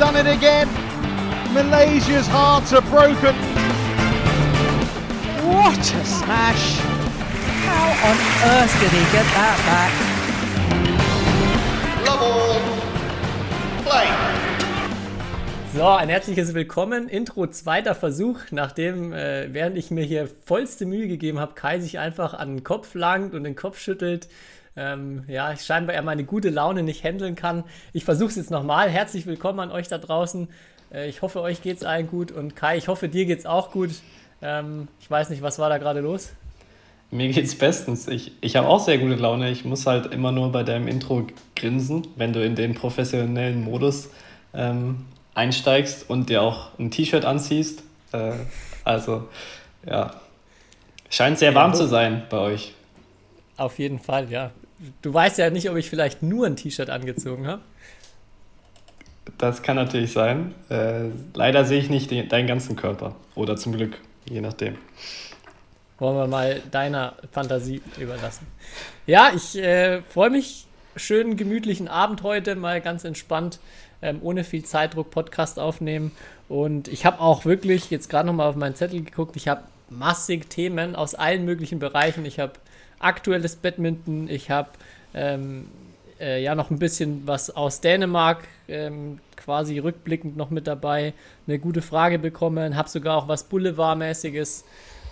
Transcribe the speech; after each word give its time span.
done 0.00 0.16
it 0.16 0.26
again. 0.26 0.66
Malaysia's 1.52 2.26
hearts 2.26 2.72
are 2.72 2.80
broken. 2.80 3.36
What 5.44 5.78
a 5.78 6.04
smash! 6.06 6.78
How 7.68 8.08
on 8.08 8.16
earth 8.48 8.80
did 8.80 8.92
he 8.92 9.04
get 9.12 9.26
that 9.36 9.58
back? 9.68 9.92
Love 12.06 12.22
all. 12.22 12.60
Play. 13.84 14.08
So, 15.74 15.86
ein 15.86 16.08
herzliches 16.08 16.54
Willkommen. 16.54 17.10
Intro 17.10 17.46
zweiter 17.48 17.94
Versuch, 17.94 18.38
nachdem, 18.52 19.12
äh, 19.12 19.52
während 19.52 19.76
ich 19.76 19.90
mir 19.90 20.04
hier 20.04 20.30
vollste 20.46 20.86
Mühe 20.86 21.08
gegeben 21.08 21.38
habe, 21.40 21.52
Kai 21.52 21.78
sich 21.78 21.98
einfach 21.98 22.32
an 22.32 22.56
den 22.56 22.64
Kopf 22.64 22.94
langt 22.94 23.34
und 23.34 23.44
den 23.44 23.54
Kopf 23.54 23.78
schüttelt. 23.78 24.28
Ähm, 24.76 25.24
ja, 25.26 25.52
ich 25.52 25.62
scheinbar 25.62 25.94
er 25.96 26.02
meine 26.02 26.24
gute 26.24 26.48
Laune 26.48 26.82
nicht 26.82 27.02
handeln 27.04 27.34
kann. 27.34 27.64
Ich 27.92 28.04
versuche 28.04 28.28
es 28.28 28.36
jetzt 28.36 28.50
nochmal. 28.50 28.88
Herzlich 28.88 29.26
willkommen 29.26 29.60
an 29.60 29.70
euch 29.72 29.88
da 29.88 29.98
draußen. 29.98 30.48
Äh, 30.92 31.08
ich 31.08 31.22
hoffe, 31.22 31.40
euch 31.40 31.62
geht 31.62 31.78
es 31.78 31.84
allen 31.84 32.06
gut. 32.06 32.30
Und 32.30 32.56
Kai, 32.56 32.76
ich 32.76 32.88
hoffe, 32.88 33.08
dir 33.08 33.26
geht 33.26 33.40
es 33.40 33.46
auch 33.46 33.72
gut. 33.72 33.90
Ähm, 34.42 34.88
ich 35.00 35.10
weiß 35.10 35.30
nicht, 35.30 35.42
was 35.42 35.58
war 35.58 35.68
da 35.68 35.78
gerade 35.78 36.00
los? 36.00 36.32
Mir 37.10 37.28
geht's 37.28 37.56
bestens. 37.56 38.06
Ich, 38.06 38.32
ich 38.40 38.54
habe 38.54 38.68
auch 38.68 38.78
sehr 38.78 38.98
gute 38.98 39.16
Laune. 39.16 39.50
Ich 39.50 39.64
muss 39.64 39.86
halt 39.86 40.12
immer 40.12 40.30
nur 40.30 40.52
bei 40.52 40.62
deinem 40.62 40.86
Intro 40.86 41.26
grinsen, 41.56 42.06
wenn 42.14 42.32
du 42.32 42.44
in 42.44 42.54
den 42.54 42.74
professionellen 42.74 43.64
Modus 43.64 44.10
ähm, 44.54 45.04
einsteigst 45.34 46.08
und 46.08 46.30
dir 46.30 46.42
auch 46.42 46.78
ein 46.78 46.92
T-Shirt 46.92 47.24
anziehst. 47.24 47.82
Äh, 48.12 48.32
also, 48.84 49.28
ja. 49.84 50.12
Scheint 51.08 51.38
sehr 51.40 51.56
warm 51.56 51.74
zu 51.74 51.88
sein 51.88 52.22
bei 52.30 52.38
euch. 52.38 52.74
Auf 53.56 53.80
jeden 53.80 53.98
Fall, 53.98 54.30
ja. 54.30 54.52
Du 55.02 55.12
weißt 55.12 55.38
ja 55.38 55.50
nicht, 55.50 55.68
ob 55.68 55.76
ich 55.76 55.90
vielleicht 55.90 56.22
nur 56.22 56.46
ein 56.46 56.56
T-Shirt 56.56 56.88
angezogen 56.88 57.46
habe. 57.46 57.62
Das 59.38 59.62
kann 59.62 59.76
natürlich 59.76 60.12
sein. 60.12 60.54
Äh, 60.68 61.08
leider 61.34 61.64
sehe 61.64 61.78
ich 61.78 61.90
nicht 61.90 62.10
den, 62.10 62.28
deinen 62.28 62.46
ganzen 62.46 62.76
Körper. 62.76 63.14
Oder 63.34 63.56
zum 63.56 63.72
Glück, 63.72 63.98
je 64.28 64.40
nachdem. 64.40 64.76
Wollen 65.98 66.16
wir 66.16 66.26
mal 66.26 66.62
deiner 66.70 67.14
Fantasie 67.30 67.82
überlassen. 67.98 68.46
Ja, 69.06 69.32
ich 69.34 69.56
äh, 69.58 70.02
freue 70.02 70.30
mich. 70.30 70.66
Schönen 70.96 71.36
gemütlichen 71.36 71.86
Abend 71.86 72.24
heute, 72.24 72.56
mal 72.56 72.80
ganz 72.80 73.04
entspannt, 73.04 73.60
ähm, 74.02 74.18
ohne 74.22 74.42
viel 74.42 74.64
Zeitdruck 74.64 75.10
Podcast 75.10 75.58
aufnehmen. 75.60 76.10
Und 76.48 76.88
ich 76.88 77.06
habe 77.06 77.20
auch 77.20 77.44
wirklich 77.44 77.90
jetzt 77.90 78.10
gerade 78.10 78.26
nochmal 78.26 78.48
auf 78.48 78.56
meinen 78.56 78.74
Zettel 78.74 79.04
geguckt. 79.04 79.36
Ich 79.36 79.46
habe 79.46 79.62
massig 79.88 80.50
Themen 80.50 80.96
aus 80.96 81.14
allen 81.14 81.44
möglichen 81.44 81.78
Bereichen. 81.78 82.24
Ich 82.24 82.40
habe 82.40 82.54
aktuelles 83.00 83.56
Badminton, 83.56 84.28
ich 84.28 84.50
habe 84.50 84.70
ähm, 85.14 85.68
äh, 86.20 86.42
ja 86.42 86.54
noch 86.54 86.70
ein 86.70 86.78
bisschen 86.78 87.26
was 87.26 87.50
aus 87.50 87.80
Dänemark 87.80 88.46
ähm, 88.68 89.18
quasi 89.36 89.78
rückblickend 89.78 90.36
noch 90.36 90.50
mit 90.50 90.66
dabei. 90.66 91.14
Eine 91.46 91.58
gute 91.58 91.82
Frage 91.82 92.18
bekommen, 92.18 92.76
habe 92.76 92.88
sogar 92.88 93.16
auch 93.16 93.28
was 93.28 93.44
Boulevardmäßiges. 93.44 94.64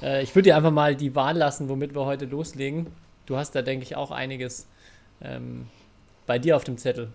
Äh, 0.02 0.22
ich 0.22 0.34
würde 0.34 0.50
dir 0.50 0.56
einfach 0.56 0.70
mal 0.70 0.94
die 0.94 1.14
Wahl 1.14 1.36
lassen, 1.36 1.68
womit 1.68 1.94
wir 1.94 2.04
heute 2.04 2.26
loslegen. 2.26 2.86
Du 3.26 3.36
hast 3.36 3.52
da, 3.54 3.62
denke 3.62 3.84
ich, 3.84 3.96
auch 3.96 4.10
einiges 4.10 4.66
ähm, 5.22 5.66
bei 6.26 6.38
dir 6.38 6.56
auf 6.56 6.64
dem 6.64 6.78
Zettel. 6.78 7.08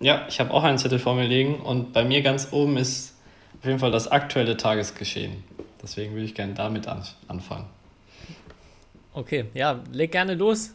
Ja, 0.00 0.26
ich 0.28 0.40
habe 0.40 0.52
auch 0.52 0.64
einen 0.64 0.78
Zettel 0.78 0.98
vor 0.98 1.14
mir 1.14 1.26
liegen 1.26 1.56
und 1.60 1.92
bei 1.92 2.04
mir 2.04 2.22
ganz 2.22 2.48
oben 2.52 2.76
ist 2.76 3.14
auf 3.58 3.66
jeden 3.66 3.78
Fall 3.78 3.90
das 3.90 4.08
aktuelle 4.08 4.56
Tagesgeschehen. 4.56 5.44
Deswegen 5.82 6.12
würde 6.12 6.24
ich 6.24 6.34
gerne 6.34 6.54
damit 6.54 6.88
an 6.88 7.02
anfangen. 7.28 7.66
Okay, 9.12 9.46
ja, 9.54 9.80
leg 9.92 10.12
gerne 10.12 10.34
los, 10.34 10.74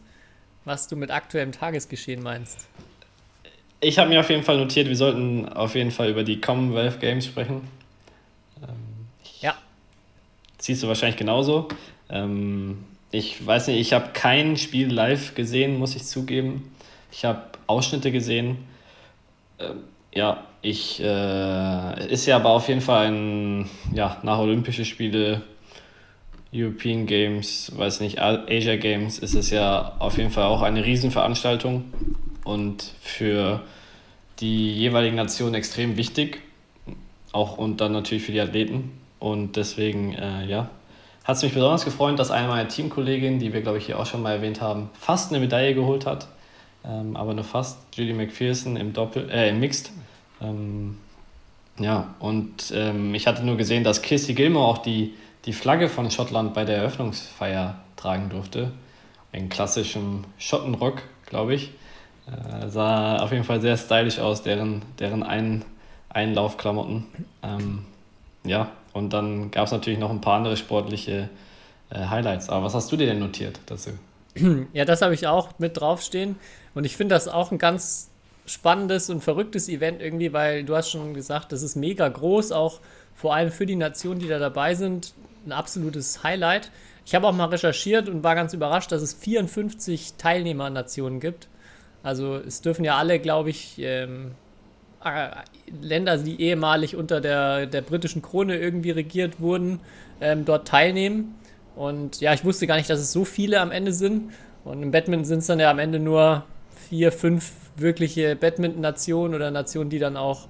was 0.65 0.87
du 0.87 0.95
mit 0.95 1.11
aktuellem 1.11 1.51
Tagesgeschehen 1.51 2.21
meinst. 2.21 2.67
Ich 3.79 3.99
habe 3.99 4.09
mir 4.09 4.19
auf 4.19 4.29
jeden 4.29 4.43
Fall 4.43 4.57
notiert, 4.57 4.87
wir 4.87 4.95
sollten 4.95 5.47
auf 5.47 5.75
jeden 5.75 5.91
Fall 5.91 6.09
über 6.09 6.23
die 6.23 6.41
Commonwealth 6.41 6.99
Games 6.99 7.25
sprechen. 7.25 7.67
Ähm, 8.61 9.07
ja. 9.41 9.55
Siehst 10.57 10.83
du 10.83 10.87
wahrscheinlich 10.87 11.17
genauso. 11.17 11.67
Ähm, 12.09 12.83
ich 13.11 13.45
weiß 13.45 13.67
nicht, 13.67 13.79
ich 13.79 13.93
habe 13.93 14.09
kein 14.13 14.57
Spiel 14.57 14.91
live 14.91 15.35
gesehen, 15.35 15.77
muss 15.77 15.95
ich 15.95 16.03
zugeben. 16.03 16.75
Ich 17.11 17.23
habe 17.23 17.41
Ausschnitte 17.67 18.11
gesehen. 18.11 18.57
Ähm, 19.59 19.83
ja, 20.13 20.45
ich 20.61 21.01
äh, 21.01 22.11
ist 22.11 22.25
ja 22.25 22.37
aber 22.37 22.49
auf 22.49 22.67
jeden 22.67 22.81
Fall 22.81 23.07
ein, 23.07 23.69
ja, 23.93 24.17
nach 24.23 24.39
Olympische 24.39 24.83
Spiele 24.83 25.41
European 26.55 27.05
Games, 27.05 27.71
weiß 27.75 27.99
nicht, 27.99 28.21
Asia 28.21 28.77
Games 28.77 29.19
ist 29.19 29.35
es 29.35 29.49
ja 29.49 29.93
auf 29.99 30.17
jeden 30.17 30.31
Fall 30.31 30.45
auch 30.45 30.61
eine 30.61 30.85
Riesenveranstaltung 30.85 31.83
und 32.45 32.93
für 33.01 33.61
die 34.39 34.71
jeweiligen 34.71 35.15
Nationen 35.15 35.55
extrem 35.55 35.97
wichtig. 35.97 36.41
Auch 37.31 37.57
und 37.57 37.81
dann 37.81 37.91
natürlich 37.91 38.23
für 38.23 38.31
die 38.31 38.39
Athleten. 38.39 38.91
Und 39.19 39.57
deswegen, 39.57 40.13
äh, 40.13 40.45
ja, 40.45 40.69
hat 41.25 41.37
es 41.37 41.43
mich 41.43 41.53
besonders 41.53 41.83
gefreut, 41.83 42.17
dass 42.19 42.31
eine 42.31 42.47
meiner 42.47 42.69
Teamkolleginnen, 42.69 43.39
die 43.39 43.51
wir, 43.51 43.61
glaube 43.61 43.79
ich, 43.79 43.87
hier 43.87 43.99
auch 43.99 44.05
schon 44.05 44.21
mal 44.21 44.35
erwähnt 44.35 44.61
haben, 44.61 44.89
fast 44.93 45.31
eine 45.31 45.39
Medaille 45.39 45.73
geholt 45.73 46.05
hat. 46.05 46.27
Ähm, 46.87 47.17
aber 47.17 47.33
nur 47.33 47.43
fast. 47.43 47.79
Julie 47.95 48.13
McPherson 48.13 48.77
im 48.77 48.93
Doppel, 48.93 49.29
äh, 49.29 49.49
im 49.49 49.59
Mixed. 49.59 49.91
Ähm, 50.41 50.97
ja, 51.79 52.13
und 52.19 52.71
ähm, 52.73 53.13
ich 53.15 53.27
hatte 53.27 53.43
nur 53.43 53.57
gesehen, 53.57 53.83
dass 53.83 54.01
Kissy 54.01 54.33
Gilmore 54.33 54.65
auch 54.65 54.77
die 54.77 55.13
die 55.45 55.53
Flagge 55.53 55.89
von 55.89 56.09
Schottland 56.09 56.53
bei 56.53 56.65
der 56.65 56.77
Eröffnungsfeier 56.77 57.75
tragen 57.95 58.29
durfte. 58.29 58.71
In 59.31 59.49
klassischem 59.49 60.23
Schottenrock, 60.37 61.03
glaube 61.25 61.53
ich. 61.53 61.71
Äh, 62.27 62.69
sah 62.69 63.17
auf 63.17 63.31
jeden 63.31 63.43
Fall 63.43 63.61
sehr 63.61 63.77
stylisch 63.77 64.19
aus, 64.19 64.41
deren, 64.41 64.81
deren 64.99 65.23
Ein 65.23 65.63
Einlaufklamotten. 66.09 67.05
Ähm, 67.43 67.85
ja, 68.43 68.71
und 68.93 69.11
dann 69.13 69.51
gab 69.51 69.65
es 69.65 69.71
natürlich 69.71 69.99
noch 69.99 70.09
ein 70.09 70.21
paar 70.21 70.37
andere 70.37 70.57
sportliche 70.57 71.29
äh, 71.89 72.05
Highlights. 72.05 72.49
Aber 72.49 72.65
was 72.65 72.73
hast 72.73 72.91
du 72.91 72.97
dir 72.97 73.05
denn 73.07 73.19
notiert 73.19 73.59
dazu? 73.67 73.91
Ja, 74.73 74.83
das 74.83 75.01
habe 75.01 75.13
ich 75.13 75.27
auch 75.27 75.59
mit 75.59 75.79
draufstehen. 75.79 76.37
Und 76.73 76.85
ich 76.85 76.97
finde 76.97 77.15
das 77.15 77.27
auch 77.27 77.51
ein 77.51 77.57
ganz 77.57 78.09
spannendes 78.45 79.09
und 79.09 79.23
verrücktes 79.23 79.69
Event 79.69 80.01
irgendwie, 80.01 80.33
weil 80.33 80.63
du 80.63 80.75
hast 80.75 80.91
schon 80.91 81.13
gesagt, 81.13 81.51
das 81.51 81.63
ist 81.63 81.75
mega 81.75 82.07
groß, 82.07 82.51
auch 82.51 82.79
vor 83.15 83.33
allem 83.33 83.51
für 83.51 83.65
die 83.65 83.77
Nationen, 83.77 84.19
die 84.19 84.27
da 84.27 84.39
dabei 84.39 84.75
sind 84.75 85.13
ein 85.45 85.51
absolutes 85.51 86.23
Highlight. 86.23 86.71
Ich 87.05 87.13
habe 87.13 87.27
auch 87.27 87.33
mal 87.33 87.45
recherchiert 87.45 88.09
und 88.09 88.23
war 88.23 88.35
ganz 88.35 88.53
überrascht, 88.53 88.91
dass 88.91 89.01
es 89.01 89.13
54 89.13 90.15
Teilnehmernationen 90.17 91.19
gibt. 91.19 91.47
Also 92.03 92.35
es 92.35 92.61
dürfen 92.61 92.83
ja 92.83 92.97
alle, 92.97 93.19
glaube 93.19 93.49
ich, 93.49 93.75
ähm, 93.79 94.31
äh, 95.03 95.29
Länder, 95.81 96.17
die 96.17 96.41
ehemalig 96.41 96.95
unter 96.95 97.21
der, 97.21 97.67
der 97.67 97.81
britischen 97.81 98.21
Krone 98.21 98.57
irgendwie 98.57 98.91
regiert 98.91 99.39
wurden, 99.39 99.79
ähm, 100.19 100.45
dort 100.45 100.67
teilnehmen. 100.67 101.35
Und 101.75 102.21
ja, 102.21 102.33
ich 102.33 102.43
wusste 102.43 102.67
gar 102.67 102.77
nicht, 102.77 102.89
dass 102.89 102.99
es 102.99 103.11
so 103.11 103.25
viele 103.25 103.59
am 103.59 103.71
Ende 103.71 103.93
sind. 103.93 104.31
Und 104.63 104.81
im 104.81 104.91
Badminton 104.91 105.25
sind 105.25 105.39
es 105.39 105.47
dann 105.47 105.59
ja 105.59 105.69
am 105.69 105.79
Ende 105.79 105.99
nur 105.99 106.43
vier, 106.89 107.11
fünf 107.11 107.51
wirkliche 107.75 108.35
Badminton-Nationen 108.35 109.35
oder 109.35 109.51
Nationen, 109.51 109.89
die 109.89 109.99
dann 109.99 110.17
auch, 110.17 110.47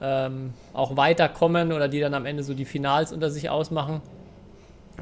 ähm, 0.00 0.52
auch 0.72 0.96
weiterkommen 0.96 1.72
oder 1.72 1.88
die 1.88 2.00
dann 2.00 2.14
am 2.14 2.26
Ende 2.26 2.42
so 2.42 2.54
die 2.54 2.64
Finals 2.64 3.12
unter 3.12 3.30
sich 3.30 3.48
ausmachen. 3.50 4.02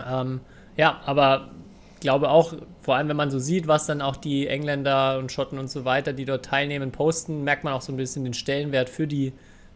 Ähm, 0.06 0.40
ja, 0.76 1.00
aber 1.04 1.50
ich 1.94 2.00
glaube 2.00 2.30
auch, 2.30 2.54
vor 2.82 2.96
allem 2.96 3.08
wenn 3.08 3.16
man 3.16 3.30
so 3.30 3.38
sieht, 3.38 3.66
was 3.66 3.86
dann 3.86 4.02
auch 4.02 4.16
die 4.16 4.46
Engländer 4.46 5.18
und 5.18 5.32
Schotten 5.32 5.58
und 5.58 5.70
so 5.70 5.84
weiter, 5.84 6.12
die 6.12 6.24
dort 6.24 6.44
teilnehmen, 6.44 6.92
posten, 6.92 7.44
merkt 7.44 7.64
man 7.64 7.72
auch 7.72 7.80
so 7.80 7.92
ein 7.92 7.96
bisschen 7.96 8.24
den 8.24 8.34
Stellenwert 8.34 8.90
für 8.90 9.06
die 9.06 9.32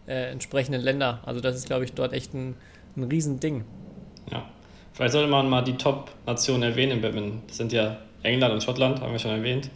äh, 0.06 0.30
entsprechenden 0.30 0.82
Länder. 0.82 1.20
Also 1.24 1.40
das 1.40 1.56
ist, 1.56 1.66
glaube 1.66 1.84
ich, 1.84 1.92
dort 1.92 2.12
echt 2.12 2.34
ein, 2.34 2.54
ein 2.96 3.04
Riesending. 3.04 3.64
Ja, 4.30 4.44
vielleicht 4.92 5.12
sollte 5.12 5.30
man 5.30 5.48
mal 5.48 5.62
die 5.62 5.76
Top-Nationen 5.76 6.62
erwähnen 6.62 6.92
im 6.92 7.00
Badminton. 7.00 7.42
Das 7.47 7.56
sind 7.56 7.72
ja 7.72 7.98
England 8.22 8.54
und 8.54 8.62
Schottland, 8.62 9.00
haben 9.00 9.12
wir 9.12 9.18
schon 9.18 9.30
erwähnt. 9.30 9.71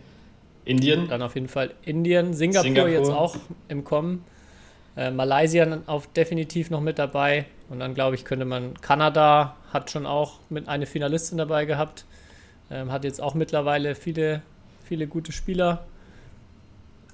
Indien. 0.64 1.08
Dann 1.08 1.22
auf 1.22 1.34
jeden 1.34 1.48
Fall 1.48 1.72
Indien, 1.82 2.34
Singapur, 2.34 2.62
Singapur. 2.62 2.90
jetzt 2.90 3.10
auch 3.10 3.36
im 3.68 3.84
Kommen. 3.84 4.24
Äh, 4.96 5.10
Malaysia 5.10 5.66
auf 5.86 6.06
definitiv 6.08 6.70
noch 6.70 6.80
mit 6.80 6.98
dabei. 6.98 7.46
Und 7.68 7.80
dann 7.80 7.94
glaube 7.94 8.14
ich, 8.14 8.24
könnte 8.24 8.44
man. 8.44 8.74
Kanada 8.80 9.56
hat 9.72 9.90
schon 9.90 10.06
auch 10.06 10.34
mit 10.50 10.68
eine 10.68 10.86
Finalistin 10.86 11.38
dabei 11.38 11.64
gehabt. 11.64 12.04
Ähm, 12.70 12.92
hat 12.92 13.04
jetzt 13.04 13.20
auch 13.20 13.34
mittlerweile 13.34 13.94
viele, 13.94 14.42
viele 14.84 15.06
gute 15.06 15.32
Spieler. 15.32 15.84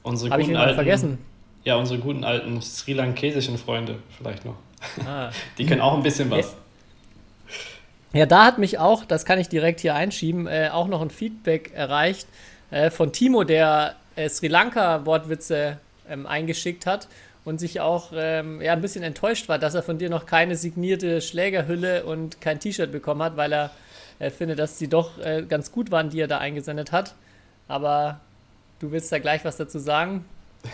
Unsere 0.02 0.30
Habe 0.30 0.42
ich 0.42 0.56
alten, 0.56 0.74
vergessen? 0.74 1.18
Ja, 1.64 1.76
unsere 1.76 2.00
guten 2.00 2.24
alten 2.24 2.60
sri 2.62 2.92
lankesischen 2.92 3.58
Freunde 3.58 3.96
vielleicht 4.16 4.44
noch. 4.44 4.56
Ah. 5.06 5.30
Die 5.58 5.66
können 5.66 5.80
auch 5.80 5.94
ein 5.94 6.02
bisschen 6.02 6.30
was. 6.30 6.56
Ja, 8.12 8.24
da 8.24 8.46
hat 8.46 8.58
mich 8.58 8.78
auch, 8.78 9.04
das 9.04 9.24
kann 9.24 9.38
ich 9.38 9.48
direkt 9.48 9.80
hier 9.80 9.94
einschieben, 9.94 10.46
äh, 10.46 10.70
auch 10.72 10.88
noch 10.88 11.02
ein 11.02 11.10
Feedback 11.10 11.72
erreicht 11.74 12.26
äh, 12.70 12.90
von 12.90 13.12
Timo, 13.12 13.44
der 13.44 13.96
äh, 14.16 14.28
Sri 14.30 14.48
Lanka-Wortwitze 14.48 15.78
ähm, 16.08 16.26
eingeschickt 16.26 16.86
hat 16.86 17.06
und 17.48 17.58
sich 17.58 17.80
auch 17.80 18.12
ähm, 18.14 18.60
ja, 18.60 18.74
ein 18.74 18.82
bisschen 18.82 19.02
enttäuscht 19.02 19.48
war, 19.48 19.58
dass 19.58 19.74
er 19.74 19.82
von 19.82 19.96
dir 19.96 20.10
noch 20.10 20.26
keine 20.26 20.54
signierte 20.54 21.22
Schlägerhülle 21.22 22.04
und 22.04 22.42
kein 22.42 22.60
T-Shirt 22.60 22.92
bekommen 22.92 23.22
hat, 23.22 23.38
weil 23.38 23.52
er 23.54 23.70
äh, 24.18 24.28
findet, 24.28 24.58
dass 24.58 24.78
sie 24.78 24.86
doch 24.86 25.18
äh, 25.18 25.44
ganz 25.48 25.72
gut 25.72 25.90
waren, 25.90 26.10
die 26.10 26.20
er 26.20 26.28
da 26.28 26.38
eingesendet 26.38 26.92
hat. 26.92 27.14
Aber 27.66 28.20
du 28.80 28.92
willst 28.92 29.10
da 29.10 29.18
gleich 29.18 29.46
was 29.46 29.56
dazu 29.56 29.78
sagen? 29.78 30.24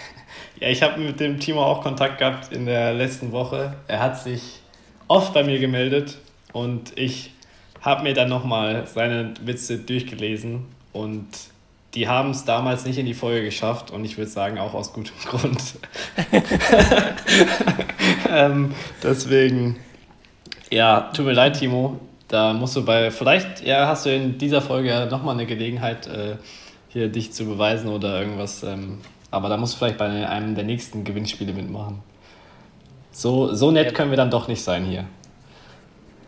Ja, 0.61 0.69
ich 0.69 0.83
habe 0.83 1.01
mit 1.01 1.19
dem 1.19 1.41
Timo 1.41 1.65
auch 1.65 1.83
Kontakt 1.83 2.19
gehabt 2.19 2.53
in 2.53 2.65
der 2.65 2.95
letzten 2.95 3.33
Woche. 3.33 3.75
Er 3.89 3.99
hat 3.99 4.21
sich 4.21 4.61
oft 5.09 5.35
bei 5.35 5.43
mir 5.43 5.59
gemeldet 5.59 6.17
und 6.53 6.97
ich 6.97 7.33
habe 7.81 8.05
mir 8.05 8.15
dann 8.15 8.29
nochmal 8.29 8.87
seine 8.87 9.35
Witze 9.43 9.79
durchgelesen 9.79 10.65
und 10.93 11.27
die 11.95 12.09
haben 12.09 12.31
es 12.31 12.45
damals 12.45 12.85
nicht 12.85 12.99
in 12.99 13.07
die 13.07 13.15
Folge 13.15 13.45
geschafft 13.45 13.91
und 13.91 14.05
ich 14.05 14.19
würde 14.19 14.31
sagen 14.31 14.59
auch 14.59 14.75
aus 14.75 14.93
gutem 14.93 15.15
Grund. 15.25 15.63
ähm, 18.31 18.75
deswegen, 19.03 19.77
ja, 20.71 21.13
tut 21.15 21.27
mir 21.27 21.33
leid, 21.33 21.59
Timo. 21.59 22.01
Da 22.29 22.53
musst 22.53 22.75
du 22.75 22.85
bei, 22.85 23.11
vielleicht 23.11 23.65
ja, 23.65 23.87
hast 23.87 24.07
du 24.07 24.15
in 24.15 24.39
dieser 24.39 24.61
Folge 24.61 25.07
nochmal 25.11 25.35
eine 25.35 25.47
Gelegenheit, 25.47 26.07
äh, 26.07 26.37
hier 26.89 27.09
dich 27.09 27.33
zu 27.33 27.45
beweisen 27.45 27.89
oder 27.89 28.21
irgendwas. 28.21 28.63
Ähm, 28.63 28.99
aber 29.31 29.49
da 29.49 29.57
musst 29.57 29.75
du 29.75 29.79
vielleicht 29.79 29.99
bei 29.99 30.29
einem 30.29 30.55
der 30.55 30.65
nächsten 30.65 31.05
Gewinnspiele 31.05 31.53
mitmachen. 31.53 32.01
So, 33.13 33.55
so 33.55 33.71
nett 33.71 33.95
können 33.95 34.11
wir 34.11 34.17
dann 34.17 34.31
doch 34.31 34.49
nicht 34.49 34.63
sein 34.63 34.85
hier. 34.85 35.05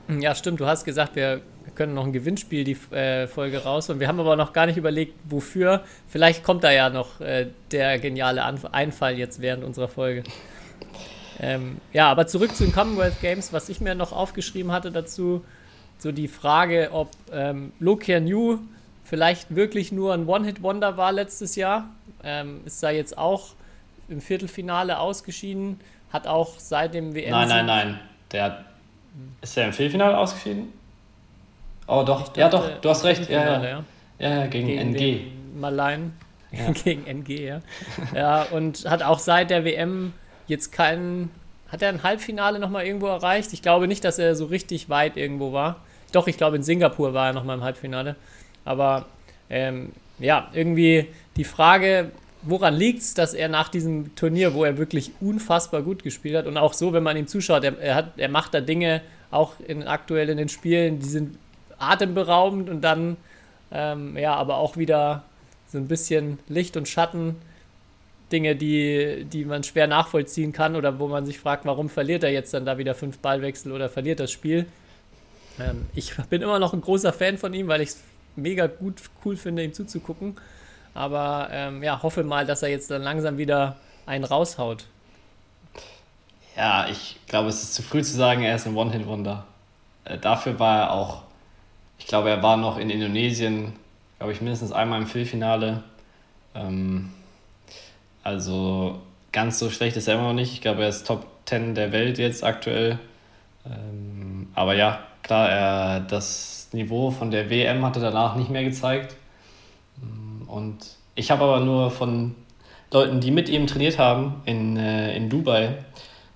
Ja, 0.09 0.35
stimmt. 0.35 0.61
Du 0.61 0.67
hast 0.67 0.85
gesagt, 0.85 1.17
wir 1.17 1.41
können 1.75 1.95
noch 1.95 2.05
ein 2.05 2.13
Gewinnspiel 2.13 2.65
die 2.65 2.77
äh, 2.95 3.27
Folge 3.27 3.65
raus 3.65 3.91
und 3.91 4.01
wir 4.01 4.09
haben 4.09 4.21
aber 4.21 4.37
noch 4.37 4.53
gar 4.53 4.67
nicht 4.67 4.77
überlegt, 4.77 5.15
wofür. 5.25 5.83
Vielleicht 6.07 6.45
kommt 6.45 6.65
da 6.65 6.71
ja 6.71 6.91
noch 6.91 7.21
äh, 7.21 7.49
der 7.73 7.99
geniale 7.99 8.45
Anf 8.45 8.65
Einfall 8.67 9.19
jetzt 9.19 9.41
während 9.41 9.65
unserer 9.65 9.89
Folge. 9.89 10.23
Ähm, 11.39 11.79
ja, 11.93 12.09
aber 12.11 12.27
zurück 12.27 12.55
zu 12.55 12.65
den 12.65 12.73
Commonwealth 12.73 13.21
Games, 13.21 13.53
was 13.53 13.69
ich 13.69 13.81
mir 13.81 13.95
noch 13.95 14.13
aufgeschrieben 14.13 14.73
hatte 14.73 14.91
dazu, 14.91 15.45
so 15.99 16.13
die 16.13 16.29
Frage, 16.29 16.91
ob 16.93 17.11
ähm, 17.33 17.73
Lokia 17.79 18.21
New 18.21 18.59
vielleicht 19.05 19.55
wirklich 19.55 19.93
nur 19.93 20.15
ein 20.15 20.27
One-Hit-Wonder 20.27 20.97
war 20.97 21.13
letztes 21.13 21.57
Jahr. 21.57 21.89
Ähm, 22.23 22.61
ist 22.65 22.83
da 22.83 22.91
jetzt 22.91 23.17
auch 23.19 23.51
im 24.09 24.21
Viertelfinale 24.21 24.99
ausgeschieden, 24.99 25.81
hat 26.13 26.27
auch 26.27 26.59
seit 26.59 26.95
dem 26.95 27.15
WM. 27.15 27.31
Nein, 27.31 27.49
nein, 27.49 27.67
nein. 27.67 28.01
Der 28.33 28.45
hat, 28.45 28.65
ist 29.43 29.57
der 29.57 29.67
im 29.67 29.73
Viertelfinale 29.73 30.17
ausgeschieden? 30.17 30.73
Oh, 31.87 32.03
doch. 32.05 32.25
Dachte, 32.25 32.41
ja, 32.41 32.49
doch, 32.49 32.81
du 32.81 32.89
hast 32.89 33.05
recht. 33.05 33.29
Ja, 33.31 33.63
ja. 33.63 33.65
ja. 33.65 33.85
ja 34.19 34.47
gegen, 34.47 34.67
gegen 34.67 34.95
NG. 34.95 35.21
Malein. 35.55 36.13
Ja. 36.53 36.71
gegen 36.85 37.07
NG, 37.07 37.47
ja. 37.47 37.61
ja, 38.15 38.43
und 38.45 38.89
hat 38.89 39.03
auch 39.03 39.19
seit 39.19 39.51
der 39.51 39.65
WM 39.65 40.13
jetzt 40.47 40.73
keinen. 40.73 41.31
Hat 41.69 41.83
er 41.83 41.89
ein 41.89 42.03
Halbfinale 42.03 42.61
nochmal 42.61 42.87
irgendwo 42.87 43.09
erreicht? 43.09 43.53
Ich 43.53 43.61
glaube 43.61 43.89
nicht, 43.89 44.05
dass 44.05 44.21
er 44.21 44.37
so 44.37 44.47
richtig 44.47 44.89
weit 44.89 45.17
irgendwo 45.17 45.53
war. 45.53 45.81
Doch, 46.13 46.29
ich 46.29 46.37
glaube, 46.37 46.57
in 46.57 46.63
Singapur 46.63 47.13
war 47.13 47.27
er 47.27 47.33
nochmal 47.33 47.57
im 47.57 47.65
Halbfinale. 47.65 48.15
Aber 48.65 49.07
ähm, 49.51 49.93
ja, 50.19 50.49
irgendwie 50.53 51.09
die 51.37 51.45
Frage, 51.45 52.13
woran 52.47 52.75
liegt 52.75 53.01
es, 53.03 53.15
dass 53.15 53.35
er 53.35 53.49
nach 53.49 53.69
diesem 53.69 54.15
Turnier, 54.15 54.55
wo 54.55 54.65
er 54.65 54.79
wirklich 54.79 55.13
unfassbar 55.21 55.83
gut 55.83 56.03
gespielt 56.03 56.37
hat 56.37 56.47
und 56.47 56.57
auch 56.57 56.73
so, 56.73 56.93
wenn 56.93 57.03
man 57.03 57.17
ihm 57.17 57.27
zuschaut, 57.27 57.65
er, 57.65 57.79
er, 57.79 57.95
hat, 57.95 58.13
er 58.17 58.29
macht 58.29 58.55
da 58.55 58.61
Dinge, 58.61 59.03
auch 59.31 59.55
in, 59.67 59.83
aktuell 59.83 60.29
in 60.29 60.39
den 60.39 60.49
Spielen, 60.49 60.99
die 61.01 61.09
sind 61.09 61.39
atemberaubend 61.79 62.71
und 62.71 62.81
dann, 62.81 63.17
ähm, 63.71 64.17
ja, 64.17 64.35
aber 64.35 64.57
auch 64.57 64.77
wieder 64.77 65.25
so 65.67 65.79
ein 65.79 65.89
bisschen 65.89 66.39
Licht 66.49 66.77
und 66.77 66.89
Schatten. 66.89 67.37
Dinge, 68.33 68.57
die, 68.57 69.25
die 69.25 69.45
man 69.45 69.63
schwer 69.63 69.87
nachvollziehen 69.87 70.53
kann 70.53 70.75
oder 70.75 70.99
wo 70.99 71.07
man 71.07 71.25
sich 71.25 71.39
fragt, 71.39 71.65
warum 71.65 71.89
verliert 71.89 72.25
er 72.25 72.33
jetzt 72.33 72.53
dann 72.55 72.67
da 72.67 72.77
wieder 72.77 72.95
fünf 72.97 73.19
Ballwechsel 73.19 73.71
oder 73.71 73.89
verliert 73.89 74.19
das 74.19 74.33
Spiel. 74.33 74.67
Ähm, 75.61 75.87
ich 75.95 76.15
bin 76.29 76.43
immer 76.43 76.59
noch 76.59 76.75
ein 76.75 76.81
großer 76.81 77.13
Fan 77.13 77.39
von 77.39 77.55
ihm, 77.55 77.69
weil 77.69 77.83
ich 77.83 77.91
es 77.91 78.01
mega 78.35 78.67
gut, 78.67 78.95
cool 79.25 79.37
finde, 79.37 79.63
ihm 79.63 79.73
zuzugucken. 79.73 80.37
Aber 80.97 81.49
ähm, 81.53 81.83
ja, 81.83 82.03
hoffe 82.03 82.25
mal, 82.25 82.47
dass 82.47 82.63
er 82.63 82.71
jetzt 82.71 82.91
dann 82.91 83.03
langsam 83.03 83.37
wieder 83.37 83.77
einen 84.07 84.25
raushaut. 84.25 84.87
Ja, 86.57 86.89
ich 86.89 87.19
glaube, 87.29 87.51
es 87.51 87.63
ist 87.63 87.75
zu 87.75 87.83
früh 87.83 88.03
zu 88.03 88.17
sagen, 88.17 88.43
er 88.43 88.57
ist 88.57 88.67
ein 88.67 88.75
One-Hit-Wonder. 88.75 89.45
Äh, 90.07 90.17
dafür 90.17 90.59
war 90.59 90.79
er 90.79 90.93
auch, 90.93 91.23
ich 91.99 92.07
glaube, 92.07 92.31
er 92.31 92.43
war 92.43 92.57
noch 92.57 92.79
in 92.79 92.89
Indonesien, 92.89 93.75
glaube 94.19 94.33
ich, 94.33 94.41
mindestens 94.41 94.73
einmal 94.73 95.03
im 95.03 95.07
Viertelfinale. 95.07 95.83
Ähm, 96.55 97.13
also 98.23 98.99
ganz 99.33 99.59
so 99.59 99.69
schlecht 99.69 99.99
ist 99.99 100.09
er 100.09 100.15
immer 100.15 100.29
noch 100.29 100.33
nicht. 100.33 100.55
Ich 100.55 100.63
glaube, 100.63 100.83
er 100.83 100.89
ist 100.89 101.07
Top 101.07 101.27
10 101.45 101.75
der 101.75 101.93
Welt 101.93 102.17
jetzt 102.17 102.43
aktuell. 102.43 102.99
Ähm, 103.67 104.49
aber 104.55 104.75
ja, 104.75 105.01
klar, 105.23 105.51
er 105.51 106.01
das 106.01 106.69
Niveau 106.73 107.11
von 107.11 107.31
der 107.31 107.51
WM 107.51 107.85
hat 107.85 107.97
er 107.97 108.03
danach 108.03 108.35
nicht 108.37 108.49
mehr 108.49 108.65
gezeigt. 108.65 109.15
Und 110.47 110.79
ich 111.15 111.31
habe 111.31 111.45
aber 111.45 111.61
nur 111.61 111.91
von 111.91 112.35
Leuten, 112.93 113.21
die 113.21 113.31
mit 113.31 113.49
ihm 113.49 113.67
trainiert 113.67 113.99
haben 113.99 114.43
in, 114.45 114.77
äh, 114.77 115.17
in 115.17 115.29
Dubai, 115.29 115.79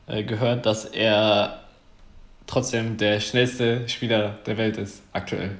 äh, 0.07 0.25
gehört, 0.25 0.67
dass 0.67 0.85
er 0.85 1.61
trotzdem 2.47 2.97
der 2.97 3.21
schnellste 3.21 3.89
Spieler 3.89 4.39
der 4.47 4.59
Welt 4.59 4.77
ist 4.77 5.03
aktuell. 5.13 5.57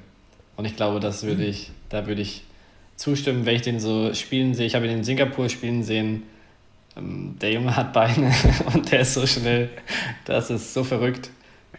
Und 0.57 0.65
ich 0.65 0.77
glaube, 0.77 1.01
das 1.01 1.23
würde 1.23 1.45
ich, 1.45 1.71
da 1.89 2.07
würde 2.07 2.23
ich 2.23 2.43
zustimmen, 2.97 3.47
wenn 3.47 3.57
ich 3.57 3.63
den 3.63 3.81
so 3.81 4.13
spielen 4.13 4.55
sehe. 4.55 4.67
Ich 4.67 4.75
habe 4.75 4.87
ihn 4.87 4.99
in 4.99 5.05
Singapur 5.05 5.49
spielen 5.49 5.83
sehen. 5.83 6.25
Ähm, 6.97 7.37
der 7.41 7.53
Junge 7.53 7.77
hat 7.77 7.93
Beine 7.93 8.33
und 8.75 8.91
der 8.91 9.01
ist 9.01 9.15
so 9.15 9.27
schnell. 9.27 9.71
Das 10.25 10.51
ist 10.51 10.75
so 10.75 10.85
verrückt. 10.85 11.31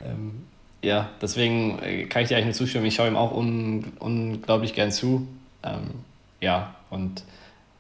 Ähm, 0.04 0.44
ja, 0.82 1.10
deswegen 1.22 1.80
äh, 1.80 2.06
kann 2.06 2.24
ich 2.24 2.30
dir 2.30 2.38
eigentlich 2.38 2.46
nur 2.46 2.56
zustimmen. 2.56 2.86
Ich 2.86 2.96
schaue 2.96 3.08
ihm 3.08 3.18
auch 3.18 3.36
un 3.36 3.94
unglaublich 4.00 4.74
gern 4.74 4.92
zu. 4.92 5.28
Ähm, 5.64 5.92
ja, 6.42 6.76
und 6.90 7.24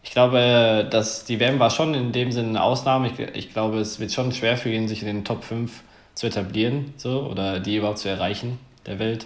ich 0.03 0.11
glaube, 0.11 0.87
dass 0.89 1.25
die 1.25 1.39
WM 1.39 1.59
war 1.59 1.69
schon 1.69 1.93
in 1.93 2.11
dem 2.11 2.31
Sinne 2.31 2.49
eine 2.49 2.63
Ausnahme. 2.63 3.07
Ich, 3.07 3.19
ich 3.19 3.53
glaube, 3.53 3.79
es 3.79 3.99
wird 3.99 4.11
schon 4.11 4.31
schwer 4.31 4.57
für 4.57 4.69
ihn, 4.69 4.87
sich 4.87 5.01
in 5.01 5.07
den 5.07 5.25
Top 5.25 5.43
5 5.43 5.83
zu 6.15 6.27
etablieren 6.27 6.93
so, 6.97 7.27
oder 7.29 7.59
die 7.59 7.75
überhaupt 7.75 7.99
zu 7.99 8.09
erreichen 8.09 8.59
der 8.85 8.99
Welt. 8.99 9.25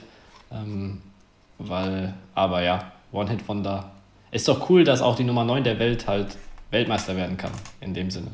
Ähm, 0.51 1.01
weil, 1.57 2.13
aber 2.33 2.61
ja, 2.61 2.91
One-Hit-Wonder. 3.11 3.91
Ist 4.31 4.47
doch 4.47 4.69
cool, 4.69 4.83
dass 4.83 5.01
auch 5.01 5.15
die 5.15 5.23
Nummer 5.23 5.45
9 5.45 5.63
der 5.63 5.79
Welt 5.79 6.07
halt 6.07 6.37
Weltmeister 6.71 7.15
werden 7.15 7.37
kann, 7.37 7.51
in 7.79 7.93
dem 7.93 8.11
Sinne. 8.11 8.31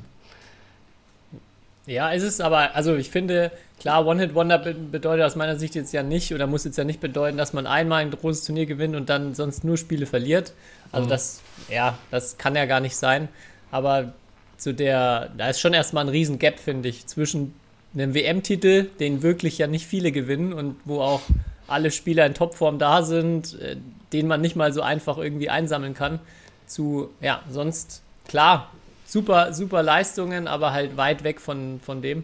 Ja, 1.86 2.14
es 2.14 2.24
ist 2.24 2.42
aber, 2.42 2.76
also 2.76 2.96
ich 2.96 3.10
finde, 3.10 3.52
klar, 3.80 4.06
One-Hit-Wonder 4.06 4.60
bedeutet 4.60 5.26
aus 5.26 5.36
meiner 5.36 5.58
Sicht 5.58 5.76
jetzt 5.76 5.92
ja 5.94 6.04
nicht 6.04 6.34
oder 6.34 6.48
muss 6.48 6.64
jetzt 6.64 6.78
ja 6.78 6.84
nicht 6.84 7.02
bedeuten, 7.02 7.38
dass 7.38 7.54
man 7.54 7.68
einmal 7.68 8.02
ein 8.02 8.12
großes 8.12 8.46
Turnier 8.46 8.66
gewinnt 8.66 8.96
und 8.96 9.10
dann 9.10 9.36
sonst 9.36 9.64
nur 9.64 9.78
Spiele 9.78 10.06
verliert. 10.06 10.54
Also 10.92 11.06
mhm. 11.06 11.10
das, 11.10 11.42
ja, 11.70 11.98
das 12.10 12.38
kann 12.38 12.56
ja 12.56 12.66
gar 12.66 12.80
nicht 12.80 12.96
sein. 12.96 13.30
Aber 13.72 14.14
zu 14.58 14.74
der, 14.74 15.32
da 15.38 15.50
ist 15.50 15.60
schon 15.60 15.74
erstmal 15.74 16.06
ein 16.06 16.10
riesen 16.10 16.40
Gap, 16.40 16.60
finde 16.60 16.90
ich, 16.90 17.08
zwischen 17.08 17.54
einem 17.94 18.14
WM-Titel, 18.14 18.90
den 19.00 19.22
wirklich 19.22 19.58
ja 19.58 19.68
nicht 19.68 19.86
viele 19.86 20.12
gewinnen 20.12 20.54
und 20.54 20.76
wo 20.86 21.02
auch 21.02 21.22
alle 21.68 21.92
Spieler 21.92 22.26
in 22.26 22.34
Topform 22.34 22.80
da 22.80 23.04
sind, 23.04 23.60
äh, 23.60 23.78
den 24.14 24.28
man 24.28 24.42
nicht 24.42 24.56
mal 24.56 24.74
so 24.74 24.82
einfach 24.82 25.18
irgendwie 25.18 25.50
einsammeln 25.50 25.94
kann, 25.94 26.20
zu, 26.68 27.10
ja, 27.22 27.42
sonst, 27.50 28.02
klar, 28.28 28.72
super, 29.06 29.54
super 29.54 29.84
Leistungen, 29.84 30.48
aber 30.48 30.74
halt 30.74 30.98
weit 30.98 31.24
weg 31.24 31.42
von, 31.42 31.80
von 31.84 32.02
dem. 32.02 32.24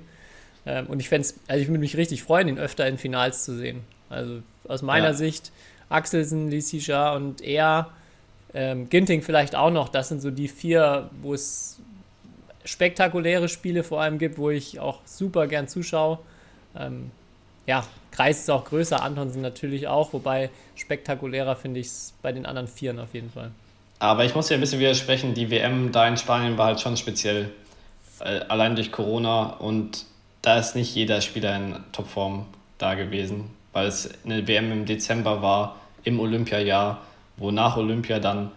Ähm, 0.65 0.87
und 0.87 0.99
ich 0.99 1.09
fände 1.09 1.27
also 1.47 1.61
ich 1.61 1.67
würde 1.67 1.79
mich 1.79 1.97
richtig 1.97 2.23
freuen, 2.23 2.47
ihn 2.47 2.59
öfter 2.59 2.87
in 2.87 2.97
Finals 2.97 3.43
zu 3.43 3.57
sehen. 3.57 3.81
Also 4.09 4.41
aus 4.67 4.81
meiner 4.81 5.07
ja. 5.07 5.13
Sicht, 5.13 5.51
Axelsen, 5.89 6.49
Lisisha 6.49 7.15
und 7.15 7.41
er, 7.41 7.89
ähm, 8.57 8.89
Ginting 8.89 9.21
vielleicht 9.21 9.55
auch 9.55 9.69
noch, 9.69 9.87
das 9.87 10.09
sind 10.09 10.19
so 10.19 10.31
die 10.31 10.47
vier, 10.47 11.11
wo 11.21 11.35
es 11.35 11.77
spektakuläre 12.65 13.49
Spiele 13.49 13.83
vor 13.83 14.01
allem 14.01 14.17
gibt, 14.17 14.39
wo 14.39 14.49
ich 14.49 14.79
auch 14.79 14.99
super 15.05 15.45
gern 15.45 15.67
zuschaue. 15.67 16.17
Ähm, 16.75 17.11
ja, 17.67 17.85
Kreis 18.09 18.39
ist 18.39 18.49
auch 18.49 18.65
größer, 18.65 19.03
Antonsen 19.03 19.43
natürlich 19.43 19.87
auch, 19.87 20.11
wobei 20.11 20.49
spektakulärer 20.75 21.55
finde 21.55 21.81
ich 21.81 21.87
es 21.87 22.13
bei 22.23 22.31
den 22.31 22.47
anderen 22.47 22.67
Vieren 22.67 22.99
auf 22.99 23.13
jeden 23.13 23.29
Fall. 23.29 23.51
Aber 23.99 24.25
ich 24.25 24.33
muss 24.33 24.49
ja 24.49 24.57
ein 24.57 24.59
bisschen 24.59 24.79
widersprechen, 24.79 25.35
die 25.35 25.51
WM 25.51 25.91
da 25.91 26.07
in 26.07 26.17
Spanien 26.17 26.57
war 26.57 26.65
halt 26.65 26.81
schon 26.81 26.97
speziell. 26.97 27.51
Äh, 28.19 28.39
allein 28.47 28.75
durch 28.75 28.91
Corona 28.91 29.51
und 29.59 30.05
da 30.41 30.57
ist 30.57 30.75
nicht 30.75 30.95
jeder 30.95 31.21
Spieler 31.21 31.55
in 31.55 31.75
Topform 31.91 32.47
da 32.79 32.95
gewesen, 32.95 33.51
weil 33.73 33.85
es 33.85 34.09
eine 34.25 34.47
WM 34.47 34.71
im 34.71 34.85
Dezember 34.87 35.43
war, 35.43 35.75
im 36.03 36.19
Olympiajahr, 36.19 37.01
wo 37.37 37.51
nach 37.51 37.77
Olympia 37.77 38.19
dann 38.19 38.51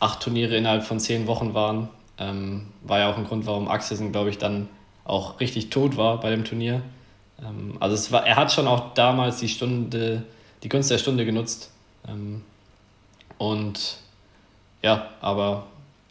acht 0.00 0.20
Turniere 0.20 0.56
innerhalb 0.56 0.84
von 0.84 1.00
zehn 1.00 1.26
Wochen 1.26 1.54
waren. 1.54 1.88
Ähm, 2.18 2.66
war 2.82 2.98
ja 2.98 3.10
auch 3.10 3.16
ein 3.16 3.24
Grund, 3.24 3.46
warum 3.46 3.68
Axelsen, 3.68 4.12
glaube 4.12 4.30
ich, 4.30 4.38
dann 4.38 4.68
auch 5.04 5.40
richtig 5.40 5.70
tot 5.70 5.96
war 5.96 6.20
bei 6.20 6.30
dem 6.30 6.44
Turnier. 6.44 6.82
Ähm, 7.40 7.76
also 7.80 7.94
es 7.94 8.12
war, 8.12 8.26
er 8.26 8.36
hat 8.36 8.52
schon 8.52 8.68
auch 8.68 8.94
damals 8.94 9.38
die 9.38 9.48
Stunde, 9.48 10.24
die 10.62 10.68
Gunst 10.68 10.90
der 10.90 10.98
Stunde 10.98 11.24
genutzt. 11.24 11.70
Ähm, 12.08 12.42
und 13.38 13.98
ja, 14.82 15.08
aber 15.20 15.66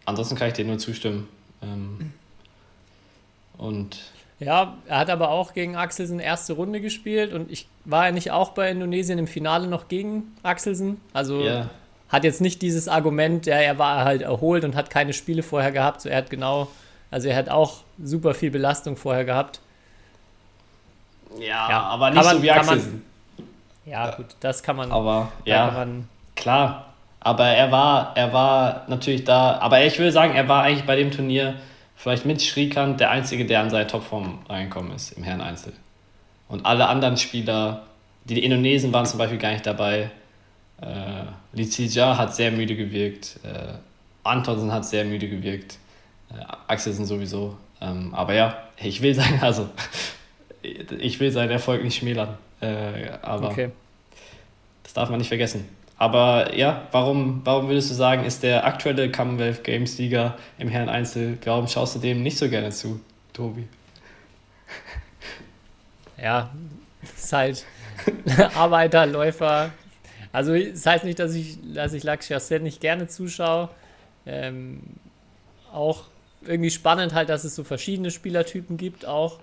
ansonsten 0.06 0.36
kann 0.36 0.48
ich 0.48 0.54
dir 0.54 0.66
nur 0.66 0.78
zustimmen. 0.78 1.28
Ähm, 1.62 2.14
und 3.58 4.00
ja, 4.40 4.76
er 4.88 4.98
hat 4.98 5.10
aber 5.10 5.30
auch 5.30 5.54
gegen 5.54 5.76
Axelsen 5.76 6.20
erste 6.20 6.54
Runde 6.54 6.82
gespielt 6.82 7.32
und 7.32 7.52
ich 7.52 7.68
war 7.86 8.06
ja 8.08 8.12
nicht 8.12 8.32
auch 8.32 8.52
bei 8.52 8.72
Indonesien 8.72 9.20
im 9.20 9.28
Finale 9.28 9.68
noch 9.68 9.88
gegen 9.88 10.36
Axelsen. 10.42 11.00
Also 11.14 11.44
ja. 11.44 11.70
Hat 12.12 12.24
jetzt 12.24 12.42
nicht 12.42 12.62
dieses 12.62 12.88
Argument, 12.88 13.46
ja, 13.46 13.56
er 13.56 13.80
war 13.80 14.04
halt 14.06 14.22
erholt 14.22 14.64
und 14.66 14.76
hat 14.76 14.90
keine 14.90 15.14
Spiele 15.14 15.44
vorher 15.44 15.72
gehabt. 15.72 16.02
So, 16.02 16.10
er 16.10 16.18
hat 16.18 16.30
genau, 16.30 16.68
also 17.10 17.30
er 17.30 17.36
hat 17.36 17.50
auch 17.50 17.78
super 18.04 18.34
viel 18.34 18.52
Belastung 18.52 18.98
vorher 18.98 19.24
gehabt. 19.26 19.60
Ja, 21.40 21.70
Ja, 21.70 21.82
aber 21.84 22.10
nicht 22.12 22.24
man- 22.24 22.36
so 22.38 22.44
wie 22.44 22.48
kann 22.48 22.66
man- 22.66 22.78
Axel. 22.80 23.02
Ja, 23.86 24.12
gut, 24.16 24.28
das 24.42 24.62
kann 24.62 24.76
man. 24.76 24.92
Aber 24.92 25.32
da 25.46 25.52
ja, 25.52 25.66
kann 25.68 25.74
man 25.76 26.08
klar. 26.36 26.86
Aber 27.20 27.46
er 27.48 27.72
war, 27.72 28.12
er 28.16 28.32
war 28.34 28.84
natürlich 28.88 29.24
da. 29.24 29.58
Aber 29.60 29.84
ich 29.84 29.98
würde 29.98 30.12
sagen, 30.12 30.34
er 30.36 30.48
war 30.48 30.64
eigentlich 30.64 30.86
bei 30.86 30.96
dem 30.96 31.12
Turnier 31.12 31.56
vielleicht 31.96 32.26
mit 32.26 32.42
Schrikant 32.42 33.00
der 33.00 33.12
Einzige, 33.12 33.46
der 33.46 33.62
an 33.62 33.70
seine 33.70 33.88
Topform 33.88 34.40
reingekommen 34.50 34.92
ist 34.96 35.12
im 35.14 35.24
Herren 35.24 35.42
Einzel. 35.42 35.74
Und 36.48 36.66
alle 36.66 36.88
anderen 36.88 37.18
Spieler, 37.18 37.84
die 38.26 38.44
Indonesen 38.44 38.92
waren 38.94 39.06
zum 39.06 39.18
Beispiel 39.20 39.38
gar 39.40 39.52
nicht 39.52 39.66
dabei. 39.66 40.10
Äh, 40.82 41.26
Lizija 41.54 42.18
hat 42.18 42.36
sehr 42.36 42.52
müde 42.52 42.76
gewirkt. 42.76 43.40
Äh, 43.44 43.74
Antonsen 44.24 44.72
hat 44.72 44.86
sehr 44.86 45.06
müde 45.06 45.30
gewirkt. 45.30 45.78
Äh, 46.32 46.44
Axelsen 46.68 47.06
sowieso. 47.06 47.58
Ähm, 47.80 48.14
aber 48.14 48.34
ja, 48.34 48.58
ich 48.78 49.02
will 49.02 49.14
sagen, 49.14 49.40
also 49.42 49.70
ich 50.62 51.20
will 51.20 51.32
seinen 51.32 51.52
Erfolg 51.52 51.84
nicht 51.84 51.98
schmälern. 51.98 52.38
Äh, 52.62 53.10
aber 53.22 53.50
okay. 53.50 53.70
das 54.84 54.94
darf 54.94 55.10
man 55.10 55.20
nicht 55.20 55.30
vergessen. 55.30 55.68
Aber 55.98 56.56
ja, 56.56 56.88
warum, 56.92 57.42
warum 57.44 57.68
würdest 57.68 57.92
du 57.92 57.94
sagen, 57.94 58.26
ist 58.26 58.42
der 58.42 58.66
aktuelle 58.66 59.12
Commonwealth 59.12 59.64
Games 59.64 59.98
Sieger 59.98 60.36
im 60.58 60.68
Herren 60.68 60.90
Einzel, 60.90 61.38
warum 61.46 61.68
schaust 61.68 61.96
du 61.96 62.00
dem 62.00 62.24
nicht 62.24 62.40
so 62.40 62.50
gerne 62.50 62.72
zu, 62.72 63.00
Tobi? 63.34 63.68
Ja, 66.20 66.50
ist 67.04 67.34
halt 67.34 67.66
Arbeiter, 68.56 69.06
Läufer. 69.06 69.72
Also 70.32 70.54
es 70.54 70.86
heißt 70.86 71.04
nicht, 71.04 71.20
dass 71.20 71.36
ich, 71.36 71.58
dass 71.74 71.94
ich 71.94 72.04
Lakshya 72.04 72.40
Sen 72.40 72.64
nicht 72.64 72.82
gerne 72.82 73.08
zuschaue. 73.08 73.70
Ähm, 74.26 74.82
auch 75.72 76.06
irgendwie 76.46 76.72
spannend 76.72 77.14
halt, 77.14 77.30
dass 77.30 77.44
es 77.44 77.56
so 77.56 77.64
verschiedene 77.64 78.12
Spielertypen 78.12 78.78
gibt 78.78 79.06
auch. 79.06 79.40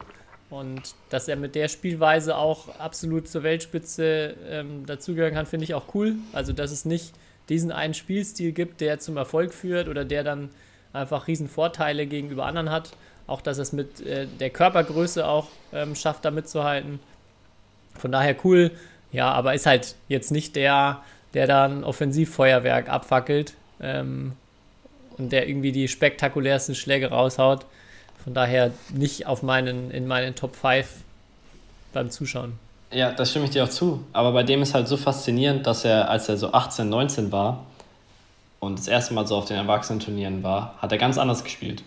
Und 0.51 0.95
dass 1.11 1.29
er 1.29 1.37
mit 1.37 1.55
der 1.55 1.69
Spielweise 1.69 2.37
auch 2.37 2.79
absolut 2.79 3.29
zur 3.29 3.43
Weltspitze 3.43 4.35
ähm, 4.49 4.87
dazugehören 4.87 5.35
kann, 5.35 5.45
finde 5.45 5.65
ich 5.65 5.75
auch 5.75 5.95
cool. 5.95 6.17
Also 6.33 6.53
dass 6.53 6.71
es 6.71 6.85
nicht 6.85 7.13
diesen 7.51 7.71
einen 7.71 7.95
Spielstil 7.95 8.53
gibt, 8.53 8.81
der 8.81 8.99
zum 8.99 9.17
Erfolg 9.17 9.53
führt 9.53 9.89
oder 9.89 10.05
der 10.05 10.25
dann 10.25 10.51
einfach 10.93 11.27
riesen 11.27 11.49
Vorteile 11.49 12.07
gegenüber 12.07 12.47
anderen 12.47 12.71
hat. 12.71 12.93
Auch 13.27 13.43
dass 13.43 13.59
es 13.59 13.73
mit 13.73 14.01
äh, 14.01 14.27
der 14.27 14.49
Körpergröße 14.49 15.27
auch 15.27 15.49
ähm, 15.73 15.95
schafft, 15.95 16.25
da 16.25 16.31
mitzuhalten. 16.31 16.99
Von 17.95 18.11
daher 18.11 18.35
cool. 18.45 18.71
Ja, 19.13 19.33
aber 19.33 19.55
ist 19.55 19.67
halt 19.67 19.95
jetzt 20.09 20.31
nicht 20.31 20.55
der, 20.57 21.03
der 21.35 21.47
dann 21.47 21.85
Offensivfeuerwerk 21.85 22.89
abfackelt 22.89 23.55
ähm, 23.81 24.33
und 25.17 25.33
der 25.33 25.49
irgendwie 25.49 25.73
die 25.73 25.89
spektakulärsten 25.89 26.75
Schläge 26.75 27.11
raushaut. 27.11 27.65
Von 28.23 28.35
daher 28.35 28.73
nicht 28.93 29.27
auf 29.27 29.43
meinen, 29.43 29.91
in 29.91 30.07
meinen 30.07 30.35
Top 30.35 30.55
5 30.57 30.87
beim 31.93 32.11
Zuschauen. 32.11 32.53
Ja, 32.93 33.13
das 33.13 33.31
stimme 33.31 33.47
ich 33.47 33.51
dir 33.53 33.65
auch 33.65 33.69
zu. 33.69 34.05
Aber 34.13 34.33
bei 34.33 34.43
dem 34.43 34.61
ist 34.63 34.75
halt 34.75 34.89
so 34.89 34.97
faszinierend, 34.97 35.67
dass 35.67 35.85
er, 35.85 36.11
als 36.11 36.29
er 36.29 36.37
so 36.37 36.53
18, 36.53 36.89
19 36.89 37.33
war 37.33 37.65
und 38.61 38.79
das 38.79 38.89
erste 38.89 39.15
Mal 39.15 39.27
so 39.27 39.37
auf 39.37 39.45
den 39.47 39.57
Erwachsenenturnieren 39.57 40.43
war, 40.43 40.75
hat 40.81 40.93
er 40.93 40.99
ganz 40.99 41.17
anders 41.19 41.45
gespielt. 41.45 41.83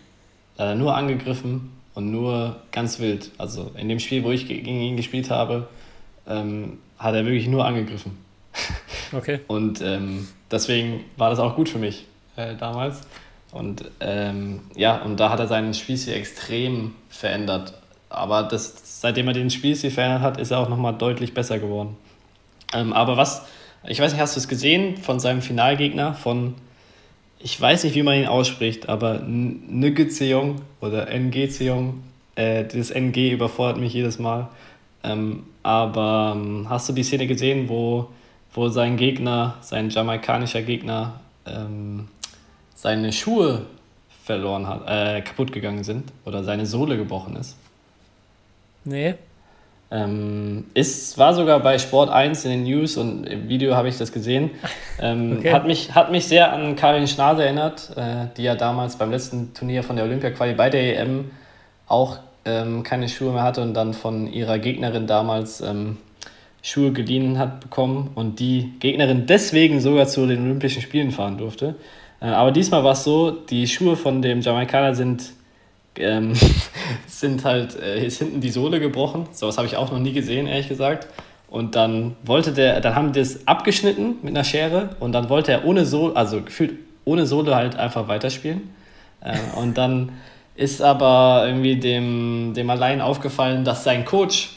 Da 0.56 0.64
hat 0.64 0.70
er 0.70 0.74
nur 0.76 0.96
angegriffen 0.96 1.72
und 1.94 2.10
nur 2.10 2.56
ganz 2.72 2.98
wild. 2.98 3.30
Also 3.38 3.70
in 3.76 3.88
dem 3.88 3.98
Spiel, 4.00 4.24
wo 4.24 4.30
ich 4.30 4.46
ge- 4.48 4.60
gegen 4.60 4.80
ihn 4.80 4.96
gespielt 4.96 5.30
habe, 5.30 5.68
ähm, 6.28 6.78
hat 7.02 7.14
er 7.14 7.24
wirklich 7.24 7.48
nur 7.48 7.64
angegriffen. 7.64 8.18
Okay. 9.14 9.40
Und 9.46 9.82
ähm, 9.82 10.26
deswegen 10.50 11.04
war 11.18 11.28
das 11.28 11.38
auch 11.38 11.54
gut 11.54 11.68
für 11.68 11.78
mich 11.78 12.06
äh, 12.36 12.54
damals. 12.54 13.02
Und 13.50 13.84
ähm, 14.00 14.60
ja, 14.74 15.02
und 15.02 15.20
da 15.20 15.28
hat 15.28 15.38
er 15.38 15.46
seinen 15.46 15.74
Spielstil 15.74 16.14
extrem 16.14 16.94
verändert. 17.10 17.74
Aber 18.08 18.42
das, 18.42 19.00
seitdem 19.02 19.28
er 19.28 19.34
den 19.34 19.50
Spielstil 19.50 19.90
verändert 19.90 20.22
hat, 20.22 20.40
ist 20.40 20.50
er 20.50 20.60
auch 20.60 20.70
nochmal 20.70 20.94
deutlich 20.94 21.34
besser 21.34 21.58
geworden. 21.58 21.96
Ähm, 22.72 22.94
aber 22.94 23.18
was, 23.18 23.46
ich 23.86 24.00
weiß 24.00 24.12
nicht, 24.12 24.20
hast 24.22 24.36
du 24.36 24.40
es 24.40 24.48
gesehen 24.48 24.96
von 24.96 25.20
seinem 25.20 25.42
Finalgegner, 25.42 26.14
von, 26.14 26.54
ich 27.38 27.60
weiß 27.60 27.84
nicht, 27.84 27.94
wie 27.94 28.02
man 28.02 28.16
ihn 28.16 28.26
ausspricht, 28.26 28.88
aber 28.88 29.18
Nguyeseong 29.18 30.62
oder 30.80 31.06
Nguyeseong, 31.06 32.02
äh, 32.34 32.64
das 32.64 32.90
NG 32.90 33.30
überfordert 33.30 33.78
mich 33.78 33.92
jedes 33.92 34.18
Mal. 34.18 34.48
Ähm, 35.04 35.44
aber 35.62 36.34
ähm, 36.36 36.66
hast 36.68 36.88
du 36.88 36.92
die 36.92 37.02
Szene 37.02 37.26
gesehen, 37.26 37.68
wo, 37.68 38.08
wo 38.54 38.68
sein 38.68 38.96
Gegner, 38.96 39.56
sein 39.60 39.90
jamaikanischer 39.90 40.62
Gegner, 40.62 41.20
ähm, 41.46 42.08
seine 42.74 43.12
Schuhe 43.12 43.66
verloren 44.24 44.68
hat, 44.68 44.82
äh, 44.88 45.20
kaputt 45.22 45.52
gegangen 45.52 45.84
sind 45.84 46.12
oder 46.24 46.44
seine 46.44 46.66
Sohle 46.66 46.96
gebrochen 46.96 47.36
ist? 47.36 47.56
Nee. 48.84 49.14
Ähm, 49.90 50.64
ist, 50.72 51.18
war 51.18 51.34
sogar 51.34 51.60
bei 51.60 51.78
Sport 51.78 52.08
1 52.08 52.46
in 52.46 52.50
den 52.50 52.62
News 52.64 52.96
und 52.96 53.24
im 53.24 53.48
Video 53.48 53.76
habe 53.76 53.88
ich 53.88 53.98
das 53.98 54.12
gesehen. 54.12 54.50
Ähm, 54.98 55.36
Okay. 55.38 55.52
hat, 55.52 55.66
mich, 55.66 55.94
hat 55.94 56.10
mich 56.10 56.26
sehr 56.26 56.52
an 56.52 56.76
Karin 56.76 57.06
Schnase 57.06 57.44
erinnert, 57.44 57.94
äh, 57.96 58.26
die 58.36 58.44
ja 58.44 58.54
damals 58.54 58.96
beim 58.96 59.10
letzten 59.10 59.52
Turnier 59.52 59.82
von 59.82 59.96
der 59.96 60.06
Olympia-Quali 60.06 60.54
bei 60.54 60.70
der 60.70 60.98
EM 60.98 61.30
auch 61.88 62.18
ähm, 62.44 62.82
keine 62.82 63.08
Schuhe 63.08 63.32
mehr 63.32 63.42
hatte 63.42 63.62
und 63.62 63.74
dann 63.74 63.94
von 63.94 64.32
ihrer 64.32 64.58
Gegnerin 64.58 65.06
damals 65.06 65.60
ähm, 65.60 65.98
Schuhe 66.62 66.92
geliehen 66.92 67.38
hat 67.38 67.60
bekommen 67.60 68.10
und 68.14 68.38
die 68.40 68.72
Gegnerin 68.78 69.26
deswegen 69.26 69.80
sogar 69.80 70.06
zu 70.06 70.26
den 70.26 70.42
Olympischen 70.44 70.82
Spielen 70.82 71.10
fahren 71.10 71.38
durfte. 71.38 71.74
Äh, 72.20 72.26
aber 72.26 72.52
diesmal 72.52 72.84
war 72.84 72.92
es 72.92 73.04
so, 73.04 73.30
die 73.30 73.66
Schuhe 73.66 73.96
von 73.96 74.22
dem 74.22 74.40
Jamaikaner 74.40 74.94
sind 74.94 75.32
ähm, 75.96 76.34
sind 77.06 77.44
halt, 77.44 77.78
äh, 77.78 78.04
ist 78.06 78.18
hinten 78.18 78.40
die 78.40 78.50
Sohle 78.50 78.80
gebrochen. 78.80 79.26
Sowas 79.32 79.58
habe 79.58 79.66
ich 79.66 79.76
auch 79.76 79.90
noch 79.90 79.98
nie 79.98 80.12
gesehen, 80.12 80.46
ehrlich 80.46 80.68
gesagt. 80.68 81.08
Und 81.48 81.74
dann 81.74 82.16
wollte 82.24 82.52
der, 82.52 82.80
dann 82.80 82.94
haben 82.94 83.12
die 83.12 83.20
das 83.20 83.46
abgeschnitten 83.46 84.16
mit 84.22 84.34
einer 84.34 84.44
Schere 84.44 84.96
und 85.00 85.12
dann 85.12 85.28
wollte 85.28 85.52
er 85.52 85.66
ohne 85.66 85.84
Sohle, 85.84 86.16
also 86.16 86.40
gefühlt 86.40 86.74
ohne 87.04 87.26
Sohle 87.26 87.54
halt 87.54 87.76
einfach 87.76 88.08
weiterspielen. 88.08 88.70
Äh, 89.20 89.36
und 89.56 89.76
dann 89.76 90.12
ist 90.54 90.82
aber 90.82 91.44
irgendwie 91.46 91.76
dem, 91.76 92.52
dem 92.54 92.68
allein 92.70 93.00
aufgefallen, 93.00 93.64
dass 93.64 93.84
sein 93.84 94.04
Coach 94.04 94.50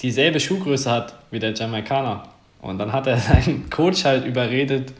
dieselbe 0.00 0.38
Schuhgröße 0.40 0.90
hat 0.90 1.14
wie 1.30 1.38
der 1.38 1.54
Jamaikaner. 1.54 2.24
Und 2.60 2.78
dann 2.78 2.92
hat 2.92 3.06
er 3.06 3.16
seinen 3.18 3.68
Coach 3.70 4.04
halt 4.04 4.24
überredet, 4.26 4.92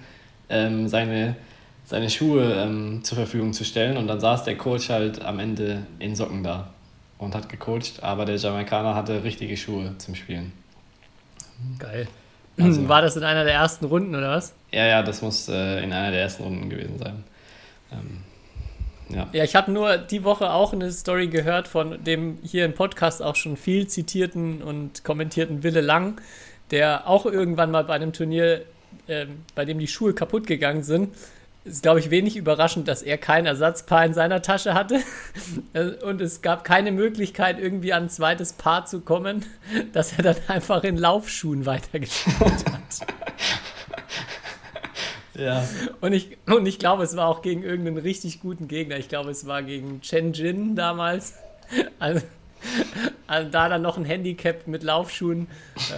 ähm, 0.49 0.89
seine, 0.89 1.37
seine 1.85 2.09
Schuhe 2.11 2.55
ähm, 2.55 3.03
zur 3.05 3.17
Verfügung 3.17 3.53
zu 3.53 3.65
stellen. 3.65 3.97
Und 3.97 4.07
dann 4.09 4.21
saß 4.21 4.45
der 4.45 4.57
Coach 4.57 4.89
halt 4.89 5.23
am 5.25 5.39
Ende 5.39 5.87
in 5.99 6.15
Socken 6.17 6.43
da 6.43 6.69
und 7.19 7.35
hat 7.35 7.49
gecoacht. 7.49 8.03
Aber 8.03 8.25
der 8.25 8.37
Jamaikaner 8.37 8.95
hatte 8.95 9.23
richtige 9.25 9.57
Schuhe 9.57 9.95
zum 9.99 10.15
Spielen. 10.15 10.53
Geil. 11.79 12.09
Also- 12.59 12.89
War 12.89 13.03
das 13.03 13.17
in 13.17 13.25
einer 13.25 13.45
der 13.45 13.55
ersten 13.55 13.85
Runden 13.87 14.15
oder 14.15 14.31
was? 14.31 14.55
Ja, 14.71 14.87
ja, 14.87 15.03
das 15.03 15.23
muss 15.23 15.49
äh, 15.49 15.83
in 15.83 15.93
einer 15.93 16.11
der 16.13 16.21
ersten 16.23 16.45
Runden 16.45 16.71
gewesen 16.71 16.99
sein. 16.99 17.25
Ähm, 17.93 18.19
ja. 19.09 19.29
Ja, 19.33 19.45
ich 19.45 19.55
habe 19.55 19.71
nur 19.71 19.99
die 19.99 20.25
Woche 20.25 20.51
auch 20.51 20.73
eine 20.73 20.91
Story 20.91 21.29
gehört 21.29 21.69
von 21.69 22.03
dem 22.05 22.39
hier 22.43 22.65
im 22.65 22.75
Podcast 22.75 23.23
auch 23.23 23.37
schon 23.37 23.57
viel 23.57 23.87
zitierten 23.87 24.63
und 24.63 25.05
kommentierten 25.05 25.63
Wille 25.63 25.81
Lang, 25.81 26.21
der 26.71 27.09
auch 27.09 27.27
irgendwann 27.27 27.71
mal 27.71 27.85
bei 27.85 27.95
einem 27.95 28.13
Turnier, 28.13 28.63
ähm, 29.09 29.43
bei 29.55 29.65
dem 29.65 29.79
die 29.79 29.89
Schuhe 29.89 30.15
kaputt 30.15 30.47
gegangen 30.47 30.83
sind, 30.83 31.15
ist, 31.65 31.83
glaube 31.83 31.99
ich, 31.99 32.11
wenig 32.11 32.37
überraschend, 32.37 32.89
dass 32.89 33.03
er 33.03 33.17
kein 33.17 33.47
Ersatzpaar 33.47 34.05
in 34.05 34.15
seiner 34.15 34.43
Tasche 34.43 34.75
hatte. 34.75 35.01
Äh, 35.73 35.85
und 36.05 36.21
es 36.21 36.43
gab 36.43 36.65
keine 36.65 36.93
Möglichkeit, 36.93 37.59
irgendwie 37.59 37.93
an 37.93 38.05
ein 38.05 38.09
zweites 38.11 38.53
Paar 38.53 38.85
zu 38.87 39.01
kommen, 39.01 39.45
dass 39.93 40.13
er 40.17 40.23
dann 40.23 40.37
einfach 40.49 40.85
in 40.85 40.97
Laufschuhen 40.97 41.67
weitergespielt 41.67 42.41
hat. 42.41 43.07
Ja. 45.37 45.67
Und 46.01 46.13
ich, 46.13 46.37
und 46.47 46.67
ich 46.67 46.79
glaube, 46.79 47.03
es 47.03 47.17
war 47.17 47.29
auch 47.29 47.43
gegen 47.43 47.63
irgendeinen 47.63 47.99
richtig 47.99 48.41
guten 48.41 48.69
Gegner. 48.69 48.97
Ich 48.99 49.09
glaube, 49.09 49.31
es 49.31 49.47
war 49.47 49.63
gegen 49.63 50.01
Chen 50.01 50.33
Jin 50.33 50.77
damals. 50.77 51.35
Also, 51.99 52.25
also 53.27 53.51
da 53.51 53.69
dann 53.69 53.83
noch 53.83 53.99
ein 53.99 54.05
Handicap 54.05 54.67
mit 54.67 54.83
Laufschuhen. 54.83 55.49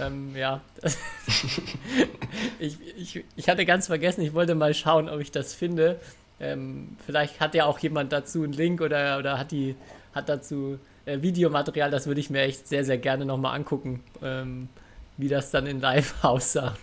Ähm, 0.01 0.35
ja. 0.35 0.61
ich, 2.59 2.77
ich, 2.97 3.23
ich 3.35 3.49
hatte 3.49 3.65
ganz 3.65 3.87
vergessen, 3.87 4.21
ich 4.21 4.33
wollte 4.33 4.55
mal 4.55 4.73
schauen, 4.73 5.09
ob 5.09 5.19
ich 5.19 5.31
das 5.31 5.53
finde. 5.53 5.99
Ähm, 6.39 6.97
vielleicht 7.05 7.39
hat 7.39 7.55
ja 7.55 7.65
auch 7.65 7.79
jemand 7.79 8.11
dazu 8.11 8.43
einen 8.43 8.53
Link 8.53 8.81
oder, 8.81 9.17
oder 9.17 9.37
hat, 9.37 9.51
die, 9.51 9.75
hat 10.13 10.29
dazu 10.29 10.79
äh, 11.05 11.21
Videomaterial. 11.21 11.91
Das 11.91 12.07
würde 12.07 12.19
ich 12.19 12.29
mir 12.29 12.41
echt 12.41 12.67
sehr, 12.67 12.83
sehr 12.83 12.97
gerne 12.97 13.25
nochmal 13.25 13.55
angucken, 13.55 14.03
ähm, 14.21 14.69
wie 15.17 15.27
das 15.27 15.51
dann 15.51 15.67
in 15.67 15.79
Live 15.79 16.15
aussah. 16.23 16.75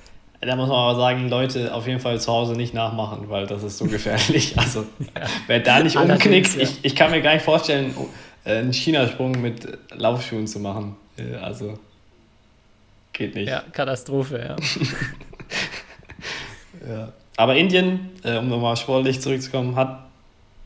Da 0.47 0.57
muss 0.57 0.69
man 0.69 0.77
aber 0.79 0.97
sagen, 0.97 1.29
Leute 1.29 1.73
auf 1.75 1.87
jeden 1.87 2.01
Fall 2.01 2.21
zu 2.21 2.33
Hause 2.33 2.55
nicht 2.55 2.75
nachmachen, 2.75 3.29
weil 3.29 3.47
das 3.47 3.63
ist 3.63 3.79
so 3.79 3.87
gefährlich. 3.87 4.55
Also, 4.57 4.87
wer 5.47 5.61
da 5.61 5.83
nicht 5.83 5.97
umknickt, 5.97 6.57
ja. 6.57 6.63
ich, 6.63 6.79
ich 6.83 6.97
kann 6.97 7.11
mir 7.11 7.23
gar 7.23 7.35
nicht 7.35 7.45
vorstellen, 7.45 7.95
äh, 8.45 8.59
einen 8.59 8.73
Chinasprung 8.73 9.41
mit 9.41 9.67
Laufschuhen 9.93 10.47
zu 10.47 10.59
machen. 10.61 10.97
Äh, 11.17 11.37
Also, 11.37 11.79
geht 13.13 13.35
nicht. 13.35 13.49
Ja, 13.49 13.63
Katastrophe, 13.73 14.39
ja. 14.39 14.57
Ja. 16.87 17.13
aber 17.37 17.57
Indien, 17.57 18.11
äh, 18.25 18.37
um 18.37 18.49
nochmal 18.49 18.77
sportlich 18.77 19.21
zurückzukommen, 19.21 19.75
hat 19.75 20.05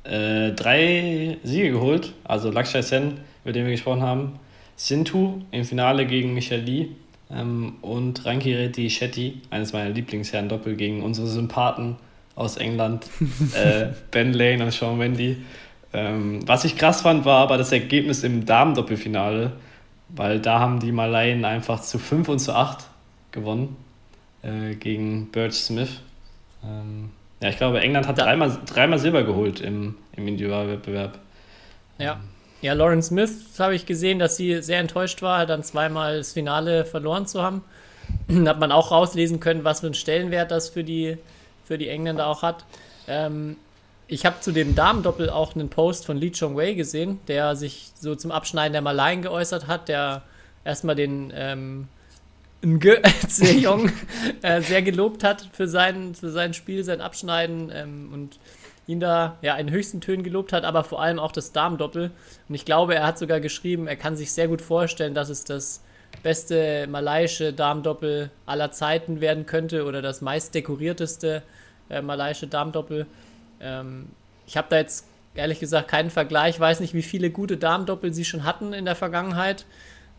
äh, 0.03 0.51
drei 0.53 1.39
Siege 1.45 1.71
geholt. 1.71 2.13
Also 2.25 2.51
Lakshya 2.51 2.83
Sen, 2.83 3.21
über 3.45 3.53
den 3.53 3.65
wir 3.67 3.73
gesprochen 3.73 4.03
haben, 4.03 4.41
Sindhu 4.75 5.43
im 5.53 5.65
Finale 5.65 6.07
gegen 6.07 6.35
Michelle 6.35 6.63
Lee 6.63 6.89
ähm, 7.31 7.77
und 7.83 8.25
Rankireddy 8.25 8.91
Shetty, 8.91 9.43
eines 9.51 9.73
meiner 9.73 9.91
Lieblingsherren 9.91 10.49
Doppel 10.49 10.77
gegen 10.77 11.03
unsere 11.03 11.27
Sympathen 11.27 11.97
aus 12.35 12.57
England, 12.57 13.07
äh, 13.55 13.89
Ben 14.11 14.33
Lane 14.33 14.65
und 14.65 14.73
Sean 14.73 14.99
Wendy. 14.99 15.37
Ähm, 15.93 16.47
was 16.47 16.65
ich 16.65 16.77
krass 16.77 17.03
fand, 17.03 17.25
war 17.25 17.39
aber 17.41 17.57
das 17.57 17.73
Ergebnis 17.73 18.23
im 18.23 18.45
Damen-Doppelfinale, 18.45 19.53
weil 20.11 20.41
da 20.41 20.61
haben 20.61 20.81
die 20.81 20.93
Malayen 20.93 21.45
einfach 21.45 21.81
zu 21.81 21.99
5 21.99 22.29
und 22.29 22.39
zu 22.39 22.55
8 22.55 22.87
gewonnen 23.33 23.77
äh, 24.43 24.75
gegen 24.75 25.31
Birch 25.31 25.55
Smith. 25.55 26.01
Ähm, 26.65 27.11
ja, 27.43 27.49
ich 27.51 27.57
glaube, 27.57 27.81
England 27.81 28.07
hat 28.07 28.19
dreimal, 28.19 28.59
dreimal 28.67 28.99
Silber 28.99 29.23
geholt 29.23 29.61
im, 29.61 29.95
im 30.17 30.29
Individualwettbewerb. 30.29 31.19
Ja. 31.99 32.21
Ja, 32.61 32.73
Lauren 32.73 33.03
Smith 33.03 33.31
habe 33.61 33.77
ich 33.77 33.87
gesehen, 33.87 34.19
dass 34.19 34.37
sie 34.37 34.63
sehr 34.63 34.81
enttäuscht 34.81 35.23
war, 35.23 35.47
dann 35.47 35.63
zweimal 35.63 36.19
das 36.19 36.33
Finale 36.33 36.85
verloren 36.85 37.27
zu 37.27 37.41
haben. 37.41 37.63
hat 38.47 38.59
man 38.59 38.73
auch 38.73 38.91
rauslesen 38.91 39.39
können, 39.39 39.63
was 39.63 39.81
für 39.81 39.87
einen 39.87 39.95
Stellenwert 39.95 40.51
das 40.51 40.69
für 40.69 40.83
die, 40.83 41.19
für 41.65 41.79
die 41.79 41.89
Engländer 41.89 42.27
auch 42.27 42.43
hat. 42.43 42.65
Ähm, 43.07 43.57
ich 44.09 44.27
habe 44.27 44.41
zu 44.41 44.53
dem 44.53 44.75
Damendoppel 44.75 45.31
auch 45.31 45.55
einen 45.55 45.69
Post 45.69 46.07
von 46.07 46.17
Lee 46.17 46.33
Chong 46.33 46.57
Wei 46.57 46.73
gesehen, 46.73 47.21
der 47.29 47.55
sich 47.55 47.93
so 47.95 48.17
zum 48.17 48.33
Abschneiden 48.33 48.73
der 48.73 48.83
Malayen 48.83 49.23
geäußert 49.23 49.67
hat, 49.67 49.89
der 49.89 50.23
erstmal 50.65 50.97
den 50.97 51.33
ähm, 51.37 51.89
Nge 52.65 53.03
Sejong 53.29 53.93
äh, 54.43 54.63
sehr 54.63 54.83
gelobt 54.83 55.23
hat 55.23 55.49
für 55.53 55.69
sein, 55.69 56.15
für 56.15 56.31
sein 56.31 56.55
Spiel, 56.55 56.83
sein 56.83 57.01
Abschneiden 57.01 57.71
ähm, 57.73 58.11
und 58.13 58.39
ihn 58.89 59.01
da 59.01 59.37
ja 59.43 59.55
in 59.57 59.71
höchsten 59.71 60.01
Tönen 60.01 60.25
gelobt 60.25 60.53
hat, 60.53 60.65
aber 60.65 60.83
vor 60.83 61.01
allem 61.01 61.19
auch 61.21 61.31
das 61.31 61.53
Damendoppel. 61.53 62.11
Und 62.49 62.55
ich 62.55 62.65
glaube, 62.65 62.95
er 62.95 63.07
hat 63.07 63.19
sogar 63.19 63.39
geschrieben, 63.39 63.87
er 63.87 63.97
kann 63.97 64.17
sich 64.17 64.33
sehr 64.33 64.49
gut 64.49 64.63
vorstellen, 64.63 65.15
dass 65.15 65.29
es 65.29 65.45
das 65.45 65.83
beste 66.23 66.87
malaiische 66.89 67.53
Damendoppel 67.53 68.31
aller 68.47 68.73
Zeiten 68.73 69.21
werden 69.21 69.45
könnte 69.45 69.85
oder 69.85 70.01
das 70.01 70.23
meist 70.23 70.55
dekorierteste 70.55 71.43
äh, 71.91 72.01
malaiische 72.01 72.47
Damendoppel. 72.47 73.07
Ähm, 73.61 74.09
ich 74.47 74.57
habe 74.57 74.69
da 74.71 74.79
jetzt 74.79 75.07
ehrlich 75.35 75.61
gesagt 75.61 75.89
keinen 75.89 76.11
Vergleich, 76.11 76.59
weiß 76.59 76.81
nicht, 76.81 76.95
wie 76.95 77.03
viele 77.03 77.31
gute 77.31 77.59
Damendoppel 77.59 78.15
sie 78.15 78.25
schon 78.25 78.45
hatten 78.45 78.73
in 78.73 78.87
der 78.87 78.97
Vergangenheit. 78.97 79.67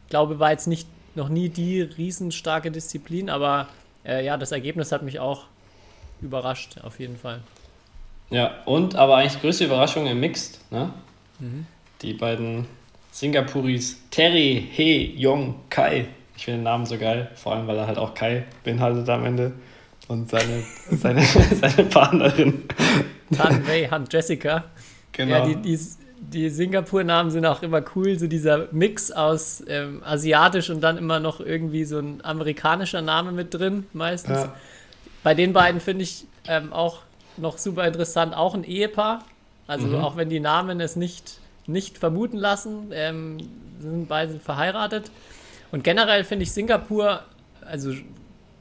Ich 0.06 0.12
glaube, 0.12 0.40
war 0.40 0.52
jetzt 0.52 0.68
nicht 0.68 0.88
noch 1.16 1.30
nie 1.30 1.50
die 1.50 1.82
riesenstarke 1.82 2.70
Disziplin, 2.70 3.32
aber 3.32 3.68
äh, 4.06 4.24
ja, 4.24 4.38
das 4.38 4.52
Ergebnis 4.52 4.92
hat 4.92 5.02
mich 5.02 5.20
auch 5.20 5.46
überrascht, 6.22 6.78
auf 6.84 7.00
jeden 7.00 7.18
Fall. 7.18 7.42
Ja, 8.30 8.52
und 8.66 8.96
aber 8.96 9.18
eigentlich 9.18 9.34
die 9.34 9.42
größte 9.42 9.66
Überraschung 9.66 10.06
im 10.08 10.20
Mixed, 10.20 10.60
ne? 10.72 10.94
Mhm. 11.40 11.66
Die 12.02 12.14
beiden 12.14 12.68
Singapuris 13.12 13.98
Terry 14.12 14.68
He 14.72 15.14
Yong 15.18 15.56
Kai. 15.70 16.08
Ich 16.36 16.46
finde 16.46 16.60
den 16.60 16.64
Namen 16.64 16.86
so 16.86 16.98
geil, 16.98 17.30
vor 17.36 17.54
allem 17.54 17.68
weil 17.68 17.78
er 17.78 17.88
halt 17.88 17.98
auch 17.98 18.14
Kai 18.14 18.46
beinhaltet 18.64 19.10
am 19.10 19.26
Ende. 19.26 19.54
Und 20.08 20.30
seine, 20.30 20.64
seine, 20.92 21.24
seine 21.24 21.84
Partnerin. 21.90 22.64
Tan 23.36 23.68
Wei 23.68 23.88
Han 23.90 24.08
Jessica. 24.10 24.66
Genau. 25.12 25.32
Ja, 25.32 25.46
die, 25.46 25.56
die, 25.58 25.80
die 26.20 26.50
Singapur-Namen 26.50 27.32
sind 27.32 27.46
auch 27.46 27.62
immer 27.62 27.84
cool, 27.96 28.18
so 28.18 28.28
dieser 28.28 28.68
Mix 28.72 29.12
aus 29.12 29.64
ähm, 29.68 30.02
asiatisch 30.04 30.70
und 30.70 30.82
dann 30.82 30.98
immer 30.98 31.20
noch 31.20 31.40
irgendwie 31.40 31.84
so 31.84 32.00
ein 32.00 32.24
amerikanischer 32.24 33.02
Name 33.02 33.32
mit 33.32 33.54
drin, 33.54 33.86
meistens. 33.94 34.38
Ja. 34.38 34.56
Bei 35.24 35.34
den 35.34 35.54
beiden 35.54 35.82
finde 35.82 36.04
ich 36.04 36.26
ähm, 36.48 36.72
auch 36.72 37.02
noch 37.40 37.58
super 37.58 37.88
interessant, 37.88 38.36
auch 38.36 38.54
ein 38.54 38.64
Ehepaar. 38.64 39.24
Also 39.68 39.88
mhm. 39.88 39.96
auch 39.96 40.18
wenn 40.18 40.30
die 40.30 40.40
Namen 40.40 40.80
es 40.80 40.96
nicht, 40.96 41.40
nicht 41.68 41.98
vermuten 41.98 42.38
lassen, 42.38 42.92
ähm, 42.92 43.38
sind 43.80 44.08
beide 44.08 44.40
verheiratet. 44.40 45.12
Und 45.72 45.84
generell 45.84 46.24
finde 46.24 46.44
ich 46.44 46.52
Singapur, 46.52 47.22
also 47.66 47.94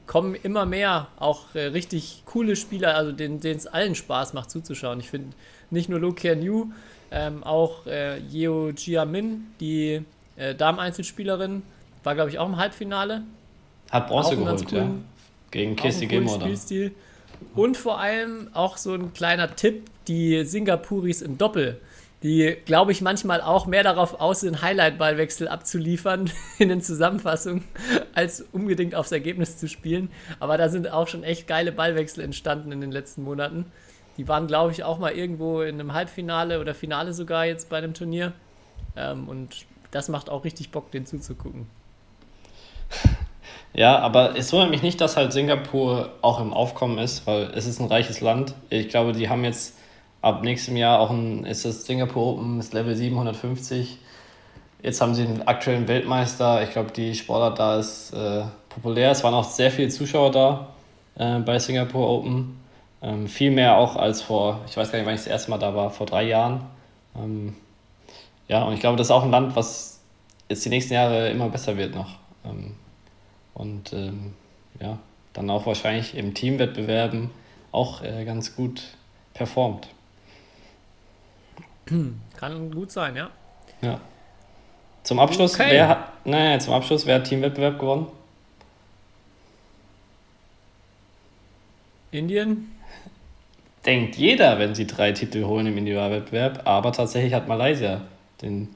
kommen 0.07 0.35
immer 0.35 0.67
mehr 0.67 1.09
auch 1.19 1.55
äh, 1.55 1.67
richtig 1.67 2.23
coole 2.27 2.57
Spieler, 2.57 2.97
also 2.97 3.13
denen 3.13 3.41
es 3.43 3.67
allen 3.67 3.95
Spaß 3.95 4.33
macht 4.35 4.51
zuzuschauen. 4.51 5.01
Ich 5.01 5.09
finde 5.09 5.35
nicht 5.71 5.89
nur 5.89 6.01
Lo 6.01 6.13
Kian 6.13 6.43
Yu, 6.43 6.73
ähm, 7.11 7.45
auch 7.45 7.87
äh, 7.87 8.19
Yeo 8.19 8.71
Jiamin, 8.71 9.47
die 9.61 10.03
äh, 10.37 10.55
Damen-Einzelspielerin, 10.55 11.63
war, 12.05 12.15
glaube 12.15 12.31
ich, 12.31 12.39
auch 12.39 12.47
im 12.47 12.57
Halbfinale. 12.57 13.23
Hat 13.91 14.09
Bronze 14.09 14.37
geholt, 14.37 14.71
ja. 14.71 14.91
Gegen 15.51 15.77
Casey 15.77 16.07
Gilmore. 16.07 16.41
Spielstil. 16.41 16.95
Und 17.55 17.77
vor 17.77 17.99
allem 18.01 18.49
auch 18.53 18.77
so 18.77 18.95
ein 18.95 19.13
kleiner 19.13 19.55
Tipp, 19.57 19.85
die 20.07 20.45
Singapuris 20.45 21.23
im 21.23 21.39
Doppel, 21.39 21.81
die, 22.23 22.57
glaube 22.65 22.91
ich, 22.91 23.01
manchmal 23.01 23.41
auch 23.41 23.67
mehr 23.67 23.85
darauf 23.85 24.21
aus 24.21 24.41
sind, 24.41 24.61
Highlight-Ballwechsel 24.61 25.47
abzuliefern 25.47 26.31
in 26.59 26.69
den 26.69 26.81
Zusammenfassungen, 26.81 27.65
als 28.13 28.45
unbedingt 28.53 28.95
aufs 28.95 29.13
Ergebnis 29.13 29.57
zu 29.57 29.69
spielen. 29.69 30.11
Aber 30.41 30.59
da 30.59 30.69
sind 30.69 30.91
auch 30.91 31.07
schon 31.07 31.23
echt 31.23 31.47
geile 31.47 31.71
Ballwechsel 31.71 32.25
entstanden 32.25 32.73
in 32.73 32.81
den 32.81 32.91
letzten 32.91 33.23
Monaten. 33.23 33.67
Die 34.17 34.27
waren, 34.27 34.49
glaube 34.49 34.73
ich, 34.73 34.83
auch 34.83 34.99
mal 34.99 35.13
irgendwo 35.13 35.63
in 35.63 35.75
einem 35.75 35.93
Halbfinale 35.93 36.61
oder 36.61 36.75
Finale 36.75 37.13
sogar 37.13 37.45
jetzt 37.45 37.69
bei 37.69 37.79
einem 37.79 37.95
Turnier. 37.95 38.33
Ähm, 38.97 39.29
und 39.29 39.65
das 39.93 40.09
macht 40.09 40.29
auch 40.29 40.45
richtig 40.45 40.73
Bock, 40.73 40.91
den 40.91 41.07
zuzugucken. 41.07 41.67
Ja, 43.79 44.01
aber 44.01 44.37
es 44.37 44.53
wundert 44.53 44.71
mich 44.71 44.83
nicht, 44.83 45.01
dass 45.01 45.17
halt 45.17 45.33
Singapur 45.33 46.11
auch 46.21 46.41
im 46.41 46.53
Aufkommen 46.53 46.99
ist, 46.99 47.29
weil 47.29 47.45
es 47.55 47.65
ist 47.65 47.79
ein 47.79 47.87
reiches 47.87 48.21
Land. 48.21 48.55
Ich 48.71 48.89
glaube, 48.89 49.13
die 49.13 49.29
haben 49.29 49.45
jetzt 49.45 49.77
ab 50.21 50.43
nächstem 50.43 50.77
Jahr 50.77 50.99
auch 50.99 51.11
ein, 51.11 51.45
ist 51.45 51.65
das 51.65 51.87
Singapur 51.87 52.27
Open, 52.27 52.59
ist 52.59 52.75
Level 52.75 52.97
750. 52.97 53.99
Jetzt 54.83 55.01
haben 55.01 55.15
sie 55.15 55.23
einen 55.23 55.43
aktuellen 55.43 55.87
Weltmeister. 55.87 56.61
Ich 56.65 56.73
glaube, 56.73 56.91
die 56.91 57.15
Sportart 57.15 57.61
da 57.61 57.79
ist 57.79 58.13
äh, 58.15 58.43
populär. 58.69 59.13
Es 59.13 59.23
waren 59.23 59.35
auch 59.35 59.45
sehr 59.45 59.71
viele 59.71 59.91
Zuschauer 59.91 60.33
da 60.33 60.71
äh, 61.15 61.39
bei 61.39 61.61
Singapur 61.61 62.11
Open. 62.11 62.59
Ähm, 63.01 63.29
viel 63.29 63.53
mehr 63.53 63.77
auch 63.77 63.95
als 63.95 64.23
vor, 64.23 64.59
ich 64.69 64.77
weiß 64.77 64.91
gar 64.91 64.99
nicht, 64.99 65.07
wann 65.07 65.15
ich 65.15 65.21
das 65.21 65.29
erste 65.29 65.51
Mal 65.51 65.59
da 65.59 65.73
war, 65.77 65.91
vor 65.91 66.07
drei 66.07 66.25
Jahren. 66.25 66.63
Ähm, 67.17 67.55
ja, 68.49 68.65
und 68.65 68.75
ich 68.75 68.81
glaube, 68.81 68.97
das 68.97 69.07
ist 69.07 69.13
auch 69.13 69.23
ein 69.23 69.31
Land, 69.31 69.55
was 69.55 70.01
jetzt 70.49 70.65
die 70.65 70.69
nächsten 70.69 70.95
Jahre 70.95 71.31
immer 71.31 71.49
besser 71.49 71.77
wird 71.77 71.95
noch. 71.95 72.17
Ähm, 72.45 72.75
und 73.59 73.93
ähm, 73.93 74.35
ja, 74.81 74.99
dann 75.35 75.51
auch 75.51 75.67
wahrscheinlich 75.67 76.17
im 76.17 76.33
Teamwettbewerben 76.33 77.31
auch 77.71 78.03
äh, 78.03 78.25
ganz 78.25 78.57
gut 78.57 78.83
performt. 79.35 79.89
Kann 82.37 82.71
gut 82.71 82.91
sein, 82.91 83.17
ja. 83.17 83.31
Ja. 83.83 84.01
Zum 85.03 85.19
Abschluss, 85.19 85.55
okay. 85.55 85.69
wer 85.71 85.89
hat, 85.89 86.27
naja, 86.27 86.59
zum 86.59 86.75
Abschluss, 86.75 87.07
wer 87.07 87.17
hat 87.17 87.25
Teamwettbewerb 87.25 87.79
gewonnen? 87.79 88.07
Indien? 92.11 92.75
Denkt 93.85 94.17
jeder, 94.17 94.59
wenn 94.59 94.75
sie 94.75 94.87
drei 94.87 95.13
Titel 95.13 95.45
holen 95.45 95.67
im 95.67 95.79
Individualwettbewerb, 95.79 96.67
aber 96.67 96.93
tatsächlich 96.93 97.33
hat 97.33 97.49
Malaysia 97.49 98.03
den 98.43 98.75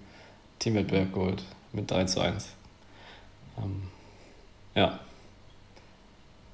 Teamwettbewerb 0.59 1.13
geholt 1.13 1.43
mit 1.73 1.91
3 1.91 2.05
zu 2.05 2.21
1. 2.21 2.55
Ähm, 3.59 3.89
ja. 4.75 4.99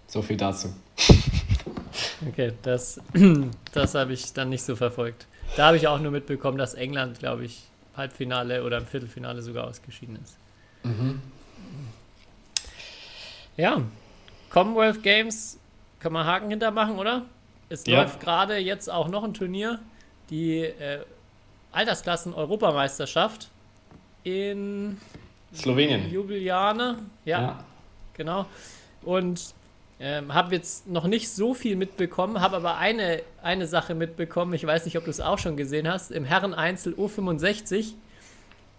So 0.07 0.22
viel 0.22 0.37
dazu. 0.37 0.74
Okay, 2.28 2.52
das, 2.62 3.00
das 3.72 3.94
habe 3.94 4.12
ich 4.12 4.33
dann 4.33 4.48
nicht 4.48 4.62
so 4.62 4.74
verfolgt. 4.76 5.26
Da 5.57 5.66
habe 5.66 5.76
ich 5.76 5.87
auch 5.87 6.00
nur 6.00 6.11
mitbekommen, 6.11 6.59
dass 6.59 6.74
England, 6.74 7.18
glaube 7.18 7.44
ich, 7.44 7.62
Halbfinale 7.96 8.64
oder 8.64 8.78
im 8.78 8.87
Viertelfinale 8.87 9.42
sogar 9.42 9.66
ausgeschieden 9.66 10.18
ist. 10.22 10.37
Mhm. 10.85 11.20
Ja, 13.57 13.83
Commonwealth 14.50 15.02
Games 15.02 15.59
kann 16.00 16.12
man 16.12 16.26
Haken 16.26 16.50
hintermachen, 16.50 16.98
oder? 16.98 17.24
Es 17.68 17.87
ja. 17.87 18.00
läuft 18.00 18.20
gerade 18.20 18.57
jetzt 18.59 18.88
auch 18.90 19.09
noch 19.09 19.24
ein 19.24 19.35
Turnier, 19.35 19.81
die 20.31 20.61
äh, 20.61 21.00
Altersklassen-Europameisterschaft 21.72 23.48
in 24.22 24.98
Slowenien. 25.54 26.11
Ljubljana. 26.11 26.98
Ja, 27.24 27.40
ja, 27.40 27.64
genau. 28.18 28.44
Und 29.02 29.54
ähm, 30.00 30.33
habe 30.33 30.54
jetzt 30.54 30.87
noch 30.87 31.07
nicht 31.07 31.28
so 31.31 31.54
viel 31.54 31.74
mitbekommen, 31.74 32.40
habe 32.40 32.57
aber 32.57 32.76
eine, 32.76 33.22
eine 33.42 33.66
Sache 33.66 33.94
mitbekommen. 33.94 34.52
Ich 34.54 34.64
weiß 34.64 34.85
nicht, 34.85 34.96
ob 34.96 35.04
du 35.04 35.11
es 35.11 35.20
auch 35.20 35.38
schon 35.38 35.57
gesehen 35.57 35.90
hast. 35.90 36.11
Im 36.11 36.24
Herren-Einzel 36.24 36.94
U65 36.94 37.94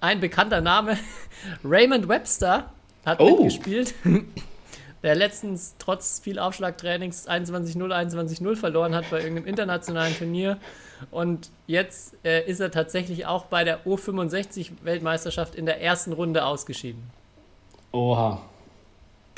ein 0.02 0.22
bekannter 0.22 0.62
Name, 0.62 0.98
Raymond 1.66 2.08
Webster, 2.08 2.72
hat 3.06 3.20
oh. 3.20 3.32
mitgespielt. 3.32 3.94
Der 5.04 5.16
letztens 5.16 5.76
trotz 5.80 6.20
viel 6.20 6.40
Aufschlagtrainings 6.40 7.30
21-0, 7.30 7.78
21-0 7.78 8.56
verloren 8.58 8.94
hat 8.94 9.10
bei 9.10 9.20
irgendeinem 9.20 9.48
internationalen 9.48 10.14
Turnier. 10.18 10.58
Und 11.10 11.52
jetzt 11.68 12.16
äh, 12.26 12.46
ist 12.46 12.60
er 12.60 12.70
tatsächlich 12.70 13.26
auch 13.26 13.46
bei 13.46 13.64
der 13.64 13.86
U65-Weltmeisterschaft 13.86 15.56
in 15.56 15.66
der 15.66 15.82
ersten 15.82 16.12
Runde 16.12 16.44
ausgeschieden. 16.44 17.02
Oha 17.94 18.42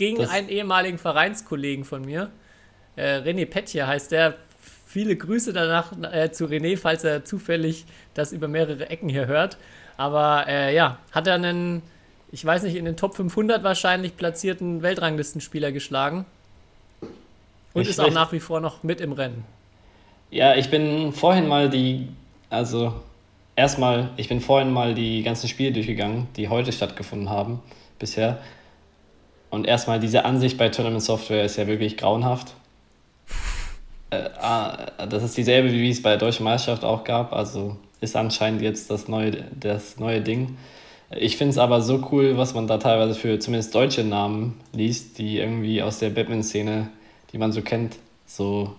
gegen 0.01 0.17
das 0.17 0.31
einen 0.31 0.49
ehemaligen 0.49 0.97
Vereinskollegen 0.97 1.85
von 1.85 2.03
mir. 2.03 2.31
Äh, 2.95 3.17
René 3.17 3.45
Petje 3.45 3.85
heißt 3.85 4.11
der. 4.11 4.35
Viele 4.87 5.15
Grüße 5.15 5.53
danach 5.53 5.93
äh, 6.11 6.31
zu 6.31 6.47
René, 6.47 6.75
falls 6.75 7.05
er 7.05 7.23
zufällig 7.23 7.85
das 8.13 8.33
über 8.33 8.49
mehrere 8.49 8.89
Ecken 8.89 9.07
hier 9.07 9.27
hört. 9.27 9.57
Aber 9.95 10.45
äh, 10.47 10.75
ja, 10.75 10.97
hat 11.11 11.27
er 11.27 11.35
einen, 11.35 11.81
ich 12.31 12.43
weiß 12.43 12.63
nicht, 12.63 12.75
in 12.75 12.83
den 12.83 12.97
Top 12.97 13.15
500 13.15 13.63
wahrscheinlich 13.63 14.17
platzierten 14.17 14.81
Weltranglistenspieler 14.81 15.71
geschlagen. 15.71 16.25
Und 17.01 17.11
Nicht 17.75 17.91
ist 17.91 17.99
auch 18.01 18.11
nach 18.11 18.33
wie 18.33 18.41
vor 18.41 18.59
noch 18.59 18.83
mit 18.83 18.99
im 18.99 19.13
Rennen. 19.13 19.45
Ja, 20.29 20.55
ich 20.55 20.69
bin 20.69 21.13
vorhin 21.13 21.47
mal 21.47 21.69
die, 21.69 22.09
also 22.49 22.93
erstmal, 23.55 24.09
ich 24.17 24.27
bin 24.27 24.41
vorhin 24.41 24.73
mal 24.73 24.93
die 24.93 25.23
ganzen 25.23 25.47
Spiele 25.47 25.71
durchgegangen, 25.71 26.27
die 26.35 26.49
heute 26.49 26.73
stattgefunden 26.73 27.29
haben 27.29 27.61
bisher. 27.97 28.39
Und 29.51 29.67
erstmal 29.67 29.99
diese 29.99 30.25
Ansicht 30.25 30.57
bei 30.57 30.69
Tournament 30.69 31.03
Software 31.03 31.43
ist 31.43 31.57
ja 31.57 31.67
wirklich 31.67 31.97
grauenhaft. 31.97 32.55
Äh, 34.09 34.29
ah, 34.39 34.87
das 35.07 35.23
ist 35.23 35.37
dieselbe, 35.37 35.71
wie 35.71 35.89
es 35.89 36.01
bei 36.01 36.11
der 36.11 36.19
Deutschen 36.19 36.45
Meisterschaft 36.45 36.83
auch 36.83 37.03
gab. 37.03 37.33
Also 37.33 37.77
ist 37.99 38.15
anscheinend 38.15 38.61
jetzt 38.61 38.89
das 38.89 39.07
neue, 39.07 39.43
das 39.59 39.99
neue 39.99 40.21
Ding. 40.21 40.57
Ich 41.11 41.35
finde 41.35 41.51
es 41.51 41.57
aber 41.57 41.81
so 41.81 42.07
cool, 42.11 42.37
was 42.37 42.53
man 42.53 42.67
da 42.67 42.77
teilweise 42.77 43.13
für 43.13 43.37
zumindest 43.39 43.75
deutsche 43.75 44.03
Namen 44.03 44.59
liest, 44.71 45.17
die 45.17 45.37
irgendwie 45.37 45.83
aus 45.83 45.99
der 45.99 46.09
Batman-Szene, 46.09 46.89
die 47.33 47.37
man 47.37 47.51
so 47.51 47.61
kennt, 47.61 47.97
so 48.25 48.73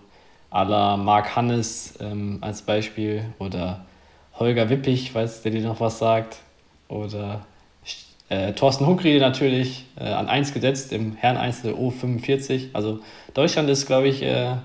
à 0.51 0.63
la 0.63 0.97
Mark 0.97 1.35
Hannes 1.35 1.93
ähm, 1.99 2.39
als 2.41 2.63
Beispiel 2.63 3.25
oder 3.37 3.85
Holger 4.39 4.69
Wippich, 4.69 5.13
weiß 5.13 5.43
der 5.43 5.51
dir 5.51 5.61
noch 5.61 5.79
was 5.79 5.99
sagt, 5.99 6.37
oder 6.87 7.45
äh, 8.33 8.53
Thorsten 8.53 8.87
Hunkri 8.87 9.19
natürlich 9.19 9.85
äh, 9.95 10.05
an 10.05 10.27
1 10.27 10.53
gesetzt 10.53 10.91
im 10.91 11.15
Herreneinzel 11.15 11.73
O45. 11.73 12.69
Also 12.73 12.99
Deutschland 13.33 13.69
ist, 13.69 13.85
glaube 13.85 14.07
ich, 14.07 14.23
äh, 14.23 14.55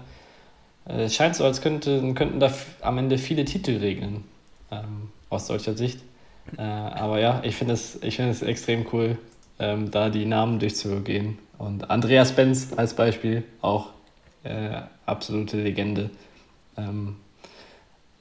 äh, 0.86 1.08
scheint 1.10 1.36
so, 1.36 1.44
als 1.44 1.60
könnte, 1.60 2.14
könnten 2.14 2.40
da 2.40 2.50
am 2.80 2.96
Ende 2.96 3.18
viele 3.18 3.44
Titel 3.44 3.76
regnen, 3.78 4.24
ähm, 4.70 5.10
aus 5.28 5.46
deutscher 5.46 5.76
Sicht. 5.76 6.00
Äh, 6.56 6.62
aber 6.62 7.20
ja, 7.20 7.42
ich 7.44 7.56
finde 7.56 7.74
es 7.74 7.98
find 8.00 8.42
extrem 8.42 8.86
cool, 8.92 9.18
ähm, 9.58 9.90
da 9.90 10.08
die 10.08 10.24
Namen 10.24 10.58
durchzugehen. 10.58 11.38
Und 11.58 11.90
Andreas 11.90 12.32
Benz 12.32 12.72
als 12.74 12.94
Beispiel, 12.94 13.44
auch 13.60 13.88
äh, 14.44 14.80
absolute 15.04 15.60
Legende. 15.60 16.08
Ähm, 16.78 17.16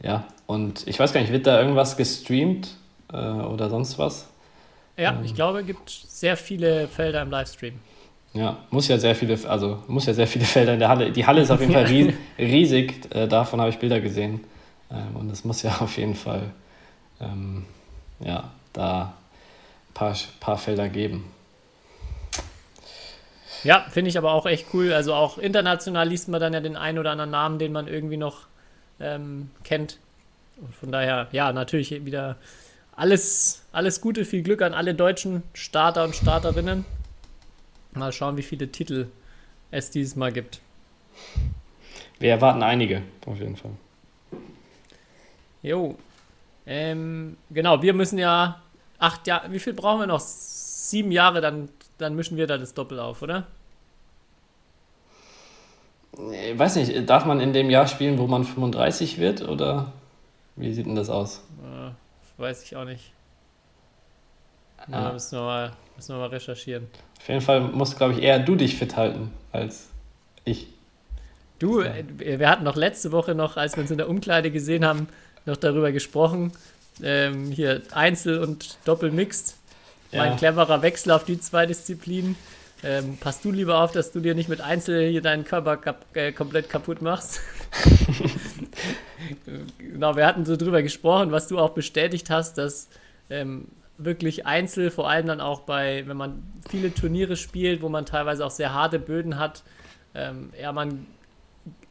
ja, 0.04 0.26
und 0.46 0.86
ich 0.88 1.00
weiß 1.00 1.14
gar 1.14 1.22
nicht, 1.22 1.32
wird 1.32 1.48
da 1.48 1.62
irgendwas 1.62 1.96
gestreamt 1.96 2.76
oder 3.10 3.70
sonst 3.70 3.98
was? 3.98 4.28
Ja, 4.98 5.12
Ähm. 5.12 5.24
ich 5.24 5.36
glaube, 5.36 5.62
es 5.62 5.68
gibt 5.68 5.90
sehr 5.90 6.36
viele 6.36 6.88
Felder 6.88 7.22
im 7.22 7.32
Livestream. 7.32 7.80
Ja, 8.34 8.58
muss 8.72 8.88
ja 8.88 8.98
sehr 8.98 9.16
viele, 9.16 9.38
also 9.48 9.84
muss 9.88 10.06
ja 10.06 10.14
sehr 10.14 10.28
viele 10.28 10.46
Felder 10.46 10.74
in 10.74 10.80
der 10.80 10.90
Halle. 10.90 11.12
Die 11.12 11.26
Halle 11.26 11.42
ist 11.42 11.52
auf 11.52 11.60
jeden 11.60 11.74
Fall 11.74 11.86
ries 11.88 12.14
riesig, 12.38 13.16
äh, 13.16 13.28
davon 13.28 13.60
habe 13.62 13.70
ich 13.70 13.80
Bilder 13.80 14.00
gesehen. 14.00 14.44
Ähm, 14.92 15.16
und 15.16 15.32
es 15.32 15.44
muss 15.44 15.64
ja 15.64 15.78
auf 15.80 15.98
jeden 15.98 16.16
Fall 16.16 16.52
ähm, 17.22 17.66
ja, 18.20 18.52
da 18.74 19.14
ein 19.90 19.94
paar, 19.94 20.16
paar 20.40 20.58
Felder 20.58 20.90
geben. 20.90 21.32
Ja, 23.64 23.86
finde 23.90 24.10
ich 24.10 24.18
aber 24.18 24.34
auch 24.34 24.46
echt 24.46 24.68
cool. 24.74 24.94
Also 24.94 25.14
auch 25.14 25.38
international 25.38 26.08
liest 26.08 26.28
man 26.28 26.40
dann 26.40 26.54
ja 26.54 26.60
den 26.60 26.76
einen 26.76 27.00
oder 27.00 27.12
anderen 27.12 27.32
Namen, 27.32 27.60
den 27.60 27.72
man 27.72 27.88
irgendwie 27.88 28.18
noch 28.18 28.42
ähm, 29.00 29.50
kennt. 29.64 29.98
Und 30.58 30.74
von 30.76 30.92
daher, 30.92 31.28
ja, 31.32 31.52
natürlich 31.52 32.06
wieder 32.06 32.38
alles, 32.98 33.64
alles 33.72 34.02
Gute, 34.02 34.26
viel 34.26 34.42
Glück 34.42 34.62
an 34.62 34.74
alle 34.74 34.94
deutschen 34.94 35.44
Starter 35.54 36.04
und 36.04 36.16
Starterinnen. 36.16 36.84
Mal 37.94 38.12
schauen, 38.12 38.36
wie 38.38 38.44
viele 38.44 38.70
Titel 38.70 39.08
es 39.72 39.92
dieses 39.92 40.16
Mal 40.16 40.34
gibt. 40.34 40.60
Wir 42.20 42.32
erwarten 42.32 42.64
einige, 42.64 43.04
auf 43.26 43.40
jeden 43.40 43.56
Fall. 43.56 43.72
Jo. 45.62 45.96
Ähm, 46.66 47.38
genau, 47.52 47.82
wir 47.82 47.94
müssen 47.94 48.18
ja 48.18 48.62
acht 48.98 49.28
Jahre, 49.28 49.52
wie 49.52 49.60
viel 49.60 49.74
brauchen 49.74 50.00
wir 50.00 50.08
noch? 50.08 50.20
Sieben 50.20 51.12
Jahre, 51.12 51.40
dann, 51.40 51.70
dann 52.00 52.16
mischen 52.16 52.36
wir 52.36 52.48
da 52.48 52.58
das 52.58 52.74
Doppel 52.74 53.00
auf, 53.00 53.22
oder? 53.22 53.46
Ich 56.32 56.58
weiß 56.58 56.78
nicht, 56.78 57.08
darf 57.08 57.26
man 57.26 57.40
in 57.40 57.54
dem 57.54 57.70
Jahr 57.70 57.86
spielen, 57.86 58.18
wo 58.18 58.26
man 58.26 58.44
35 58.44 59.20
wird 59.20 59.48
oder 59.48 59.92
wie 60.56 60.74
sieht 60.74 60.88
denn 60.88 60.96
das 60.96 61.12
aus? 61.12 61.44
Äh, 61.62 61.92
weiß 62.38 62.64
ich 62.64 62.76
auch 62.76 62.86
nicht. 62.86 63.12
Ja, 64.90 65.12
müssen, 65.12 65.38
wir 65.38 65.42
mal, 65.44 65.72
müssen 65.96 66.16
wir 66.16 66.20
mal 66.20 66.28
recherchieren. 66.30 66.88
Auf 67.20 67.28
jeden 67.28 67.42
Fall 67.42 67.62
musst, 67.62 67.98
glaube 67.98 68.14
ich, 68.14 68.22
eher 68.22 68.40
du 68.40 68.56
dich 68.56 68.76
fit 68.78 68.96
halten 68.96 69.34
als 69.52 69.88
ich. 70.46 70.68
Du, 71.60 71.82
äh, 71.82 72.04
wir 72.40 72.50
hatten 72.50 72.64
noch 72.64 72.76
letzte 72.76 73.12
Woche 73.12 73.34
noch, 73.36 73.58
als 73.58 73.76
wir 73.76 73.82
uns 73.82 73.92
in 73.92 73.98
der 73.98 74.08
Umkleide 74.08 74.52
gesehen 74.52 74.86
haben, 74.86 75.08
noch 75.46 75.58
darüber 75.58 75.92
gesprochen. 75.92 76.52
Ähm, 77.02 77.52
hier 77.52 77.82
Einzel 77.92 78.40
und 78.40 78.78
Doppel 78.86 79.12
Mixed. 79.12 79.56
Mein 80.14 80.32
Ja. 80.32 80.38
cleverer 80.38 80.82
Wechsel 80.84 81.12
auf 81.12 81.26
die 81.26 81.40
zwei 81.40 81.66
Disziplinen. 81.66 82.36
Ähm, 82.84 83.18
passt 83.18 83.44
du 83.44 83.52
lieber 83.52 83.82
auf, 83.84 83.92
dass 83.92 84.12
du 84.12 84.20
dir 84.20 84.36
nicht 84.36 84.50
mit 84.50 84.62
Einzel 84.62 85.10
hier 85.10 85.22
deinen 85.22 85.44
Körper 85.44 85.78
kap 85.78 86.06
äh, 86.16 86.32
komplett 86.32 86.70
kaputt 86.70 87.02
machst? 87.02 87.42
genau, 89.78 90.16
wir 90.16 90.26
hatten 90.26 90.46
so 90.46 90.56
drüber 90.56 90.82
gesprochen, 90.82 91.32
was 91.32 91.48
du 91.48 91.60
auch 91.60 91.72
bestätigt 91.72 92.30
hast, 92.30 92.58
dass 92.58 92.90
ähm, 93.30 93.68
wirklich 93.98 94.46
Einzel, 94.46 94.92
vor 94.92 95.10
allem 95.10 95.28
dann 95.28 95.42
auch 95.42 95.62
bei, 95.62 96.04
wenn 96.08 96.18
man 96.18 96.44
viele 96.70 96.94
Turniere 96.94 97.36
spielt, 97.36 97.82
wo 97.82 97.90
man 97.90 98.06
teilweise 98.06 98.46
auch 98.46 98.52
sehr 98.52 98.74
harte 98.74 99.00
Böden 99.00 99.40
hat, 99.40 99.64
ähm, 100.14 100.52
ja, 100.60 100.72
man 100.72 101.08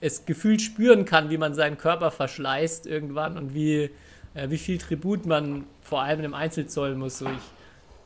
es 0.01 0.25
gefühlt 0.25 0.62
spüren 0.62 1.05
kann, 1.05 1.31
wie 1.31 1.39
man 1.39 1.55
seinen 1.55 1.79
Körper 1.79 2.11
verschleißt 2.11 2.87
irgendwann 2.87 3.37
und 3.37 3.55
wie, 3.55 3.91
äh, 4.35 4.49
wie 4.49 4.59
viel 4.59 4.79
Tribut 4.79 5.27
man 5.27 5.65
vor 5.83 6.03
allem 6.03 6.23
im 6.25 6.35
Einzel 6.35 6.67
zollen 6.67 6.99
muss. 6.99 7.19
So 7.19 7.27
ich, 7.27 7.33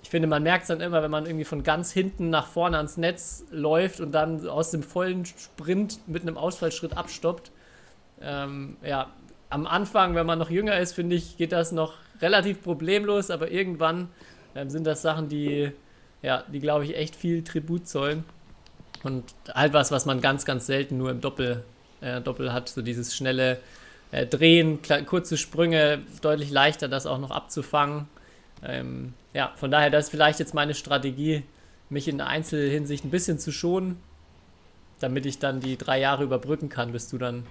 ich 0.02 0.10
finde, 0.10 0.28
man 0.28 0.42
merkt 0.42 0.62
es 0.62 0.68
dann 0.68 0.80
immer, 0.80 1.02
wenn 1.02 1.10
man 1.10 1.26
irgendwie 1.26 1.44
von 1.44 1.62
ganz 1.62 1.92
hinten 1.92 2.30
nach 2.30 2.46
vorne 2.46 2.76
ans 2.76 2.96
Netz 2.96 3.44
läuft 3.50 4.00
und 4.00 4.12
dann 4.12 4.46
aus 4.48 4.70
dem 4.70 4.82
vollen 4.82 5.26
Sprint 5.26 6.00
mit 6.08 6.22
einem 6.22 6.36
Ausfallschritt 6.36 6.96
abstoppt. 6.96 7.52
Ähm, 8.20 8.76
ja, 8.84 9.10
am 9.48 9.66
Anfang, 9.66 10.14
wenn 10.14 10.26
man 10.26 10.38
noch 10.38 10.50
jünger 10.50 10.78
ist, 10.78 10.92
finde 10.92 11.16
ich, 11.16 11.36
geht 11.36 11.52
das 11.52 11.72
noch 11.72 11.94
relativ 12.20 12.62
problemlos, 12.62 13.30
aber 13.30 13.50
irgendwann 13.50 14.08
ähm, 14.54 14.70
sind 14.70 14.86
das 14.86 15.02
Sachen, 15.02 15.28
die, 15.28 15.72
ja, 16.22 16.44
die 16.48 16.60
glaube 16.60 16.84
ich 16.84 16.96
echt 16.96 17.16
viel 17.16 17.42
Tribut 17.42 17.88
zollen. 17.88 18.24
Und 19.02 19.24
halt 19.54 19.72
was, 19.72 19.90
was 19.90 20.06
man 20.06 20.20
ganz, 20.20 20.44
ganz 20.44 20.66
selten 20.66 20.98
nur 20.98 21.10
im 21.10 21.20
Doppel, 21.20 21.64
äh, 22.00 22.20
Doppel 22.20 22.52
hat, 22.52 22.68
so 22.68 22.82
dieses 22.82 23.16
schnelle 23.16 23.58
äh, 24.12 24.26
Drehen, 24.26 24.80
kurze 25.06 25.36
Sprünge, 25.36 26.02
deutlich 26.20 26.50
leichter, 26.50 26.88
das 26.88 27.06
auch 27.06 27.18
noch 27.18 27.30
abzufangen. 27.30 28.08
Ähm, 28.62 29.14
ja, 29.32 29.52
von 29.56 29.70
daher, 29.70 29.90
das 29.90 30.06
ist 30.06 30.10
vielleicht 30.10 30.38
jetzt 30.38 30.54
meine 30.54 30.74
Strategie, 30.74 31.44
mich 31.88 32.08
in 32.08 32.20
Einzelhinsicht 32.20 33.04
ein 33.04 33.10
bisschen 33.10 33.38
zu 33.38 33.52
schonen, 33.52 33.96
damit 35.00 35.26
ich 35.26 35.38
dann 35.38 35.60
die 35.60 35.78
drei 35.78 35.98
Jahre 35.98 36.24
überbrücken 36.24 36.68
kann, 36.68 36.92
bis 36.92 37.08
du 37.08 37.18
dann, 37.18 37.44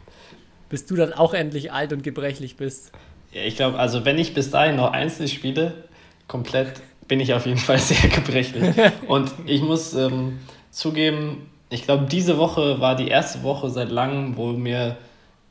bis 0.70 0.86
du 0.86 0.96
dann 0.96 1.14
auch 1.14 1.34
endlich 1.34 1.72
alt 1.72 1.94
und 1.94 2.04
gebrechlich 2.04 2.56
bist. 2.56 2.92
Ja, 3.32 3.42
ich 3.42 3.56
glaube, 3.56 3.78
also 3.78 4.06
wenn 4.06 4.18
ich 4.18 4.34
bis 4.34 4.52
dahin 4.52 4.78
noch 4.78 4.92
Einzel 4.92 5.28
spiele, 5.28 5.84
komplett, 6.28 6.82
bin 7.08 7.20
ich 7.20 7.34
auf 7.34 7.46
jeden 7.46 7.58
Fall 7.58 7.78
sehr 7.80 8.10
gebrechlich. 8.10 8.76
Und 9.08 9.32
ich 9.46 9.62
muss 9.62 9.94
ähm, 9.94 10.40
zugeben, 10.72 11.50
ich 11.70 11.84
glaube, 11.84 12.06
diese 12.06 12.38
Woche 12.38 12.80
war 12.80 12.96
die 12.96 13.08
erste 13.08 13.44
Woche 13.44 13.70
seit 13.70 13.90
langem, 13.90 14.38
wo 14.38 14.48
mir 14.52 14.98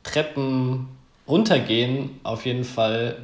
Treppen 0.03 0.87
runtergehen 1.27 2.19
auf 2.23 2.45
jeden 2.45 2.63
Fall 2.63 3.17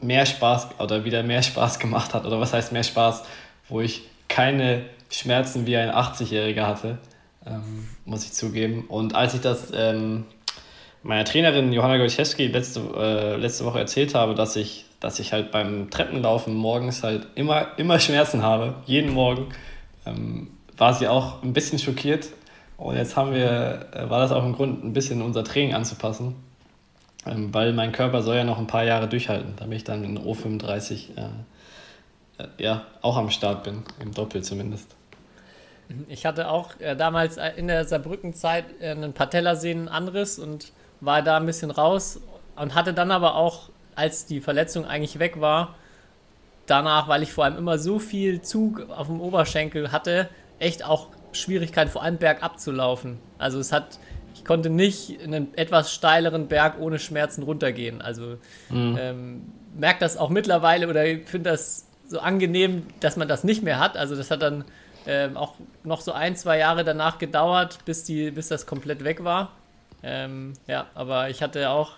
mehr 0.00 0.26
Spaß 0.26 0.68
oder 0.80 1.04
wieder 1.04 1.22
mehr 1.22 1.42
Spaß 1.42 1.78
gemacht 1.78 2.12
hat. 2.12 2.26
Oder 2.26 2.40
was 2.40 2.52
heißt 2.52 2.72
mehr 2.72 2.82
Spaß, 2.82 3.22
wo 3.68 3.80
ich 3.80 4.02
keine 4.28 4.84
Schmerzen 5.10 5.66
wie 5.66 5.76
ein 5.76 5.90
80-Jähriger 5.90 6.66
hatte, 6.66 6.98
ähm, 7.46 7.88
muss 8.04 8.24
ich 8.24 8.32
zugeben. 8.32 8.84
Und 8.88 9.14
als 9.14 9.34
ich 9.34 9.40
das 9.40 9.72
ähm, 9.74 10.24
meiner 11.04 11.24
Trainerin 11.24 11.72
Johanna 11.72 11.98
Golczewski 11.98 12.48
letzte, 12.48 12.80
äh, 12.96 13.36
letzte 13.36 13.64
Woche 13.64 13.78
erzählt 13.78 14.14
habe, 14.14 14.34
dass 14.34 14.56
ich, 14.56 14.86
dass 15.00 15.20
ich 15.20 15.32
halt 15.32 15.52
beim 15.52 15.90
Treppenlaufen 15.90 16.54
morgens 16.54 17.02
halt 17.02 17.26
immer, 17.34 17.78
immer 17.78 18.00
Schmerzen 18.00 18.42
habe, 18.42 18.74
jeden 18.86 19.12
Morgen, 19.12 19.48
ähm, 20.06 20.48
war 20.76 20.94
sie 20.94 21.06
auch 21.06 21.42
ein 21.42 21.52
bisschen 21.52 21.78
schockiert. 21.78 22.28
Und 22.76 22.96
jetzt 22.96 23.16
haben 23.16 23.32
wir, 23.32 23.86
äh, 23.92 24.10
war 24.10 24.18
das 24.18 24.32
auch 24.32 24.42
ein 24.42 24.54
Grund, 24.54 24.82
ein 24.82 24.92
bisschen 24.94 25.22
unser 25.22 25.44
Training 25.44 25.74
anzupassen, 25.74 26.34
ähm, 27.26 27.52
weil 27.52 27.72
mein 27.74 27.92
Körper 27.92 28.22
soll 28.22 28.36
ja 28.36 28.44
noch 28.44 28.58
ein 28.58 28.66
paar 28.66 28.84
Jahre 28.84 29.06
durchhalten, 29.06 29.54
damit 29.56 29.78
ich 29.78 29.84
dann 29.84 30.04
in 30.04 30.18
O35 30.18 31.16
äh, 31.16 31.22
äh, 32.38 32.46
ja, 32.58 32.86
auch 33.02 33.16
am 33.16 33.30
Start 33.30 33.62
bin, 33.64 33.82
im 34.00 34.12
Doppel 34.12 34.42
zumindest. 34.42 34.96
Ich 36.08 36.24
hatte 36.24 36.48
auch 36.48 36.80
äh, 36.80 36.96
damals 36.96 37.38
in 37.56 37.68
der 37.68 37.84
Saarbrücken-Zeit 37.84 38.64
äh, 38.80 38.90
einen 38.90 39.12
Patellasehnenanriss 39.12 40.38
und 40.38 40.72
war 41.04 41.22
da 41.22 41.36
ein 41.36 41.46
bisschen 41.46 41.70
raus 41.70 42.20
und 42.56 42.74
hatte 42.74 42.94
dann 42.94 43.10
aber 43.10 43.34
auch, 43.34 43.70
als 43.94 44.26
die 44.26 44.40
Verletzung 44.40 44.86
eigentlich 44.86 45.18
weg 45.18 45.40
war, 45.40 45.74
danach, 46.66 47.08
weil 47.08 47.22
ich 47.22 47.32
vor 47.32 47.44
allem 47.44 47.56
immer 47.56 47.78
so 47.78 47.98
viel 47.98 48.40
Zug 48.42 48.88
auf 48.90 49.06
dem 49.06 49.20
Oberschenkel 49.20 49.92
hatte, 49.92 50.28
echt 50.58 50.84
auch 50.84 51.08
Schwierigkeiten, 51.32 51.90
vor 51.90 52.02
allem 52.02 52.16
bergab 52.16 52.58
zu 52.58 52.72
laufen. 52.72 53.18
Also 53.38 53.58
es 53.58 53.72
hat, 53.72 53.98
ich 54.34 54.44
konnte 54.44 54.70
nicht 54.70 55.20
einen 55.22 55.54
etwas 55.56 55.92
steileren 55.92 56.48
Berg 56.48 56.80
ohne 56.80 56.98
Schmerzen 56.98 57.42
runtergehen. 57.42 58.00
Also 58.00 58.38
mhm. 58.70 58.96
ähm, 58.98 59.52
merke 59.76 60.00
das 60.00 60.16
auch 60.16 60.30
mittlerweile 60.30 60.88
oder 60.88 61.02
finde 61.24 61.50
das 61.50 61.86
so 62.06 62.20
angenehm, 62.20 62.86
dass 63.00 63.16
man 63.16 63.28
das 63.28 63.44
nicht 63.44 63.62
mehr 63.62 63.78
hat. 63.78 63.96
Also 63.96 64.16
das 64.16 64.30
hat 64.30 64.42
dann 64.42 64.64
ähm, 65.06 65.36
auch 65.36 65.54
noch 65.82 66.00
so 66.00 66.12
ein, 66.12 66.36
zwei 66.36 66.58
Jahre 66.58 66.84
danach 66.84 67.18
gedauert, 67.18 67.78
bis, 67.84 68.04
die, 68.04 68.30
bis 68.30 68.48
das 68.48 68.66
komplett 68.66 69.04
weg 69.04 69.24
war. 69.24 69.52
Ähm, 70.04 70.52
ja, 70.66 70.86
aber 70.94 71.30
ich 71.30 71.42
hatte 71.42 71.70
auch 71.70 71.92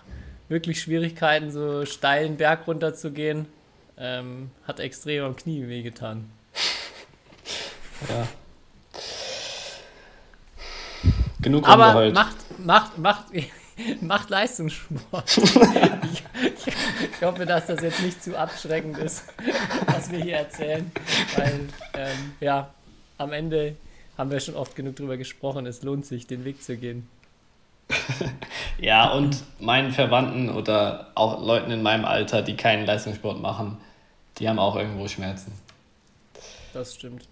wirklich 0.47 0.79
Schwierigkeiten, 0.81 1.51
so 1.51 1.85
steilen 1.85 2.37
Berg 2.37 2.65
runter 2.65 2.93
zu 2.93 3.11
gehen. 3.11 3.47
Ähm, 3.97 4.51
hat 4.65 4.79
extrem 4.79 5.25
am 5.25 5.35
Knie 5.35 5.67
wehgetan. 5.67 6.29
Ja. 8.09 8.27
Genug 11.41 11.67
Aber 11.67 11.87
umgeheult. 11.87 12.13
macht, 12.13 12.35
macht, 12.59 12.97
macht, 12.99 13.25
macht 14.01 14.29
Leistungssport. 14.29 15.37
ich, 15.37 16.23
ich, 17.11 17.21
hoffe, 17.23 17.47
dass 17.47 17.65
das 17.65 17.81
jetzt 17.81 18.01
nicht 18.01 18.23
zu 18.23 18.37
abschreckend 18.37 18.99
ist, 18.99 19.23
was 19.87 20.11
wir 20.11 20.19
hier 20.19 20.37
erzählen. 20.37 20.91
Weil, 21.35 21.59
ähm, 21.95 22.33
ja, 22.39 22.71
am 23.17 23.33
Ende 23.33 23.75
haben 24.15 24.29
wir 24.29 24.39
schon 24.39 24.55
oft 24.55 24.75
genug 24.75 24.95
drüber 24.95 25.17
gesprochen, 25.17 25.65
es 25.65 25.81
lohnt 25.81 26.05
sich, 26.05 26.27
den 26.27 26.45
Weg 26.45 26.61
zu 26.61 26.77
gehen. 26.77 27.07
Ja, 28.79 29.11
und 29.11 29.43
meinen 29.59 29.91
Verwandten 29.91 30.49
oder 30.49 31.11
auch 31.15 31.45
Leuten 31.45 31.71
in 31.71 31.81
meinem 31.81 32.05
Alter, 32.05 32.41
die 32.41 32.55
keinen 32.55 32.85
Leistungssport 32.85 33.41
machen, 33.41 33.77
die 34.39 34.47
haben 34.49 34.59
auch 34.59 34.75
irgendwo 34.75 35.07
Schmerzen. 35.07 35.51
Das 36.73 36.95
stimmt. 36.95 37.27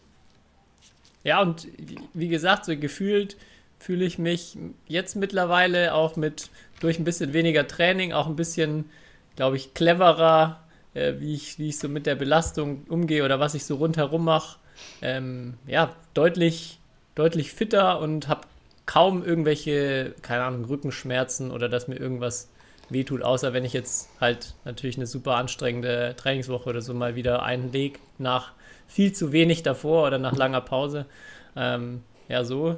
Ja, 1.24 1.42
und 1.42 1.68
wie 2.14 2.28
gesagt, 2.28 2.66
so 2.66 2.78
gefühlt 2.78 3.36
fühle 3.80 4.06
ich 4.06 4.18
mich 4.18 4.58
jetzt 4.88 5.16
mittlerweile 5.16 5.94
auch 5.94 6.16
mit 6.16 6.50
durch 6.80 7.00
ein 7.00 7.04
bisschen 7.04 7.34
weniger 7.34 7.68
Training, 7.68 8.14
auch 8.14 8.28
ein 8.28 8.36
bisschen, 8.36 8.90
glaube 9.36 9.58
ich, 9.58 9.74
cleverer, 9.74 10.60
äh, 10.94 11.14
wie, 11.20 11.34
ich, 11.34 11.60
wie 11.60 11.70
ich 11.70 11.80
so 11.80 11.90
mit 11.90 12.06
der 12.06 12.16
Belastung 12.16 12.86
umgehe 12.90 13.24
oder 13.24 13.40
was 13.40 13.54
ich 13.56 13.66
so 13.66 13.76
rundherum 13.76 14.26
mache. 14.26 14.58
Ähm, 15.02 15.56
ja, 15.68 15.96
deutlich, 16.14 16.80
deutlich 17.16 17.52
fitter 17.52 18.00
und 18.00 18.28
habe 18.28 18.42
kaum 18.86 19.24
irgendwelche, 19.24 20.14
keine 20.22 20.44
Ahnung, 20.44 20.66
Rückenschmerzen 20.66 21.52
oder 21.52 21.70
dass 21.70 21.88
mir 21.88 21.96
irgendwas 21.96 22.50
wehtut, 22.90 23.24
außer 23.24 23.54
wenn 23.54 23.66
ich 23.66 23.74
jetzt 23.74 24.10
halt 24.22 24.54
natürlich 24.64 24.98
eine 24.98 25.08
super 25.08 25.36
anstrengende 25.36 26.14
Trainingswoche 26.18 26.70
oder 26.70 26.82
so 26.82 26.94
mal 26.94 27.16
wieder 27.16 27.44
einlege, 27.44 28.00
nach 28.18 28.52
viel 28.88 29.12
zu 29.12 29.32
wenig 29.32 29.64
davor 29.64 30.08
oder 30.08 30.20
nach 30.20 30.36
langer 30.36 30.62
Pause. 30.62 31.06
Ähm, 31.56 32.04
ja, 32.28 32.44
so 32.44 32.78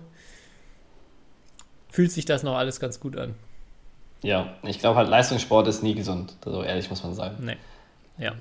fühlt 1.89 2.11
sich 2.11 2.25
das 2.25 2.43
noch 2.43 2.55
alles 2.55 2.79
ganz 2.79 2.99
gut 2.99 3.17
an. 3.17 3.35
Ja, 4.21 4.55
ich 4.63 4.79
glaube 4.79 4.97
halt, 4.97 5.09
Leistungssport 5.09 5.67
ist 5.67 5.83
nie 5.83 5.95
gesund. 5.95 6.35
So 6.43 6.63
ehrlich 6.63 6.89
muss 6.89 7.03
man 7.03 7.13
sagen. 7.13 7.37
Nee. 7.39 7.57
Ja. 8.17 8.33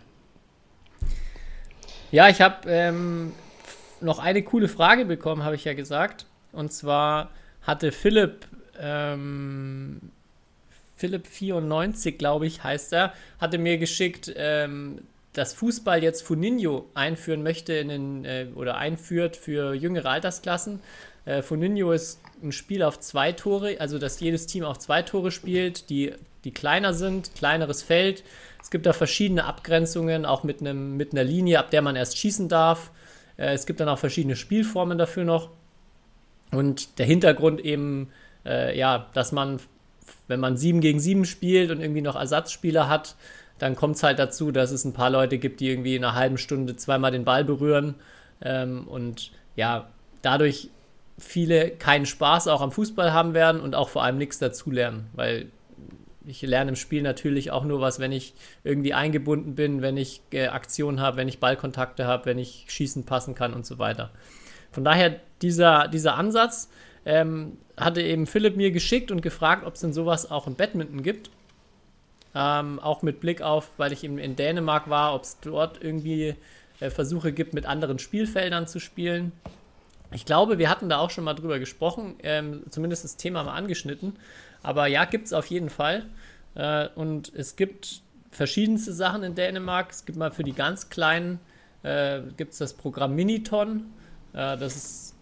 Ja, 2.11 2.29
ich 2.29 2.40
habe 2.40 2.68
ähm, 2.70 3.33
noch 4.00 4.18
eine 4.18 4.42
coole 4.42 4.68
Frage 4.68 5.05
bekommen, 5.05 5.44
habe 5.44 5.55
ich 5.55 5.64
ja 5.64 5.74
gesagt. 5.74 6.26
Und 6.52 6.72
zwar 6.72 7.31
hatte 7.66 7.92
Philipp, 7.92 8.46
ähm, 8.79 10.00
Philipp 10.96 11.26
94, 11.26 12.16
glaube 12.16 12.46
ich, 12.46 12.62
heißt 12.64 12.92
er, 12.92 13.12
hatte 13.38 13.59
mir 13.59 13.79
geschickt, 13.79 14.33
ähm, 14.37 15.02
dass 15.33 15.52
Fußball 15.52 16.02
jetzt 16.02 16.22
Funinho 16.22 16.87
einführen 16.94 17.42
möchte 17.42 17.74
in 17.74 17.88
den, 17.88 18.24
äh, 18.24 18.46
oder 18.55 18.76
einführt 18.79 19.37
für 19.37 19.74
jüngere 19.74 20.09
Altersklassen. 20.09 20.81
Äh, 21.26 21.42
Funinho 21.42 21.92
ist 21.92 22.20
ein 22.42 22.52
Spiel 22.52 22.83
auf 22.83 23.00
zwei 23.00 23.33
Tore, 23.33 23.76
also 23.79 23.98
dass 23.98 24.20
jedes 24.20 24.46
Team 24.46 24.64
auf 24.64 24.79
zwei 24.79 25.02
Tore 25.02 25.31
spielt, 25.31 25.90
die, 25.90 26.14
die 26.44 26.52
kleiner 26.52 26.94
sind, 26.94 27.35
kleineres 27.35 27.83
Feld. 27.83 28.24
Es 28.62 28.70
gibt 28.70 28.87
da 28.87 28.92
verschiedene 28.92 29.44
Abgrenzungen, 29.44 30.24
auch 30.24 30.42
mit, 30.42 30.61
einem, 30.61 30.96
mit 30.96 31.12
einer 31.12 31.24
Linie, 31.24 31.59
ab 31.59 31.70
der 31.70 31.83
man 31.83 31.96
erst 31.96 32.16
schießen 32.16 32.48
darf. 32.48 32.90
Äh, 33.37 33.52
es 33.52 33.66
gibt 33.66 33.81
dann 33.81 33.88
auch 33.88 33.98
verschiedene 33.98 34.37
Spielformen 34.37 34.96
dafür 34.96 35.24
noch. 35.24 35.50
Und 36.52 36.98
der 36.98 37.06
Hintergrund 37.06 37.61
eben, 37.61 38.11
äh, 38.44 38.78
ja, 38.78 39.06
dass 39.14 39.32
man, 39.32 39.61
wenn 40.28 40.40
man 40.40 40.56
7 40.56 40.80
gegen 40.80 41.00
7 41.00 41.24
spielt 41.24 41.70
und 41.70 41.80
irgendwie 41.80 42.02
noch 42.02 42.16
Ersatzspieler 42.16 42.88
hat, 42.88 43.16
dann 43.59 43.74
kommt 43.74 43.96
es 43.96 44.02
halt 44.02 44.18
dazu, 44.18 44.52
dass 44.52 44.70
es 44.70 44.85
ein 44.85 44.92
paar 44.92 45.11
Leute 45.11 45.38
gibt, 45.38 45.61
die 45.61 45.70
irgendwie 45.70 45.96
in 45.96 46.04
einer 46.04 46.14
halben 46.14 46.38
Stunde 46.38 46.76
zweimal 46.76 47.11
den 47.11 47.24
Ball 47.24 47.44
berühren. 47.44 47.94
Ähm, 48.42 48.87
und 48.87 49.32
ja, 49.56 49.88
dadurch 50.22 50.70
viele 51.18 51.70
keinen 51.70 52.06
Spaß 52.06 52.48
auch 52.48 52.61
am 52.61 52.72
Fußball 52.72 53.12
haben 53.12 53.35
werden 53.35 53.61
und 53.61 53.74
auch 53.74 53.88
vor 53.88 54.02
allem 54.02 54.18
nichts 54.18 54.38
dazulernen, 54.38 55.06
weil 55.14 55.46
ich 56.26 56.42
lerne 56.42 56.70
im 56.70 56.76
Spiel 56.76 57.02
natürlich 57.02 57.50
auch 57.50 57.64
nur 57.64 57.80
was, 57.80 57.98
wenn 57.98 58.12
ich 58.12 58.35
irgendwie 58.64 58.92
eingebunden 58.92 59.54
bin, 59.54 59.80
wenn 59.80 59.96
ich 59.96 60.20
äh, 60.32 60.48
Aktionen 60.48 61.00
habe, 61.00 61.18
wenn 61.18 61.28
ich 61.28 61.38
Ballkontakte 61.38 62.06
habe, 62.06 62.26
wenn 62.26 62.38
ich 62.38 62.66
schießen 62.68 63.04
passen 63.04 63.35
kann 63.35 63.54
und 63.54 63.64
so 63.64 63.78
weiter. 63.78 64.11
Von 64.72 64.85
daher 64.85 65.20
dieser, 65.42 65.88
dieser 65.88 66.14
Ansatz 66.14 66.68
ähm, 67.05 67.59
hatte 67.77 68.03
eben 68.03 68.27
Philipp 68.27 68.57
mir 68.57 68.70
geschickt 68.70 69.11
und 69.11 69.22
gefragt, 69.22 69.64
ob 69.66 69.75
es 69.75 69.81
denn 69.81 69.92
sowas 69.92 70.31
auch 70.31 70.46
im 70.46 70.55
Badminton 70.55 71.03
gibt. 71.03 71.31
Ähm, 72.35 72.81
auch 72.81 73.03
mit 73.03 73.20
Blick 73.20 73.40
auf, 73.40 73.70
weil 73.77 73.92
ich 73.92 74.05
eben 74.05 74.18
in 74.18 74.37
Dänemark 74.37 74.90
war, 74.90 75.14
ob 75.14 75.22
es 75.22 75.38
dort 75.40 75.83
irgendwie 75.83 76.35
äh, 76.81 76.90
Versuche 76.90 77.33
gibt, 77.33 77.55
mit 77.55 77.64
anderen 77.64 77.99
Spielfeldern 77.99 78.66
zu 78.66 78.79
spielen. 78.79 79.33
Ich 80.12 80.25
glaube, 80.25 80.59
wir 80.59 80.68
hatten 80.68 80.88
da 80.88 80.99
auch 80.99 81.11
schon 81.11 81.25
mal 81.25 81.35
drüber 81.35 81.59
gesprochen, 81.59 82.14
ähm, 82.22 82.62
zumindest 82.70 83.05
das 83.05 83.16
Thema 83.16 83.42
mal 83.44 83.55
angeschnitten. 83.55 84.16
Aber 84.62 84.87
ja, 84.87 85.05
gibt 85.05 85.27
es 85.27 85.33
auf 85.33 85.46
jeden 85.46 85.70
Fall. 85.70 86.07
Äh, 86.55 86.88
und 86.94 87.33
es 87.35 87.57
gibt 87.57 88.03
verschiedenste 88.31 88.92
Sachen 88.92 89.22
in 89.22 89.35
Dänemark. 89.35 89.90
Es 89.90 90.05
gibt 90.05 90.18
mal 90.18 90.31
für 90.31 90.44
die 90.44 90.53
ganz 90.53 90.90
Kleinen, 90.90 91.40
äh, 91.83 92.20
gibt 92.37 92.59
das 92.61 92.75
Programm 92.75 93.14
Miniton. 93.14 93.92
Äh, 94.33 94.57
das 94.59 94.77
ist 94.77 95.15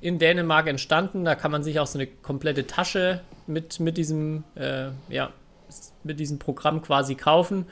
in 0.00 0.18
Dänemark 0.18 0.66
entstanden. 0.66 1.24
Da 1.24 1.34
kann 1.34 1.50
man 1.50 1.62
sich 1.62 1.80
auch 1.80 1.86
so 1.86 1.98
eine 1.98 2.06
komplette 2.06 2.66
Tasche 2.66 3.20
mit, 3.46 3.80
mit, 3.80 3.96
diesem, 3.96 4.44
äh, 4.54 4.88
ja, 5.08 5.32
mit 6.04 6.20
diesem 6.20 6.38
Programm 6.38 6.82
quasi 6.82 7.14
kaufen. 7.14 7.66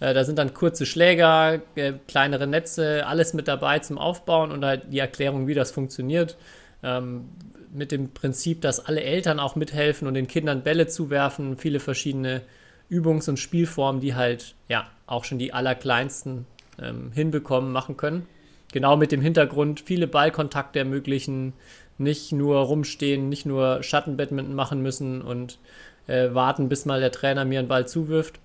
Äh, 0.00 0.14
da 0.14 0.24
sind 0.24 0.38
dann 0.38 0.54
kurze 0.54 0.86
Schläger, 0.86 1.60
äh, 1.74 1.94
kleinere 2.08 2.46
Netze, 2.46 3.06
alles 3.06 3.34
mit 3.34 3.48
dabei 3.48 3.78
zum 3.80 3.98
Aufbauen 3.98 4.52
und 4.52 4.64
halt 4.64 4.92
die 4.92 4.98
Erklärung, 4.98 5.46
wie 5.46 5.54
das 5.54 5.70
funktioniert. 5.70 6.36
Ähm, 6.82 7.28
mit 7.72 7.90
dem 7.90 8.12
Prinzip, 8.12 8.60
dass 8.60 8.84
alle 8.84 9.02
Eltern 9.02 9.40
auch 9.40 9.56
mithelfen 9.56 10.06
und 10.06 10.14
den 10.14 10.26
Kindern 10.26 10.62
Bälle 10.62 10.88
zuwerfen, 10.88 11.56
viele 11.56 11.80
verschiedene 11.80 12.42
Übungs- 12.90 13.28
und 13.28 13.38
Spielformen, 13.38 14.00
die 14.00 14.14
halt 14.14 14.54
ja 14.68 14.86
auch 15.06 15.24
schon 15.24 15.38
die 15.38 15.54
allerkleinsten 15.54 16.46
ähm, 16.80 17.12
hinbekommen, 17.12 17.72
machen 17.72 17.96
können. 17.96 18.26
Genau 18.72 18.96
mit 18.96 19.12
dem 19.12 19.20
Hintergrund, 19.20 19.80
viele 19.80 20.06
Ballkontakte 20.06 20.78
ermöglichen, 20.80 21.52
nicht 21.98 22.32
nur 22.32 22.58
rumstehen, 22.58 23.28
nicht 23.28 23.46
nur 23.46 23.82
Schattenbadminton 23.82 24.54
machen 24.54 24.82
müssen 24.82 25.22
und 25.22 25.58
äh, 26.06 26.34
warten, 26.34 26.68
bis 26.68 26.84
mal 26.84 27.00
der 27.00 27.12
Trainer 27.12 27.44
mir 27.44 27.58
einen 27.58 27.68
Ball 27.68 27.86
zuwirft. 27.86 28.40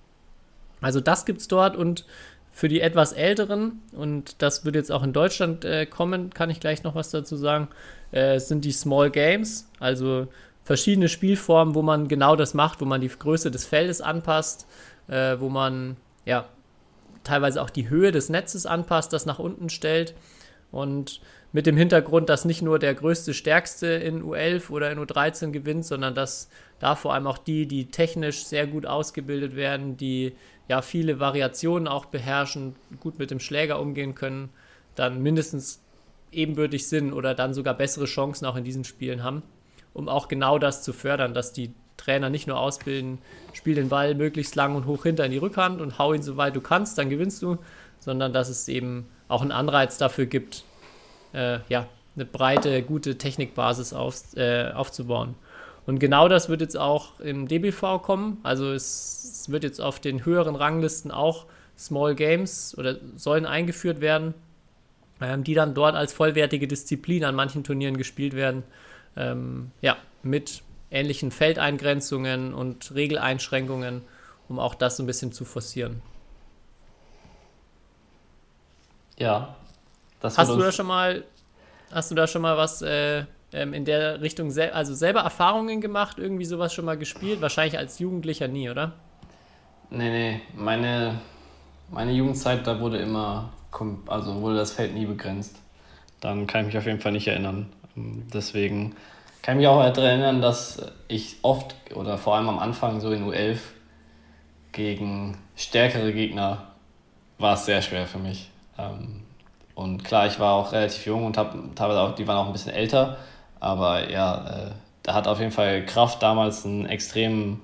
Also 0.80 1.00
das 1.00 1.24
gibt 1.24 1.40
es 1.40 1.48
dort 1.48 1.76
und 1.76 2.04
für 2.52 2.68
die 2.68 2.80
etwas 2.80 3.12
Älteren, 3.12 3.80
und 3.92 4.42
das 4.42 4.64
wird 4.64 4.74
jetzt 4.74 4.90
auch 4.90 5.02
in 5.02 5.12
Deutschland 5.12 5.64
äh, 5.64 5.86
kommen, 5.86 6.30
kann 6.30 6.50
ich 6.50 6.60
gleich 6.60 6.82
noch 6.82 6.94
was 6.94 7.10
dazu 7.10 7.36
sagen, 7.36 7.68
äh, 8.10 8.38
sind 8.38 8.64
die 8.64 8.72
Small 8.72 9.10
Games, 9.10 9.70
also 9.78 10.28
verschiedene 10.64 11.08
Spielformen, 11.08 11.74
wo 11.74 11.82
man 11.82 12.08
genau 12.08 12.36
das 12.36 12.54
macht, 12.54 12.80
wo 12.80 12.84
man 12.84 13.00
die 13.00 13.08
Größe 13.08 13.50
des 13.50 13.64
Feldes 13.64 14.00
anpasst, 14.00 14.66
äh, 15.08 15.36
wo 15.38 15.48
man 15.48 15.96
ja 16.24 16.46
teilweise 17.28 17.62
auch 17.62 17.70
die 17.70 17.88
Höhe 17.88 18.12
des 18.12 18.28
Netzes 18.28 18.66
anpasst, 18.66 19.12
das 19.12 19.26
nach 19.26 19.38
unten 19.38 19.68
stellt. 19.68 20.14
Und 20.70 21.20
mit 21.52 21.66
dem 21.66 21.76
Hintergrund, 21.76 22.28
dass 22.28 22.44
nicht 22.44 22.60
nur 22.60 22.78
der 22.78 22.94
größte, 22.94 23.32
stärkste 23.32 23.86
in 23.86 24.22
U11 24.22 24.70
oder 24.70 24.90
in 24.90 24.98
U13 24.98 25.50
gewinnt, 25.50 25.84
sondern 25.84 26.14
dass 26.14 26.50
da 26.78 26.94
vor 26.94 27.14
allem 27.14 27.26
auch 27.26 27.38
die, 27.38 27.66
die 27.66 27.86
technisch 27.86 28.44
sehr 28.44 28.66
gut 28.66 28.84
ausgebildet 28.84 29.56
werden, 29.56 29.96
die 29.96 30.34
ja 30.68 30.82
viele 30.82 31.20
Variationen 31.20 31.88
auch 31.88 32.06
beherrschen, 32.06 32.76
gut 33.00 33.18
mit 33.18 33.30
dem 33.30 33.40
Schläger 33.40 33.80
umgehen 33.80 34.14
können, 34.14 34.50
dann 34.94 35.22
mindestens 35.22 35.80
ebenbürtig 36.32 36.86
sind 36.86 37.12
oder 37.12 37.34
dann 37.34 37.54
sogar 37.54 37.74
bessere 37.74 38.04
Chancen 38.04 38.44
auch 38.44 38.56
in 38.56 38.64
diesen 38.64 38.84
Spielen 38.84 39.22
haben, 39.22 39.42
um 39.94 40.08
auch 40.10 40.28
genau 40.28 40.58
das 40.58 40.82
zu 40.82 40.92
fördern, 40.92 41.32
dass 41.32 41.54
die 41.54 41.72
Trainer 41.98 42.30
nicht 42.30 42.46
nur 42.46 42.58
ausbilden, 42.58 43.18
spiel 43.52 43.74
den 43.74 43.90
Ball 43.90 44.14
möglichst 44.14 44.54
lang 44.56 44.74
und 44.74 44.86
hoch 44.86 45.02
hinter 45.02 45.26
in 45.26 45.32
die 45.32 45.38
Rückhand 45.38 45.82
und 45.82 45.98
hau 45.98 46.14
ihn 46.14 46.22
so 46.22 46.38
weit 46.38 46.56
du 46.56 46.62
kannst, 46.62 46.96
dann 46.96 47.10
gewinnst 47.10 47.42
du, 47.42 47.58
sondern 48.00 48.32
dass 48.32 48.48
es 48.48 48.68
eben 48.68 49.06
auch 49.28 49.42
einen 49.42 49.52
Anreiz 49.52 49.98
dafür 49.98 50.24
gibt, 50.24 50.64
äh, 51.34 51.58
ja, 51.68 51.86
eine 52.16 52.24
breite, 52.24 52.82
gute 52.82 53.18
Technikbasis 53.18 53.92
auf, 53.92 54.34
äh, 54.36 54.70
aufzubauen. 54.72 55.34
Und 55.86 55.98
genau 55.98 56.28
das 56.28 56.48
wird 56.48 56.60
jetzt 56.62 56.76
auch 56.76 57.20
im 57.20 57.48
DBV 57.48 58.00
kommen. 58.02 58.38
Also 58.42 58.72
es, 58.72 59.42
es 59.42 59.52
wird 59.52 59.64
jetzt 59.64 59.80
auf 59.80 60.00
den 60.00 60.24
höheren 60.24 60.56
Ranglisten 60.56 61.10
auch 61.10 61.46
Small 61.76 62.14
Games 62.14 62.76
oder 62.76 62.96
sollen 63.16 63.46
eingeführt 63.46 64.00
werden 64.00 64.34
ähm, 65.20 65.44
die 65.44 65.54
dann 65.54 65.74
dort 65.74 65.94
als 65.94 66.12
vollwertige 66.12 66.68
Disziplin 66.68 67.24
an 67.24 67.34
manchen 67.34 67.64
Turnieren 67.64 67.96
gespielt 67.96 68.34
werden. 68.34 68.62
Ähm, 69.16 69.70
ja, 69.80 69.96
mit 70.22 70.62
ähnlichen 70.90 71.30
Feldeingrenzungen 71.30 72.54
und 72.54 72.94
Regeleinschränkungen, 72.94 74.02
um 74.48 74.58
auch 74.58 74.74
das 74.74 74.96
so 74.96 75.02
ein 75.02 75.06
bisschen 75.06 75.32
zu 75.32 75.44
forcieren. 75.44 76.02
Ja. 79.18 79.56
hast 80.22 80.50
du 80.50 80.56
da 80.56 80.72
schon 80.72 80.86
mal, 80.86 81.24
hast 81.90 82.10
du 82.10 82.14
da 82.14 82.26
schon 82.26 82.42
mal 82.42 82.56
was 82.56 82.82
äh, 82.82 83.24
ähm, 83.52 83.74
in 83.74 83.84
der 83.84 84.20
Richtung, 84.20 84.50
sel 84.50 84.70
also 84.70 84.94
selber 84.94 85.20
Erfahrungen 85.20 85.80
gemacht, 85.80 86.18
irgendwie 86.18 86.44
sowas 86.44 86.72
schon 86.72 86.84
mal 86.84 86.96
gespielt? 86.96 87.40
Wahrscheinlich 87.40 87.78
als 87.78 87.98
Jugendlicher 87.98 88.48
nie, 88.48 88.70
oder? 88.70 88.92
Nee, 89.90 90.10
nee, 90.10 90.40
meine, 90.54 91.20
meine 91.90 92.12
Jugendzeit, 92.12 92.66
da 92.66 92.78
wurde 92.78 92.98
immer, 92.98 93.50
also 94.06 94.40
wurde 94.40 94.56
das 94.56 94.72
Feld 94.72 94.94
nie 94.94 95.06
begrenzt. 95.06 95.56
Dann 96.20 96.46
kann 96.46 96.62
ich 96.62 96.66
mich 96.68 96.78
auf 96.78 96.86
jeden 96.86 97.00
Fall 97.00 97.12
nicht 97.12 97.26
erinnern. 97.26 97.72
Deswegen 97.96 98.94
kann 99.42 99.56
ich 99.56 99.58
mich 99.60 99.66
auch 99.66 99.80
daran 99.80 100.04
erinnern, 100.04 100.42
dass 100.42 100.82
ich 101.08 101.36
oft 101.42 101.74
oder 101.94 102.18
vor 102.18 102.36
allem 102.36 102.48
am 102.48 102.58
Anfang 102.58 103.00
so 103.00 103.10
in 103.10 103.24
U11 103.24 103.58
gegen 104.72 105.38
stärkere 105.56 106.12
Gegner 106.12 106.68
war 107.38 107.54
es 107.54 107.64
sehr 107.64 107.82
schwer 107.82 108.06
für 108.06 108.18
mich. 108.18 108.50
Ähm, 108.78 109.22
und 109.74 110.04
klar, 110.04 110.26
ich 110.26 110.40
war 110.40 110.54
auch 110.54 110.72
relativ 110.72 111.06
jung 111.06 111.24
und 111.24 111.36
habe 111.38 111.56
teilweise 111.74 112.00
auch, 112.00 112.14
die 112.14 112.26
waren 112.26 112.36
auch 112.36 112.46
ein 112.46 112.52
bisschen 112.52 112.72
älter, 112.72 113.16
aber 113.60 114.10
ja, 114.10 114.46
äh, 114.46 114.70
da 115.02 115.14
hat 115.14 115.28
auf 115.28 115.38
jeden 115.38 115.52
Fall 115.52 115.86
Kraft 115.86 116.22
damals 116.22 116.66
einen 116.66 116.86
extremen, 116.86 117.60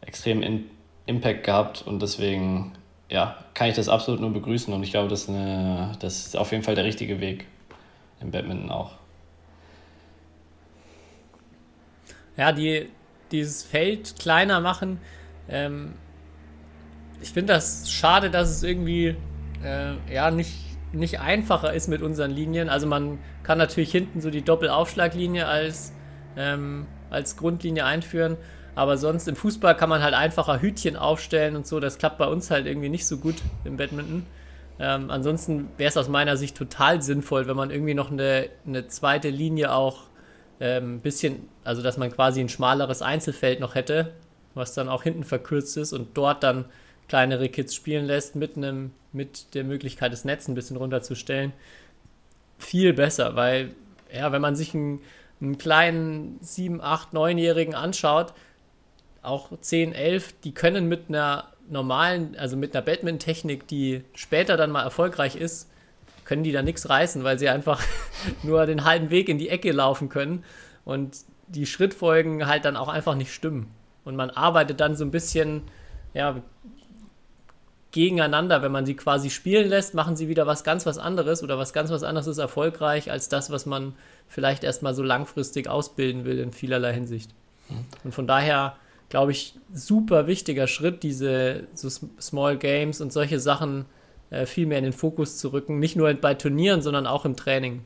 extremen 0.00 0.68
Impact 1.06 1.44
gehabt 1.44 1.82
und 1.86 2.02
deswegen 2.02 2.72
ja, 3.08 3.36
kann 3.54 3.68
ich 3.68 3.76
das 3.76 3.88
absolut 3.88 4.20
nur 4.20 4.32
begrüßen 4.32 4.74
und 4.74 4.82
ich 4.82 4.90
glaube, 4.90 5.08
das 5.08 5.22
ist, 5.22 5.28
eine, 5.28 5.92
das 6.00 6.26
ist 6.26 6.36
auf 6.36 6.50
jeden 6.50 6.64
Fall 6.64 6.74
der 6.74 6.84
richtige 6.84 7.20
Weg 7.20 7.46
im 8.20 8.32
Badminton 8.32 8.70
auch. 8.70 8.90
Ja, 12.36 12.52
die, 12.52 12.88
dieses 13.32 13.62
Feld 13.62 14.18
kleiner 14.18 14.60
machen, 14.60 14.98
ähm, 15.48 15.94
ich 17.20 17.30
finde 17.30 17.54
das 17.54 17.90
schade, 17.90 18.30
dass 18.30 18.50
es 18.50 18.62
irgendwie 18.62 19.16
äh, 19.64 19.94
ja 20.12 20.30
nicht, 20.30 20.52
nicht 20.92 21.20
einfacher 21.20 21.72
ist 21.72 21.88
mit 21.88 22.02
unseren 22.02 22.30
Linien. 22.30 22.68
Also 22.68 22.86
man 22.86 23.18
kann 23.42 23.58
natürlich 23.58 23.90
hinten 23.90 24.20
so 24.20 24.30
die 24.30 24.42
Doppelaufschlaglinie 24.42 25.46
als, 25.46 25.92
ähm, 26.36 26.86
als 27.10 27.36
Grundlinie 27.36 27.84
einführen. 27.84 28.36
Aber 28.74 28.98
sonst 28.98 29.26
im 29.26 29.36
Fußball 29.36 29.74
kann 29.76 29.88
man 29.88 30.02
halt 30.02 30.12
einfacher 30.12 30.60
Hütchen 30.60 30.96
aufstellen 30.96 31.56
und 31.56 31.66
so. 31.66 31.80
Das 31.80 31.96
klappt 31.96 32.18
bei 32.18 32.26
uns 32.26 32.50
halt 32.50 32.66
irgendwie 32.66 32.90
nicht 32.90 33.06
so 33.06 33.16
gut 33.16 33.36
im 33.64 33.78
Badminton. 33.78 34.26
Ähm, 34.78 35.10
ansonsten 35.10 35.70
wäre 35.78 35.88
es 35.88 35.96
aus 35.96 36.08
meiner 36.08 36.36
Sicht 36.36 36.54
total 36.54 37.00
sinnvoll, 37.00 37.48
wenn 37.48 37.56
man 37.56 37.70
irgendwie 37.70 37.94
noch 37.94 38.10
eine, 38.10 38.50
eine 38.66 38.86
zweite 38.88 39.30
Linie 39.30 39.72
auch 39.72 40.05
ähm, 40.60 41.00
bisschen, 41.00 41.48
also 41.64 41.82
dass 41.82 41.96
man 41.96 42.10
quasi 42.10 42.40
ein 42.40 42.48
schmaleres 42.48 43.02
Einzelfeld 43.02 43.60
noch 43.60 43.74
hätte, 43.74 44.12
was 44.54 44.74
dann 44.74 44.88
auch 44.88 45.02
hinten 45.02 45.24
verkürzt 45.24 45.76
ist 45.76 45.92
und 45.92 46.16
dort 46.16 46.42
dann 46.42 46.66
kleinere 47.08 47.48
Kids 47.48 47.74
spielen 47.74 48.06
lässt 48.06 48.36
mit 48.36 48.56
einem, 48.56 48.92
mit 49.12 49.54
der 49.54 49.64
Möglichkeit, 49.64 50.12
das 50.12 50.24
Netz 50.24 50.48
ein 50.48 50.54
bisschen 50.54 50.76
runterzustellen. 50.76 51.52
Viel 52.58 52.92
besser, 52.92 53.36
weil, 53.36 53.74
ja, 54.12 54.32
wenn 54.32 54.40
man 54.40 54.56
sich 54.56 54.74
einen, 54.74 55.00
einen 55.40 55.58
kleinen 55.58 56.38
7, 56.40 56.80
8, 56.80 57.12
9-Jährigen 57.12 57.74
anschaut, 57.74 58.32
auch 59.22 59.50
10, 59.60 59.92
11, 59.92 60.34
die 60.44 60.52
können 60.52 60.88
mit 60.88 61.08
einer 61.08 61.52
normalen, 61.68 62.36
also 62.38 62.56
mit 62.56 62.74
einer 62.74 62.84
Badminton-Technik, 62.84 63.66
die 63.66 64.02
später 64.14 64.56
dann 64.56 64.70
mal 64.70 64.82
erfolgreich 64.82 65.36
ist, 65.36 65.68
können 66.26 66.42
die 66.42 66.52
da 66.52 66.62
nichts 66.62 66.88
reißen, 66.88 67.24
weil 67.24 67.38
sie 67.38 67.48
einfach 67.48 67.82
nur 68.42 68.66
den 68.66 68.84
halben 68.84 69.10
Weg 69.10 69.28
in 69.28 69.38
die 69.38 69.48
Ecke 69.48 69.72
laufen 69.72 70.10
können 70.10 70.44
und 70.84 71.16
die 71.48 71.64
Schrittfolgen 71.64 72.46
halt 72.46 72.64
dann 72.64 72.76
auch 72.76 72.88
einfach 72.88 73.14
nicht 73.14 73.32
stimmen. 73.32 73.70
Und 74.04 74.16
man 74.16 74.30
arbeitet 74.30 74.80
dann 74.80 74.94
so 74.94 75.04
ein 75.04 75.10
bisschen, 75.10 75.62
ja, 76.12 76.42
gegeneinander. 77.92 78.60
Wenn 78.62 78.72
man 78.72 78.84
sie 78.84 78.94
quasi 78.94 79.30
spielen 79.30 79.68
lässt, 79.68 79.94
machen 79.94 80.16
sie 80.16 80.28
wieder 80.28 80.46
was 80.46 80.64
ganz 80.64 80.84
was 80.84 80.98
anderes 80.98 81.42
oder 81.42 81.56
was 81.56 81.72
ganz 81.72 81.90
was 81.90 82.02
anderes 82.02 82.26
ist 82.26 82.38
erfolgreich 82.38 83.10
als 83.10 83.30
das, 83.30 83.50
was 83.50 83.64
man 83.64 83.94
vielleicht 84.28 84.64
erstmal 84.64 84.94
so 84.94 85.02
langfristig 85.02 85.68
ausbilden 85.68 86.24
will 86.24 86.38
in 86.38 86.52
vielerlei 86.52 86.92
Hinsicht. 86.92 87.30
Und 88.04 88.12
von 88.12 88.26
daher 88.26 88.76
glaube 89.08 89.32
ich, 89.32 89.54
super 89.72 90.26
wichtiger 90.26 90.66
Schritt, 90.66 91.02
diese 91.02 91.64
so 91.74 91.88
Small 92.20 92.58
Games 92.58 93.00
und 93.00 93.12
solche 93.12 93.38
Sachen 93.38 93.86
äh, 94.30 94.46
viel 94.46 94.66
mehr 94.66 94.78
in 94.78 94.84
den 94.84 94.92
Fokus 94.92 95.38
zu 95.38 95.52
rücken. 95.52 95.78
Nicht 95.78 95.96
nur 95.96 96.12
bei 96.14 96.34
Turnieren, 96.34 96.82
sondern 96.82 97.06
auch 97.06 97.24
im 97.24 97.36
Training. 97.36 97.82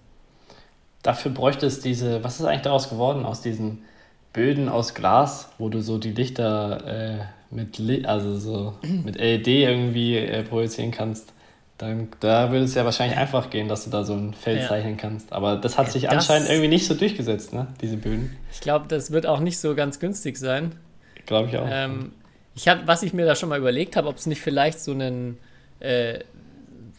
Dafür 1.02 1.30
bräuchte 1.30 1.66
es 1.66 1.80
diese, 1.80 2.22
was 2.22 2.40
ist 2.40 2.46
eigentlich 2.46 2.62
daraus 2.62 2.90
geworden, 2.90 3.24
aus 3.24 3.40
diesen 3.40 3.84
Böden 4.32 4.68
aus 4.68 4.94
Glas, 4.94 5.50
wo 5.58 5.68
du 5.68 5.80
so 5.80 5.98
die 5.98 6.12
Lichter 6.12 6.86
äh, 6.86 7.54
mit, 7.54 8.06
also 8.06 8.36
so 8.36 8.74
mit 9.04 9.16
LED 9.16 9.48
irgendwie 9.48 10.16
äh, 10.16 10.42
projizieren 10.42 10.90
kannst. 10.90 11.32
Dann, 11.78 12.08
da 12.20 12.52
würde 12.52 12.66
es 12.66 12.74
ja 12.74 12.84
wahrscheinlich 12.84 13.16
einfach 13.16 13.48
gehen, 13.48 13.66
dass 13.66 13.84
du 13.84 13.90
da 13.90 14.04
so 14.04 14.12
ein 14.12 14.34
Feld 14.34 14.60
ja. 14.60 14.68
zeichnen 14.68 14.98
kannst. 14.98 15.32
Aber 15.32 15.56
das 15.56 15.78
hat 15.78 15.90
sich 15.90 16.02
das, 16.02 16.12
anscheinend 16.12 16.50
irgendwie 16.50 16.68
nicht 16.68 16.86
so 16.86 16.94
durchgesetzt, 16.94 17.54
ne? 17.54 17.68
diese 17.80 17.96
Böden. 17.96 18.36
Ich 18.52 18.60
glaube, 18.60 18.86
das 18.86 19.12
wird 19.12 19.24
auch 19.24 19.40
nicht 19.40 19.58
so 19.58 19.74
ganz 19.74 19.98
günstig 19.98 20.36
sein. 20.36 20.72
Glaube 21.24 21.48
ich 21.48 21.56
auch. 21.56 21.66
Ähm, 21.70 22.12
ich 22.54 22.68
hab, 22.68 22.86
was 22.86 23.02
ich 23.02 23.14
mir 23.14 23.24
da 23.24 23.34
schon 23.34 23.48
mal 23.48 23.58
überlegt 23.58 23.96
habe, 23.96 24.08
ob 24.08 24.16
es 24.16 24.26
nicht 24.26 24.42
vielleicht 24.42 24.78
so 24.78 24.92
einen 24.92 25.38
äh, 25.80 26.18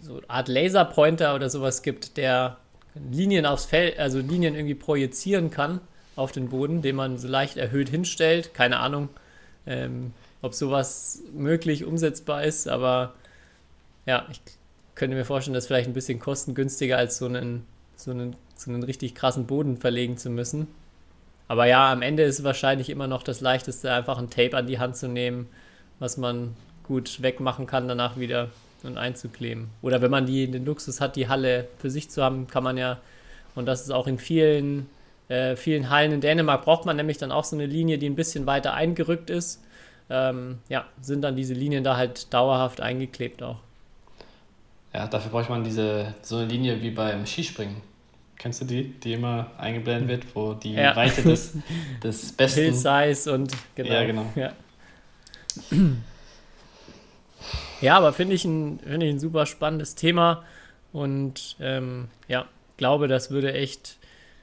so 0.02 0.18
eine 0.18 0.30
Art 0.30 0.48
Laserpointer 0.48 1.36
oder 1.36 1.50
sowas 1.50 1.82
gibt, 1.82 2.18
der 2.18 2.58
Linien 2.96 3.46
aufs 3.46 3.66
Feld, 3.66 3.98
also 4.00 4.20
Linien 4.20 4.56
irgendwie 4.56 4.76
projizieren 4.76 5.50
kann 5.50 5.80
auf 6.16 6.32
den 6.32 6.50
Boden, 6.50 6.82
den 6.82 6.96
man 6.96 7.18
so 7.18 7.28
leicht 7.28 7.58
erhöht 7.58 7.90
hinstellt. 7.90 8.54
Keine 8.54 8.80
Ahnung, 8.80 9.10
ähm, 9.66 10.14
ob 10.42 10.54
sowas 10.54 11.22
möglich 11.34 11.86
umsetzbar 11.86 12.44
ist, 12.44 12.68
aber 12.68 13.14
ja, 14.06 14.26
ich 14.32 14.42
könnte 14.96 15.16
mir 15.16 15.26
vorstellen, 15.26 15.54
dass 15.54 15.68
vielleicht 15.68 15.90
ein 15.90 15.94
bisschen 15.94 16.20
kostengünstiger 16.20 16.98
als 16.98 17.18
so 17.18 17.26
einen, 17.26 17.66
so 17.96 18.12
einen, 18.12 18.36
so 18.56 18.72
einen 18.72 18.84
richtig 18.84 19.16
krassen 19.16 19.46
Boden 19.46 19.78
verlegen 19.78 20.18
zu 20.18 20.30
müssen. 20.30 20.68
Aber 21.48 21.66
ja, 21.66 21.92
am 21.92 22.02
Ende 22.02 22.24
ist 22.24 22.44
wahrscheinlich 22.44 22.90
immer 22.90 23.08
noch 23.08 23.24
das 23.24 23.42
Leichteste, 23.42 23.92
einfach 23.92 24.18
ein 24.18 24.30
Tape 24.30 24.58
an 24.58 24.68
die 24.68 24.80
Hand 24.80 24.96
zu 24.98 25.08
nehmen, 25.08 25.48
was 26.00 26.18
man 26.18 26.56
gut 26.84 27.22
wegmachen 27.22 27.68
kann, 27.68 27.88
danach 27.88 28.18
wieder 28.18 28.50
und 28.84 28.98
einzukleben. 28.98 29.70
Oder 29.82 30.02
wenn 30.02 30.12
man 30.12 30.26
die, 30.26 30.50
den 30.50 30.66
Luxus 30.66 31.02
hat, 31.02 31.16
die 31.16 31.28
Halle 31.28 31.68
für 31.78 31.90
sich 31.90 32.10
zu 32.10 32.24
haben, 32.24 32.48
kann 32.48 32.64
man 32.64 32.78
ja, 32.78 33.00
und 33.56 33.66
das 33.66 33.82
ist 33.82 33.92
auch 33.92 34.08
in 34.08 34.18
vielen, 34.18 34.90
äh, 35.30 35.56
vielen 35.56 35.90
Hallen 35.90 36.12
in 36.12 36.22
Dänemark, 36.22 36.64
braucht 36.64 36.86
man 36.86 36.96
nämlich 36.96 37.18
dann 37.18 37.32
auch 37.32 37.44
so 37.44 37.56
eine 37.56 37.66
Linie, 37.66 37.98
die 37.98 38.10
ein 38.10 38.16
bisschen 38.16 38.46
weiter 38.46 38.74
eingerückt 38.74 39.30
ist. 39.30 39.62
Ähm, 40.10 40.60
ja, 40.68 40.86
sind 41.02 41.22
dann 41.22 41.36
diese 41.36 41.54
Linien 41.54 41.84
da 41.84 41.96
halt 41.96 42.34
dauerhaft 42.34 42.82
eingeklebt 42.82 43.42
auch. 43.44 43.58
Ja, 44.94 45.08
dafür 45.08 45.32
braucht 45.32 45.50
man 45.50 45.64
diese, 45.64 46.14
so 46.22 46.38
eine 46.38 46.48
Linie 46.48 46.82
wie 46.82 46.92
beim 46.92 47.26
Skispringen. 47.26 47.78
Kennst 48.38 48.62
du 48.62 48.66
die, 48.66 48.90
die 49.00 49.14
immer 49.14 49.52
eingeblendet 49.58 50.10
wird, 50.10 50.36
wo 50.36 50.54
die 50.54 50.74
ja. 50.74 50.96
Weite 50.96 51.22
des, 51.22 51.54
des 52.04 52.34
besten. 52.34 52.60
Hill 52.60 52.74
Size 52.74 53.32
und 53.32 53.54
genau. 53.76 53.94
Ja, 53.94 54.04
genau. 54.04 54.26
Ja, 54.36 54.54
ja 57.82 57.98
aber 57.98 58.14
finde 58.14 58.36
ich, 58.36 58.46
ein, 58.46 58.80
find 58.80 59.04
ich 59.04 59.10
ein 59.10 59.20
super 59.20 59.46
spannendes 59.46 59.96
Thema 59.96 60.44
und 60.92 61.56
ähm, 61.60 62.10
ja, 62.28 62.46
glaube, 62.78 63.08
das 63.08 63.32
würde 63.32 63.54
echt 63.54 63.98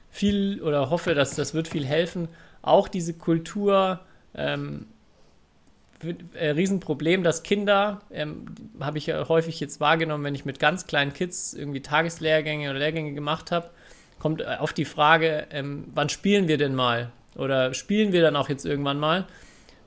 viel 0.09 0.61
oder 0.61 0.89
hoffe, 0.89 1.13
dass 1.13 1.35
das 1.35 1.53
wird 1.53 1.67
viel 1.67 1.85
helfen. 1.85 2.29
Auch 2.61 2.87
diese 2.87 3.13
Kultur, 3.13 3.99
ähm, 4.33 4.87
äh, 6.33 6.51
Riesenproblem, 6.51 7.23
dass 7.23 7.43
Kinder, 7.43 8.01
ähm, 8.11 8.45
habe 8.79 8.97
ich 8.97 9.07
ja 9.07 9.27
häufig 9.27 9.59
jetzt 9.59 9.79
wahrgenommen, 9.79 10.23
wenn 10.23 10.35
ich 10.35 10.45
mit 10.45 10.59
ganz 10.59 10.87
kleinen 10.87 11.13
Kids 11.13 11.53
irgendwie 11.53 11.81
Tageslehrgänge 11.81 12.69
oder 12.69 12.79
Lehrgänge 12.79 13.13
gemacht 13.13 13.51
habe, 13.51 13.69
kommt 14.17 14.41
äh, 14.41 14.55
auf 14.59 14.73
die 14.73 14.85
Frage, 14.85 15.47
ähm, 15.51 15.85
wann 15.93 16.09
spielen 16.09 16.47
wir 16.47 16.57
denn 16.57 16.75
mal? 16.75 17.11
Oder 17.35 17.73
spielen 17.73 18.11
wir 18.11 18.21
dann 18.21 18.35
auch 18.35 18.49
jetzt 18.49 18.65
irgendwann 18.65 18.99
mal? 18.99 19.25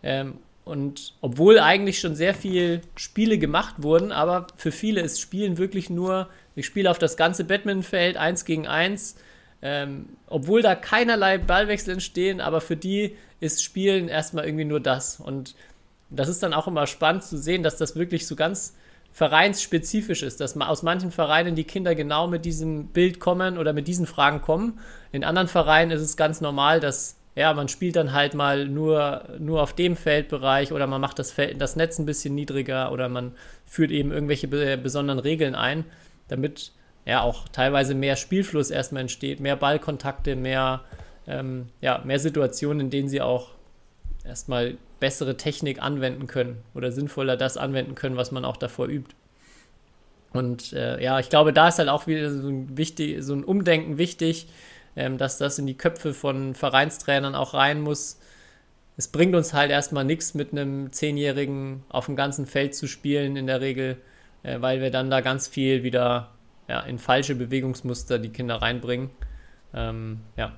Ähm, 0.03 0.35
und 0.65 1.15
obwohl 1.21 1.59
eigentlich 1.59 1.99
schon 1.99 2.15
sehr 2.15 2.35
viele 2.35 2.83
Spiele 2.97 3.39
gemacht 3.39 3.77
wurden, 3.79 4.13
aber 4.13 4.47
für 4.57 4.71
viele 4.71 5.01
ist 5.01 5.21
Spielen 5.21 5.59
wirklich 5.59 5.91
nur, 5.91 6.29
ich 6.55 6.67
spiele 6.67 6.91
auf 6.91 6.99
das 6.99 7.17
ganze 7.17 7.45
Badmintonfeld, 7.45 8.17
eins 8.17 8.45
gegen 8.45 8.67
eins, 8.67 9.17
ähm, 9.61 10.11
obwohl 10.29 10.63
da 10.63 10.75
keinerlei 10.75 11.39
Ballwechsel 11.39 11.95
entstehen, 11.95 12.41
aber 12.41 12.61
für 12.61 12.77
die 12.77 13.17
ist 13.41 13.63
Spielen 13.63 14.09
erstmal 14.09 14.45
irgendwie 14.45 14.65
nur 14.65 14.81
das. 14.81 15.19
Und 15.19 15.55
das 16.11 16.29
ist 16.29 16.43
dann 16.43 16.53
auch 16.53 16.69
immer 16.69 16.87
spannend 16.87 17.25
zu 17.25 17.39
sehen, 17.39 17.63
dass 17.63 17.77
das 17.77 17.97
wirklich 17.97 18.27
so 18.27 18.37
ganz 18.37 18.75
vereinsspezifisch 19.13 20.23
ist, 20.23 20.41
dass 20.41 20.59
aus 20.59 20.83
manchen 20.83 21.11
Vereinen 21.11 21.55
die 21.55 21.65
Kinder 21.65 21.95
genau 21.95 22.29
mit 22.29 22.45
diesem 22.45 22.87
Bild 22.89 23.21
kommen 23.21 23.59
oder 23.59 23.73
mit 23.73 23.89
diesen 23.89 24.07
Fragen 24.07 24.41
kommen. 24.41 24.79
In 25.11 25.25
anderen 25.25 25.49
Vereinen 25.49 25.91
ist 25.91 26.01
es 26.01 26.17
ganz 26.17 26.41
normal, 26.41 26.81
dass 26.81 27.17
ja, 27.35 27.55
man 27.55 27.69
spielt 27.69 27.97
dann 27.97 28.13
halt 28.13 28.35
mal 28.35 28.69
nur, 28.69 29.25
nur 29.39 29.63
auf 29.63 29.73
dem 29.73 29.97
Feldbereich 29.97 30.73
oder 30.73 30.87
man 30.87 31.01
macht 31.01 31.19
das, 31.19 31.33
Feld, 31.33 31.61
das 31.61 31.77
Netz 31.77 31.99
ein 31.99 32.07
bisschen 32.07 32.35
niedriger 32.35 32.93
oder 32.93 33.09
man 33.09 33.33
führt 33.65 33.91
eben 33.91 34.13
irgendwelche 34.13 34.49
besonderen 34.49 35.19
Regeln 35.19 35.55
ein, 35.55 35.85
damit 36.29 36.73
ja 37.07 37.23
auch 37.23 37.49
teilweise 37.49 37.95
mehr 37.95 38.17
Spielfluss 38.17 38.71
erstmal 38.71 39.03
entsteht, 39.03 39.41
mehr 39.41 39.57
Ballkontakte, 39.57 40.37
mehr, 40.37 40.83
ähm, 41.27 41.69
ja, 41.81 42.03
mehr 42.05 42.19
Situationen, 42.19 42.81
in 42.81 42.91
denen 42.91 43.09
sie 43.09 43.23
auch 43.23 43.51
erstmal 44.25 44.77
bessere 45.01 45.37
Technik 45.37 45.83
anwenden 45.83 46.27
können 46.27 46.63
oder 46.75 46.93
sinnvoller 46.93 47.37
das 47.37 47.57
anwenden 47.57 47.95
können, 47.95 48.17
was 48.17 48.31
man 48.31 48.45
auch 48.45 48.57
davor 48.57 48.87
übt. 48.87 49.15
Und 50.33 50.73
äh, 50.73 51.03
ja, 51.03 51.19
ich 51.19 51.29
glaube, 51.29 51.53
da 51.53 51.69
ist 51.69 51.79
halt 51.79 51.89
auch 51.89 52.07
wieder 52.07 52.31
so 52.31 52.49
ein, 52.49 52.77
wichtig, 52.77 53.23
so 53.23 53.35
ein 53.35 53.45
Umdenken 53.45 53.99
wichtig, 53.99 54.47
ähm, 54.97 55.19
dass 55.19 55.39
das 55.39 55.59
in 55.59 55.67
die 55.67 55.77
Köpfe 55.77 56.15
von 56.15 56.55
Vereinstrainern 56.55 57.35
auch 57.35 57.55
rein 57.55 57.81
muss. 57.81 58.19
Es 58.97 59.09
bringt 59.09 59.35
uns 59.35 59.55
halt 59.55 59.71
erstmal 59.71 60.05
nichts, 60.05 60.35
mit 60.35 60.53
einem 60.53 60.93
Zehnjährigen 60.93 61.85
auf 61.89 62.07
dem 62.07 62.17
ganzen 62.17 62.47
Feld 62.47 62.75
zu 62.75 62.87
spielen, 62.87 63.37
in 63.37 63.47
der 63.47 63.61
Regel, 63.61 63.97
äh, 64.43 64.61
weil 64.61 64.81
wir 64.81 64.91
dann 64.91 65.11
da 65.11 65.21
ganz 65.21 65.49
viel 65.49 65.83
wieder 65.83 66.31
ja, 66.69 66.81
in 66.81 66.99
falsche 66.99 67.35
Bewegungsmuster 67.35 68.19
die 68.19 68.31
Kinder 68.31 68.57
reinbringen. 68.57 69.11
Ähm, 69.75 70.21
ja. 70.37 70.53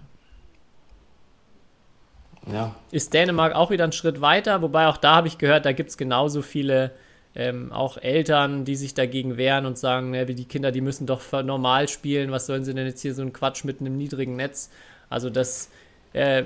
Ja. 2.53 2.75
Ist 2.91 3.15
Dänemark 3.15 3.55
auch 3.55 3.71
wieder 3.71 3.85
einen 3.85 3.93
Schritt 3.93 4.21
weiter, 4.21 4.61
wobei 4.61 4.87
auch 4.89 4.99
da 4.99 5.17
habe 5.17 5.29
ich 5.29 5.39
gehört, 5.39 5.65
da 5.65 5.73
gibt 5.73 5.91
es 5.91 5.97
genauso 5.97 6.43
viele 6.43 6.93
ähm, 7.35 7.73
auch 7.73 7.99
Eltern, 7.99 8.65
die 8.65 8.77
sich 8.77 8.95
dagegen 8.95 9.37
wehren 9.37 9.67
und 9.67 9.77
sagen, 9.77 10.11
ne, 10.11 10.27
die 10.27 10.45
Kinder, 10.45 10.71
die 10.71 10.81
müssen 10.81 11.07
doch 11.07 11.21
normal 11.43 11.89
spielen, 11.89 12.31
was 12.31 12.47
sollen 12.47 12.65
sie 12.65 12.75
denn 12.75 12.87
jetzt 12.87 13.03
hier 13.03 13.15
so 13.15 13.23
einen 13.23 13.33
Quatsch 13.33 13.65
mit 13.65 13.81
einem 13.81 13.97
niedrigen 13.97 14.37
Netz? 14.37 14.71
Also 15.11 15.31
das 15.31 15.69
äh, 16.13 16.45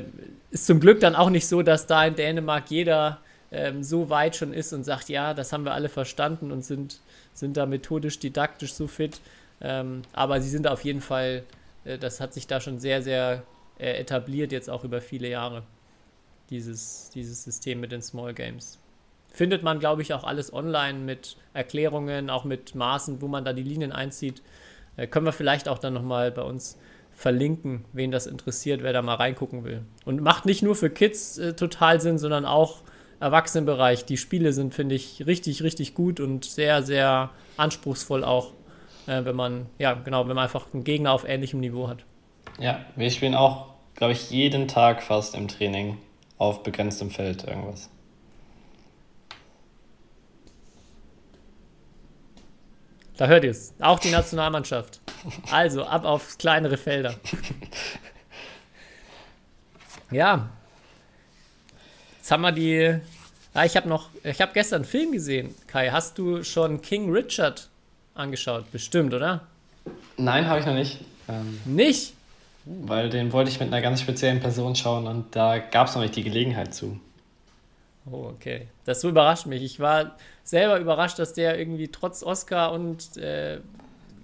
ist 0.50 0.66
zum 0.66 0.80
Glück 0.80 1.00
dann 1.00 1.14
auch 1.14 1.30
nicht 1.30 1.46
so, 1.46 1.62
dass 1.62 1.86
da 1.86 2.06
in 2.06 2.14
Dänemark 2.14 2.70
jeder 2.70 3.18
ähm, 3.52 3.82
so 3.82 4.08
weit 4.08 4.36
schon 4.36 4.54
ist 4.54 4.72
und 4.72 4.84
sagt, 4.84 5.08
ja, 5.10 5.34
das 5.34 5.52
haben 5.52 5.64
wir 5.64 5.74
alle 5.74 5.90
verstanden 5.90 6.50
und 6.52 6.64
sind, 6.64 7.00
sind 7.34 7.56
da 7.56 7.66
methodisch, 7.66 8.18
didaktisch 8.18 8.72
so 8.72 8.86
fit. 8.86 9.20
Ähm, 9.60 10.02
aber 10.12 10.40
sie 10.40 10.48
sind 10.48 10.66
auf 10.66 10.84
jeden 10.84 11.00
Fall, 11.00 11.44
äh, 11.84 11.98
das 11.98 12.20
hat 12.20 12.32
sich 12.32 12.46
da 12.46 12.60
schon 12.60 12.78
sehr, 12.78 13.02
sehr 13.02 13.42
äh, 13.78 13.92
etabliert, 14.00 14.52
jetzt 14.52 14.70
auch 14.70 14.84
über 14.84 15.02
viele 15.02 15.28
Jahre, 15.28 15.64
dieses, 16.48 17.10
dieses 17.10 17.44
System 17.44 17.80
mit 17.80 17.92
den 17.92 18.00
Small 18.00 18.32
Games 18.32 18.78
findet 19.32 19.62
man, 19.62 19.78
glaube 19.78 20.02
ich, 20.02 20.14
auch 20.14 20.24
alles 20.24 20.52
online 20.52 20.98
mit 20.98 21.36
Erklärungen, 21.54 22.30
auch 22.30 22.44
mit 22.44 22.74
Maßen, 22.74 23.22
wo 23.22 23.28
man 23.28 23.44
da 23.44 23.52
die 23.52 23.62
Linien 23.62 23.92
einzieht. 23.92 24.42
Äh, 24.96 25.06
können 25.06 25.26
wir 25.26 25.32
vielleicht 25.32 25.68
auch 25.68 25.78
dann 25.78 25.94
nochmal 25.94 26.30
bei 26.30 26.42
uns 26.42 26.78
verlinken, 27.12 27.84
wen 27.92 28.10
das 28.10 28.26
interessiert, 28.26 28.82
wer 28.82 28.92
da 28.92 29.02
mal 29.02 29.16
reingucken 29.16 29.64
will. 29.64 29.82
Und 30.04 30.22
macht 30.22 30.46
nicht 30.46 30.62
nur 30.62 30.76
für 30.76 30.88
Kids 30.88 31.38
äh, 31.38 31.54
total 31.54 32.00
Sinn, 32.00 32.18
sondern 32.18 32.44
auch 32.44 32.78
Erwachsenenbereich. 33.20 34.04
Die 34.04 34.16
Spiele 34.16 34.52
sind, 34.52 34.74
finde 34.74 34.94
ich, 34.94 35.26
richtig, 35.26 35.62
richtig 35.62 35.94
gut 35.94 36.20
und 36.20 36.44
sehr, 36.44 36.82
sehr 36.82 37.30
anspruchsvoll 37.56 38.22
auch, 38.22 38.52
äh, 39.06 39.24
wenn 39.24 39.34
man, 39.34 39.66
ja, 39.78 39.94
genau, 39.94 40.28
wenn 40.28 40.36
man 40.36 40.44
einfach 40.44 40.66
einen 40.72 40.84
Gegner 40.84 41.12
auf 41.12 41.28
ähnlichem 41.28 41.60
Niveau 41.60 41.88
hat. 41.88 42.04
Ja, 42.60 42.84
wir 42.96 43.10
spielen 43.10 43.34
auch, 43.34 43.66
glaube 43.94 44.12
ich, 44.12 44.30
jeden 44.30 44.68
Tag 44.68 45.02
fast 45.02 45.34
im 45.34 45.48
Training 45.48 45.98
auf 46.38 46.62
begrenztem 46.62 47.10
Feld 47.10 47.44
irgendwas. 47.44 47.90
Da 53.18 53.26
hört 53.26 53.44
ihr 53.44 53.50
es. 53.50 53.74
Auch 53.80 53.98
die 53.98 54.10
Nationalmannschaft. 54.10 55.00
Also 55.50 55.84
ab 55.84 56.04
auf 56.04 56.38
kleinere 56.38 56.78
Felder. 56.78 57.14
Ja. 60.10 60.48
Jetzt 62.16 62.30
haben 62.30 62.40
wir 62.40 62.52
die. 62.52 62.98
Ah, 63.52 63.64
ich 63.64 63.76
habe 63.76 63.88
noch. 63.88 64.08
Ich 64.22 64.40
habe 64.40 64.52
gestern 64.54 64.76
einen 64.76 64.84
Film 64.84 65.12
gesehen. 65.12 65.54
Kai, 65.66 65.90
hast 65.90 66.16
du 66.16 66.42
schon 66.44 66.80
King 66.80 67.12
Richard 67.12 67.68
angeschaut? 68.14 68.70
Bestimmt, 68.72 69.12
oder? 69.12 69.42
Nein, 70.16 70.46
habe 70.46 70.60
ich 70.60 70.66
noch 70.66 70.74
nicht. 70.74 71.00
Ähm, 71.28 71.60
nicht? 71.64 72.14
Weil 72.64 73.10
den 73.10 73.32
wollte 73.32 73.50
ich 73.50 73.60
mit 73.60 73.68
einer 73.68 73.82
ganz 73.82 74.00
speziellen 74.00 74.40
Person 74.40 74.76
schauen 74.76 75.06
und 75.06 75.34
da 75.34 75.58
gab 75.58 75.88
es 75.88 75.94
noch 75.94 76.02
nicht 76.02 76.16
die 76.16 76.22
Gelegenheit 76.22 76.74
zu. 76.74 77.00
Oh, 78.10 78.30
okay. 78.34 78.68
Das 78.84 79.00
so 79.00 79.08
überrascht 79.08 79.46
mich. 79.46 79.62
Ich 79.62 79.80
war 79.80 80.16
selber 80.44 80.78
überrascht, 80.78 81.18
dass 81.18 81.32
der 81.32 81.58
irgendwie 81.58 81.88
trotz 81.88 82.22
Oscar 82.22 82.72
und 82.72 83.16
äh, 83.16 83.60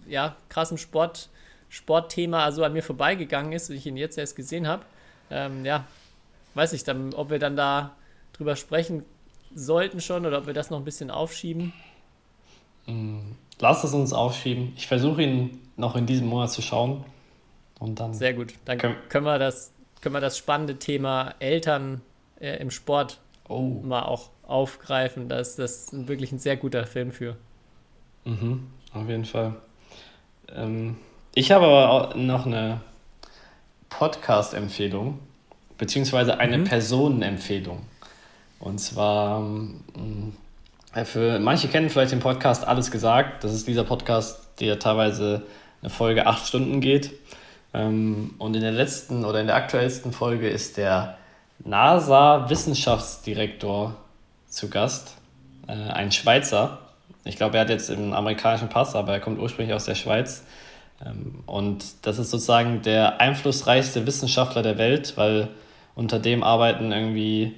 ja, 0.08 0.36
krassem 0.48 0.78
Sport, 0.78 1.28
Sportthema 1.68 2.44
also 2.44 2.64
an 2.64 2.72
mir 2.72 2.82
vorbeigegangen 2.82 3.52
ist 3.52 3.70
und 3.70 3.76
ich 3.76 3.86
ihn 3.86 3.96
jetzt 3.96 4.16
erst 4.16 4.36
gesehen 4.36 4.66
habe. 4.66 4.84
Ähm, 5.30 5.64
ja, 5.64 5.86
weiß 6.54 6.72
ich 6.72 6.84
dann, 6.84 7.14
ob 7.14 7.30
wir 7.30 7.38
dann 7.38 7.56
da 7.56 7.94
drüber 8.32 8.56
sprechen 8.56 9.04
sollten 9.54 10.00
schon 10.00 10.26
oder 10.26 10.38
ob 10.38 10.46
wir 10.46 10.54
das 10.54 10.70
noch 10.70 10.78
ein 10.78 10.84
bisschen 10.84 11.10
aufschieben. 11.10 11.72
Mm, 12.86 13.32
lass 13.58 13.84
es 13.84 13.92
uns 13.92 14.12
aufschieben. 14.12 14.72
Ich 14.76 14.86
versuche 14.86 15.22
ihn 15.22 15.60
noch 15.76 15.96
in 15.96 16.06
diesem 16.06 16.26
Monat 16.28 16.50
zu 16.50 16.62
schauen. 16.62 17.04
Und 17.78 18.00
dann 18.00 18.14
Sehr 18.14 18.34
gut. 18.34 18.54
Dann 18.64 18.78
können 18.78 19.24
wir 19.24 19.38
das, 19.38 19.72
können 20.00 20.14
wir 20.14 20.20
das 20.20 20.38
spannende 20.38 20.78
Thema 20.78 21.34
Eltern 21.38 22.00
äh, 22.40 22.56
im 22.60 22.70
Sport 22.70 23.20
oh. 23.48 23.80
mal 23.82 24.02
auch 24.02 24.30
aufgreifen. 24.46 25.28
Da 25.28 25.38
ist 25.38 25.58
das 25.58 25.88
wirklich 25.92 26.32
ein 26.32 26.38
sehr 26.38 26.56
guter 26.56 26.86
Film 26.86 27.12
für. 27.12 27.36
Mhm, 28.24 28.66
auf 28.92 29.08
jeden 29.08 29.24
Fall. 29.24 29.54
Ähm, 30.54 30.96
ich 31.34 31.50
habe 31.50 31.66
aber 31.66 32.14
noch 32.16 32.46
eine 32.46 32.80
Podcast-Empfehlung, 33.88 35.18
beziehungsweise 35.78 36.38
eine 36.38 36.58
mhm. 36.58 36.64
Personenempfehlung. 36.64 37.80
Und 38.60 38.78
zwar, 38.78 39.40
ähm, 39.40 40.34
für 41.04 41.38
manche 41.38 41.68
kennen 41.68 41.90
vielleicht 41.90 42.12
den 42.12 42.20
Podcast 42.20 42.66
Alles 42.66 42.90
gesagt. 42.90 43.44
Das 43.44 43.52
ist 43.52 43.66
dieser 43.66 43.84
Podcast, 43.84 44.60
der 44.60 44.78
teilweise 44.78 45.42
eine 45.82 45.90
Folge 45.90 46.26
acht 46.26 46.46
Stunden 46.46 46.80
geht. 46.80 47.12
Ähm, 47.74 48.34
und 48.38 48.54
in 48.54 48.62
der 48.62 48.72
letzten 48.72 49.24
oder 49.24 49.40
in 49.40 49.48
der 49.48 49.56
aktuellsten 49.56 50.12
Folge 50.12 50.48
ist 50.48 50.76
der 50.76 51.18
NASA-Wissenschaftsdirektor 51.64 53.96
zu 54.46 54.70
Gast, 54.70 55.16
äh, 55.66 55.72
ein 55.72 56.12
Schweizer. 56.12 56.78
Ich 57.24 57.34
glaube, 57.36 57.56
er 57.56 57.62
hat 57.62 57.70
jetzt 57.70 57.90
einen 57.90 58.12
amerikanischen 58.12 58.68
Pass, 58.68 58.94
aber 58.94 59.14
er 59.14 59.20
kommt 59.20 59.40
ursprünglich 59.40 59.74
aus 59.74 59.86
der 59.86 59.94
Schweiz. 59.94 60.44
Ähm, 61.04 61.42
und 61.46 61.84
das 62.02 62.18
ist 62.18 62.30
sozusagen 62.30 62.82
der 62.82 63.20
einflussreichste 63.20 64.06
Wissenschaftler 64.06 64.62
der 64.62 64.78
Welt, 64.78 65.14
weil 65.16 65.48
unter 65.94 66.18
dem 66.18 66.42
arbeiten 66.42 66.92
irgendwie 66.92 67.54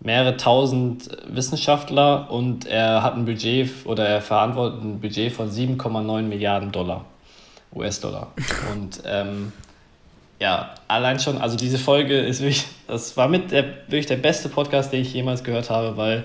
mehrere 0.00 0.36
tausend 0.36 1.10
Wissenschaftler 1.26 2.30
und 2.30 2.66
er 2.66 3.02
hat 3.02 3.14
ein 3.14 3.24
Budget 3.24 3.86
oder 3.86 4.06
er 4.06 4.20
verantwortet 4.20 4.82
ein 4.82 5.00
Budget 5.00 5.32
von 5.32 5.50
7,9 5.50 6.22
Milliarden 6.22 6.72
Dollar, 6.72 7.04
US-Dollar. 7.74 8.32
Und 8.72 9.02
ähm, 9.06 9.52
ja, 10.40 10.74
allein 10.88 11.18
schon, 11.18 11.38
also 11.38 11.56
diese 11.56 11.78
Folge 11.78 12.18
ist 12.18 12.40
wirklich, 12.40 12.64
das 12.86 13.16
war 13.16 13.28
mit 13.28 13.50
der, 13.50 13.64
wirklich 13.86 14.06
der 14.06 14.16
beste 14.16 14.48
Podcast, 14.48 14.92
den 14.92 15.02
ich 15.02 15.14
jemals 15.14 15.44
gehört 15.44 15.70
habe, 15.70 15.96
weil 15.96 16.24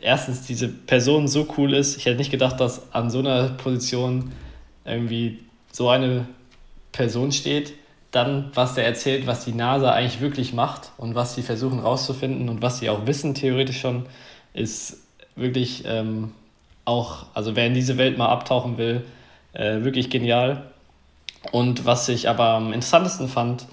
erstens 0.00 0.46
diese 0.46 0.68
Person 0.68 1.28
so 1.28 1.46
cool 1.56 1.74
ist. 1.74 1.96
Ich 1.96 2.06
hätte 2.06 2.18
nicht 2.18 2.30
gedacht, 2.30 2.60
dass 2.60 2.92
an 2.92 3.10
so 3.10 3.18
einer 3.18 3.48
Position 3.50 4.32
irgendwie 4.84 5.40
so 5.72 5.88
eine 5.88 6.26
Person 6.92 7.32
steht. 7.32 7.74
Dann, 8.10 8.50
was 8.54 8.74
der 8.74 8.86
erzählt, 8.86 9.26
was 9.26 9.44
die 9.44 9.52
NASA 9.52 9.92
eigentlich 9.92 10.20
wirklich 10.20 10.52
macht 10.52 10.92
und 10.98 11.14
was 11.14 11.34
sie 11.34 11.42
versuchen 11.42 11.80
rauszufinden 11.80 12.48
und 12.48 12.62
was 12.62 12.78
sie 12.78 12.88
auch 12.88 13.06
wissen, 13.06 13.34
theoretisch 13.34 13.80
schon, 13.80 14.06
ist 14.52 14.98
wirklich 15.34 15.82
ähm, 15.84 16.32
auch, 16.84 17.26
also 17.34 17.56
wer 17.56 17.66
in 17.66 17.74
diese 17.74 17.98
Welt 17.98 18.16
mal 18.16 18.28
abtauchen 18.28 18.78
will, 18.78 19.04
äh, 19.52 19.82
wirklich 19.82 20.10
genial. 20.10 20.62
Und 21.52 21.84
was 21.84 22.08
ich 22.08 22.28
aber 22.28 22.50
am 22.50 22.72
interessantesten 22.72 23.28
fand, 23.28 23.66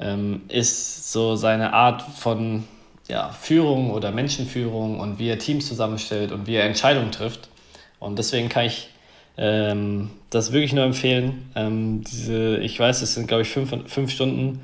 ähm, 0.00 0.42
ist 0.48 1.12
so 1.12 1.36
seine 1.36 1.72
Art 1.72 2.02
von 2.02 2.64
ja, 3.08 3.30
Führung 3.30 3.90
oder 3.90 4.10
Menschenführung 4.10 5.00
und 5.00 5.18
wie 5.18 5.28
er 5.28 5.38
Teams 5.38 5.66
zusammenstellt 5.66 6.32
und 6.32 6.46
wie 6.46 6.54
er 6.54 6.64
Entscheidungen 6.64 7.10
trifft. 7.10 7.48
Und 7.98 8.18
deswegen 8.18 8.48
kann 8.48 8.66
ich 8.66 8.90
ähm, 9.36 10.10
das 10.30 10.52
wirklich 10.52 10.72
nur 10.72 10.84
empfehlen. 10.84 11.50
Ähm, 11.54 12.04
diese, 12.04 12.58
ich 12.58 12.78
weiß, 12.78 13.02
es 13.02 13.14
sind, 13.14 13.28
glaube 13.28 13.42
ich, 13.42 13.48
fünf, 13.48 13.72
fünf 13.86 14.10
Stunden 14.10 14.60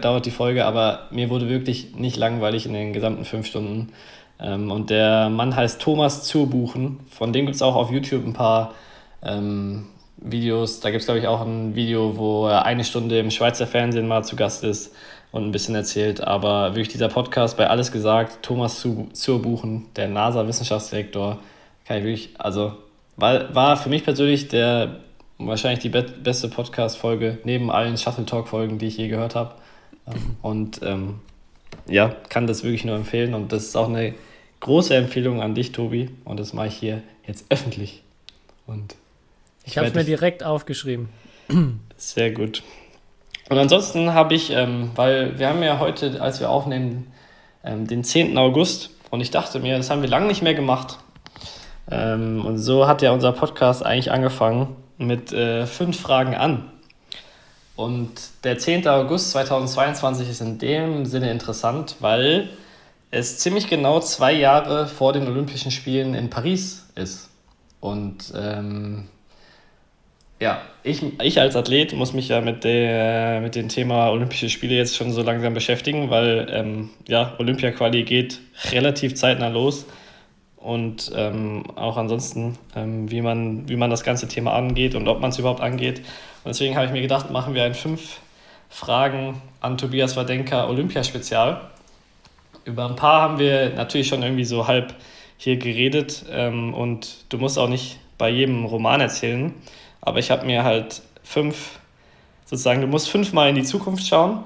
dauert 0.00 0.26
die 0.26 0.30
Folge, 0.30 0.64
aber 0.64 1.08
mir 1.10 1.28
wurde 1.28 1.48
wirklich 1.48 1.94
nicht 1.96 2.16
langweilig 2.16 2.66
in 2.66 2.72
den 2.72 2.92
gesamten 2.92 3.24
fünf 3.24 3.46
Stunden. 3.46 3.92
Ähm, 4.40 4.70
und 4.70 4.90
der 4.90 5.28
Mann 5.28 5.54
heißt 5.54 5.80
Thomas 5.80 6.24
Zurbuchen. 6.24 7.00
Von 7.10 7.32
dem 7.32 7.46
gibt 7.46 7.56
es 7.56 7.62
auch 7.62 7.74
auf 7.74 7.90
YouTube 7.90 8.24
ein 8.24 8.32
paar 8.32 8.74
ähm, 9.22 9.86
Videos. 10.16 10.80
Da 10.80 10.90
gibt 10.90 11.00
es, 11.00 11.06
glaube 11.06 11.20
ich, 11.20 11.26
auch 11.26 11.40
ein 11.40 11.74
Video, 11.74 12.16
wo 12.16 12.46
er 12.46 12.64
eine 12.64 12.84
Stunde 12.84 13.18
im 13.18 13.30
Schweizer 13.30 13.66
Fernsehen 13.66 14.08
mal 14.08 14.24
zu 14.24 14.36
Gast 14.36 14.64
ist 14.64 14.94
und 15.32 15.44
ein 15.44 15.52
bisschen 15.52 15.74
erzählt. 15.74 16.20
Aber 16.20 16.70
wirklich 16.70 16.88
dieser 16.88 17.08
Podcast 17.08 17.56
bei 17.56 17.68
Alles 17.68 17.92
gesagt, 17.92 18.42
Thomas 18.42 18.84
Zurbuchen, 19.12 19.86
der 19.96 20.08
NASA-Wissenschaftsdirektor, 20.08 21.38
kann 21.86 21.98
ich 21.98 22.04
wirklich, 22.04 22.30
also 22.38 22.74
war, 23.16 23.54
war 23.54 23.76
für 23.76 23.88
mich 23.88 24.04
persönlich 24.04 24.48
der 24.48 25.00
wahrscheinlich 25.38 25.80
die 25.80 25.90
be 25.90 26.02
beste 26.02 26.48
Podcast-Folge 26.48 27.38
neben 27.44 27.70
allen 27.70 27.98
Shuttle-Talk-Folgen, 27.98 28.78
die 28.78 28.86
ich 28.86 28.96
je 28.96 29.08
gehört 29.08 29.34
habe. 29.34 29.54
Und 30.42 30.80
ähm, 30.82 31.20
ja, 31.88 32.14
kann 32.28 32.46
das 32.46 32.62
wirklich 32.62 32.84
nur 32.84 32.96
empfehlen. 32.96 33.34
Und 33.34 33.52
das 33.52 33.64
ist 33.64 33.76
auch 33.76 33.88
eine 33.88 34.14
große 34.60 34.94
Empfehlung 34.94 35.42
an 35.42 35.54
dich, 35.54 35.72
Tobi. 35.72 36.10
Und 36.24 36.40
das 36.40 36.52
mache 36.52 36.68
ich 36.68 36.76
hier 36.76 37.02
jetzt 37.26 37.46
öffentlich. 37.50 38.02
Und 38.66 38.94
Ich 39.66 39.76
habe 39.76 39.88
es 39.88 39.94
mir 39.94 40.04
direkt 40.04 40.44
aufgeschrieben. 40.44 41.08
Sehr 41.96 42.30
gut. 42.30 42.62
Und 43.48 43.58
ansonsten 43.58 44.14
habe 44.14 44.34
ich, 44.34 44.50
ähm, 44.50 44.90
weil 44.94 45.38
wir 45.38 45.48
haben 45.48 45.62
ja 45.62 45.78
heute, 45.78 46.20
als 46.20 46.40
wir 46.40 46.50
aufnehmen, 46.50 47.12
ähm, 47.64 47.86
den 47.86 48.04
10. 48.04 48.38
August 48.38 48.90
und 49.10 49.20
ich 49.20 49.30
dachte 49.30 49.60
mir, 49.60 49.76
das 49.76 49.90
haben 49.90 50.02
wir 50.02 50.08
lange 50.08 50.26
nicht 50.26 50.42
mehr 50.42 50.54
gemacht. 50.54 50.98
Ähm, 51.90 52.44
und 52.44 52.58
so 52.58 52.88
hat 52.88 53.02
ja 53.02 53.12
unser 53.12 53.32
Podcast 53.32 53.84
eigentlich 53.84 54.10
angefangen 54.10 54.76
mit 54.98 55.32
äh, 55.32 55.66
fünf 55.66 56.00
Fragen 56.00 56.34
an. 56.34 56.70
Und 57.76 58.12
der 58.44 58.58
10. 58.58 58.88
August 58.88 59.32
2022 59.32 60.30
ist 60.30 60.40
in 60.40 60.58
dem 60.58 61.06
Sinne 61.06 61.30
interessant, 61.30 61.96
weil 62.00 62.48
es 63.10 63.38
ziemlich 63.38 63.68
genau 63.68 64.00
zwei 64.00 64.32
Jahre 64.32 64.86
vor 64.86 65.12
den 65.12 65.28
Olympischen 65.28 65.70
Spielen 65.70 66.14
in 66.14 66.30
Paris 66.30 66.88
ist. 66.94 67.30
Und 67.80 68.32
ähm, 68.34 69.08
ja, 70.38 70.60
ich, 70.82 71.02
ich 71.22 71.40
als 71.40 71.56
Athlet 71.56 71.94
muss 71.94 72.12
mich 72.12 72.28
ja 72.28 72.40
mit, 72.40 72.64
der, 72.64 73.40
mit 73.40 73.54
dem 73.54 73.68
Thema 73.68 74.10
Olympische 74.10 74.50
Spiele 74.50 74.74
jetzt 74.74 74.94
schon 74.94 75.10
so 75.12 75.22
langsam 75.22 75.54
beschäftigen, 75.54 76.10
weil 76.10 76.46
ähm, 76.50 76.90
ja, 77.08 77.34
Olympia-Quali 77.38 78.02
geht 78.04 78.40
relativ 78.70 79.14
zeitnah 79.14 79.48
los. 79.48 79.86
Und 80.56 81.12
ähm, 81.14 81.64
auch 81.76 81.96
ansonsten, 81.96 82.58
ähm, 82.74 83.10
wie, 83.10 83.22
man, 83.22 83.68
wie 83.68 83.76
man 83.76 83.88
das 83.88 84.02
ganze 84.02 84.26
Thema 84.26 84.52
angeht 84.52 84.94
und 84.94 85.06
ob 85.06 85.20
man 85.20 85.30
es 85.30 85.38
überhaupt 85.38 85.60
angeht. 85.60 86.00
Und 86.44 86.48
deswegen 86.48 86.74
habe 86.74 86.86
ich 86.86 86.92
mir 86.92 87.02
gedacht, 87.02 87.30
machen 87.30 87.54
wir 87.54 87.62
ein 87.62 87.74
fünf 87.74 88.18
Fragen 88.68 89.40
an 89.60 89.78
Tobias 89.78 90.16
Wadenka 90.16 90.68
Olympiaspezial. 90.68 91.60
Über 92.64 92.88
ein 92.88 92.96
paar 92.96 93.22
haben 93.22 93.38
wir 93.38 93.70
natürlich 93.70 94.08
schon 94.08 94.22
irgendwie 94.22 94.44
so 94.44 94.66
halb 94.66 94.92
hier 95.38 95.56
geredet 95.56 96.24
ähm, 96.30 96.74
und 96.74 97.24
du 97.28 97.38
musst 97.38 97.58
auch 97.58 97.68
nicht 97.68 97.98
bei 98.18 98.28
jedem 98.28 98.64
Roman 98.64 99.00
erzählen. 99.00 99.54
Aber 100.00 100.18
ich 100.18 100.30
habe 100.30 100.46
mir 100.46 100.64
halt 100.64 101.02
fünf, 101.22 101.78
sozusagen, 102.44 102.80
du 102.80 102.86
musst 102.86 103.08
fünfmal 103.08 103.48
in 103.48 103.54
die 103.54 103.64
Zukunft 103.64 104.06
schauen. 104.06 104.44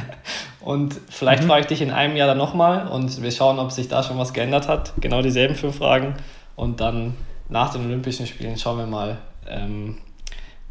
und 0.60 0.98
vielleicht 1.08 1.42
mhm. 1.42 1.48
frage 1.48 1.60
ich 1.62 1.66
dich 1.66 1.82
in 1.82 1.90
einem 1.90 2.16
Jahr 2.16 2.28
dann 2.28 2.38
nochmal 2.38 2.88
und 2.88 3.22
wir 3.22 3.30
schauen, 3.30 3.58
ob 3.58 3.72
sich 3.72 3.88
da 3.88 4.02
schon 4.02 4.18
was 4.18 4.32
geändert 4.32 4.68
hat. 4.68 4.92
Genau 5.00 5.22
dieselben 5.22 5.54
fünf 5.54 5.76
Fragen. 5.76 6.14
Und 6.56 6.80
dann 6.80 7.14
nach 7.48 7.72
den 7.72 7.84
Olympischen 7.84 8.26
Spielen 8.26 8.56
schauen 8.58 8.78
wir 8.78 8.86
mal, 8.86 9.18
ähm, 9.48 9.98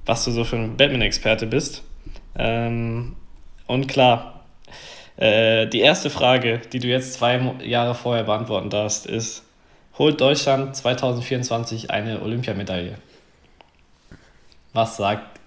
was 0.05 0.23
du 0.25 0.31
so 0.31 0.43
für 0.43 0.55
ein 0.55 0.77
Batman-Experte 0.77 1.47
bist. 1.47 1.83
Ähm, 2.37 3.15
und 3.67 3.87
klar, 3.87 4.41
äh, 5.17 5.67
die 5.67 5.81
erste 5.81 6.09
Frage, 6.09 6.61
die 6.71 6.79
du 6.79 6.87
jetzt 6.87 7.13
zwei 7.13 7.39
Jahre 7.63 7.95
vorher 7.95 8.23
beantworten 8.23 8.69
darfst, 8.69 9.05
ist, 9.05 9.43
holt 9.97 10.19
Deutschland 10.19 10.75
2024 10.75 11.91
eine 11.91 12.21
Olympiamedaille? 12.21 12.95
Was 14.73 14.97
sagt 14.97 15.39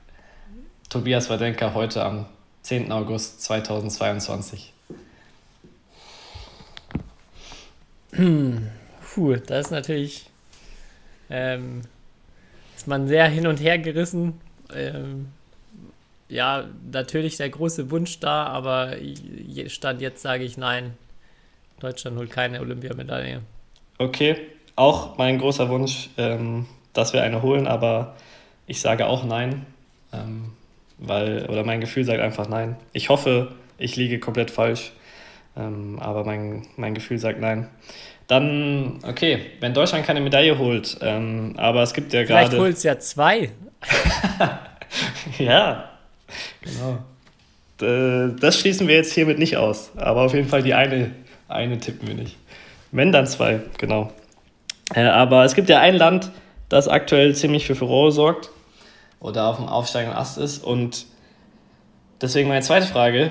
Tobias 0.90 1.30
Wadenka 1.30 1.72
heute 1.72 2.04
am 2.04 2.26
10. 2.62 2.92
August 2.92 3.42
2022? 3.42 4.72
Puh, 8.12 9.36
das 9.46 9.66
ist 9.66 9.70
natürlich 9.70 10.26
ähm, 11.30 11.82
ist 12.76 12.86
man 12.86 13.08
sehr 13.08 13.26
hin 13.28 13.46
und 13.46 13.60
her 13.60 13.78
gerissen. 13.78 14.40
Ähm, 14.74 15.28
ja, 16.28 16.64
natürlich 16.90 17.38
der 17.38 17.48
große 17.48 17.90
Wunsch 17.90 18.20
da, 18.20 18.46
aber 18.46 18.96
Stand 19.68 20.02
jetzt 20.02 20.20
sage 20.20 20.44
ich 20.44 20.58
nein. 20.58 20.94
Deutschland 21.80 22.18
holt 22.18 22.30
keine 22.30 22.60
Olympiamedaille. 22.60 23.40
Okay, 23.98 24.36
auch 24.76 25.16
mein 25.16 25.38
großer 25.38 25.68
Wunsch, 25.70 26.10
ähm, 26.18 26.66
dass 26.92 27.14
wir 27.14 27.22
eine 27.22 27.40
holen, 27.40 27.66
aber 27.66 28.16
ich 28.66 28.80
sage 28.80 29.06
auch 29.06 29.24
nein, 29.24 29.66
ähm, 30.12 30.52
weil, 30.98 31.46
oder 31.46 31.64
mein 31.64 31.80
Gefühl 31.80 32.04
sagt 32.04 32.20
einfach 32.20 32.48
nein. 32.48 32.76
Ich 32.92 33.08
hoffe, 33.08 33.52
ich 33.78 33.96
liege 33.96 34.18
komplett 34.18 34.50
falsch, 34.50 34.92
ähm, 35.56 35.98
aber 36.00 36.24
mein, 36.24 36.66
mein 36.76 36.94
Gefühl 36.94 37.18
sagt 37.18 37.40
nein. 37.40 37.68
Dann, 38.26 39.00
okay, 39.06 39.38
wenn 39.60 39.74
Deutschland 39.74 40.06
keine 40.06 40.20
Medaille 40.20 40.56
holt, 40.56 40.96
ähm, 41.02 41.54
aber 41.56 41.82
es 41.82 41.92
gibt 41.92 42.12
ja 42.12 42.22
gerade. 42.24 42.46
Vielleicht 42.46 42.62
holt 42.62 42.76
es 42.76 42.82
ja 42.82 42.98
zwei. 42.98 43.50
ja, 45.38 45.90
genau. 46.62 46.98
Das 47.76 48.58
schließen 48.58 48.88
wir 48.88 48.94
jetzt 48.94 49.12
hiermit 49.12 49.38
nicht 49.38 49.56
aus, 49.56 49.90
aber 49.96 50.22
auf 50.22 50.32
jeden 50.32 50.48
Fall 50.48 50.62
die 50.62 50.72
eine, 50.72 51.10
eine 51.48 51.78
tippen 51.78 52.08
wir 52.08 52.14
nicht. 52.14 52.36
Wenn 52.92 53.12
dann 53.12 53.26
zwei, 53.26 53.60
genau. 53.76 54.12
Äh, 54.94 55.02
aber 55.02 55.44
es 55.44 55.54
gibt 55.54 55.68
ja 55.68 55.80
ein 55.80 55.96
Land, 55.96 56.30
das 56.68 56.88
aktuell 56.88 57.34
ziemlich 57.34 57.66
für 57.66 57.74
Furore 57.74 58.12
sorgt 58.12 58.50
oder 59.24 59.46
auf 59.46 59.56
dem 59.56 59.66
aufsteigenden 59.66 60.16
Ast 60.16 60.36
ist. 60.36 60.62
Und 60.62 61.06
deswegen 62.20 62.48
meine 62.48 62.60
zweite 62.60 62.86
Frage: 62.86 63.30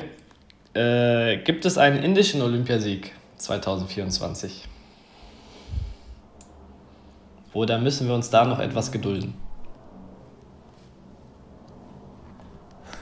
äh, 0.73 1.37
Gibt 1.37 1.65
es 1.65 1.77
einen 1.77 2.03
indischen 2.03 2.41
Olympiasieg 2.41 3.11
2024? 3.37 4.67
Oder 7.53 7.77
müssen 7.77 8.07
wir 8.07 8.15
uns 8.15 8.31
da 8.31 8.43
noch 8.45 8.57
etwas 8.57 8.91
gedulden? 8.91 9.35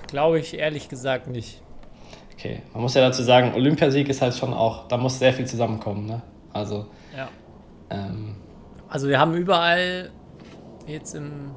Glaube 0.07 0.39
ich 0.39 0.59
ehrlich 0.59 0.89
gesagt 0.89 1.27
nicht. 1.27 1.61
Okay, 2.33 2.61
man 2.73 2.81
muss 2.81 2.93
ja 2.95 3.01
dazu 3.01 3.23
sagen, 3.23 3.53
Olympiasieg 3.53 4.09
ist 4.09 4.21
halt 4.21 4.35
schon 4.35 4.53
auch, 4.53 4.89
da 4.89 4.97
muss 4.97 5.17
sehr 5.17 5.31
viel 5.31 5.45
zusammenkommen, 5.45 6.07
ne? 6.07 6.21
Also. 6.51 6.87
Ja. 7.15 7.29
Ähm, 7.89 8.35
also 8.89 9.07
wir 9.07 9.17
haben 9.17 9.33
überall 9.35 10.11
jetzt 10.85 11.15
im 11.15 11.51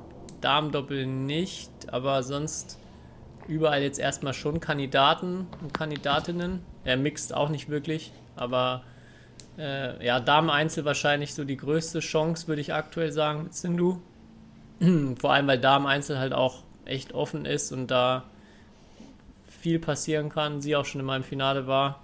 Damendoppel 0.45 1.07
nicht, 1.07 1.70
aber 1.90 2.22
sonst 2.22 2.78
überall 3.49 3.82
jetzt 3.82 3.99
erstmal 3.99 4.34
schon 4.34 4.61
Kandidaten 4.61 5.47
und 5.62 5.72
Kandidatinnen. 5.72 6.61
Er 6.84 6.97
mixt 6.97 7.34
auch 7.34 7.49
nicht 7.49 7.70
wirklich, 7.70 8.12
aber 8.36 8.82
äh, 9.59 10.05
ja, 10.05 10.20
Damen-Einzel 10.20 10.84
wahrscheinlich 10.84 11.34
so 11.34 11.45
die 11.45 11.57
größte 11.57 12.01
Chance, 12.01 12.47
würde 12.47 12.61
ich 12.61 12.74
aktuell 12.74 13.11
sagen, 13.11 13.45
mit 13.45 13.55
Sindu. 13.55 14.03
Vor 15.18 15.32
allem, 15.32 15.47
weil 15.47 15.59
Damen-Einzel 15.59 16.18
halt 16.18 16.34
auch 16.34 16.62
echt 16.84 17.14
offen 17.14 17.47
ist 17.47 17.72
und 17.72 17.90
da 17.90 18.24
viel 19.49 19.78
passieren 19.78 20.28
kann. 20.28 20.61
Sie 20.61 20.76
auch 20.76 20.84
schon 20.84 21.01
in 21.01 21.07
meinem 21.07 21.24
Finale 21.24 21.66
war. 21.66 22.01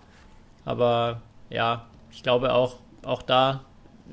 Aber 0.65 1.21
ja, 1.51 1.87
ich 2.11 2.23
glaube 2.23 2.55
auch, 2.55 2.77
auch 3.03 3.23
da, 3.23 3.65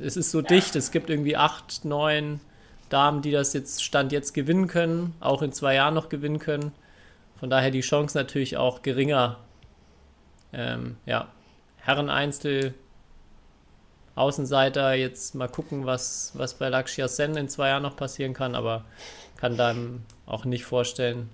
es 0.01 0.17
ist 0.17 0.31
so 0.31 0.41
dicht, 0.41 0.75
es 0.75 0.91
gibt 0.91 1.09
irgendwie 1.09 1.37
acht, 1.37 1.85
neun 1.85 2.41
Damen, 2.89 3.21
die 3.21 3.31
das 3.31 3.53
jetzt 3.53 3.83
Stand 3.83 4.11
jetzt 4.11 4.33
gewinnen 4.33 4.67
können, 4.67 5.15
auch 5.19 5.41
in 5.41 5.51
zwei 5.51 5.75
Jahren 5.75 5.93
noch 5.93 6.09
gewinnen 6.09 6.39
können. 6.39 6.71
Von 7.39 7.49
daher 7.49 7.71
die 7.71 7.81
Chance 7.81 8.17
natürlich 8.17 8.57
auch 8.57 8.81
geringer. 8.81 9.37
Ähm, 10.53 10.97
ja, 11.05 11.27
Herren-Einzel, 11.77 12.73
Außenseiter, 14.15 14.93
jetzt 14.93 15.35
mal 15.35 15.47
gucken, 15.47 15.85
was, 15.85 16.31
was 16.33 16.55
bei 16.55 16.69
Lakshya 16.69 17.07
Sen 17.07 17.37
in 17.37 17.49
zwei 17.49 17.69
Jahren 17.69 17.83
noch 17.83 17.95
passieren 17.95 18.33
kann, 18.33 18.55
aber 18.55 18.83
kann 19.37 19.57
dann 19.57 20.03
auch 20.25 20.45
nicht 20.45 20.65
vorstellen, 20.65 21.29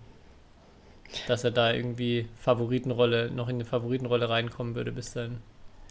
dass 1.27 1.43
er 1.43 1.51
da 1.51 1.71
irgendwie 1.71 2.27
Favoritenrolle, 2.41 3.31
noch 3.31 3.47
in 3.47 3.55
eine 3.55 3.65
Favoritenrolle 3.65 4.29
reinkommen 4.29 4.75
würde 4.75 4.91
bis 4.91 5.13
dahin. 5.13 5.37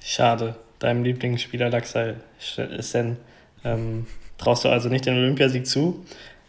Schade, 0.03 0.57
deinem 0.81 1.05
Lieblingsspieler 1.05 1.71
Lakshya 1.71 2.17
Sen 2.39 3.17
ähm, 3.65 4.07
Traust 4.43 4.64
du 4.64 4.68
also 4.68 4.88
nicht 4.88 5.07
den 5.07 5.16
Olympiasieg 5.16 5.66
zu? 5.66 6.05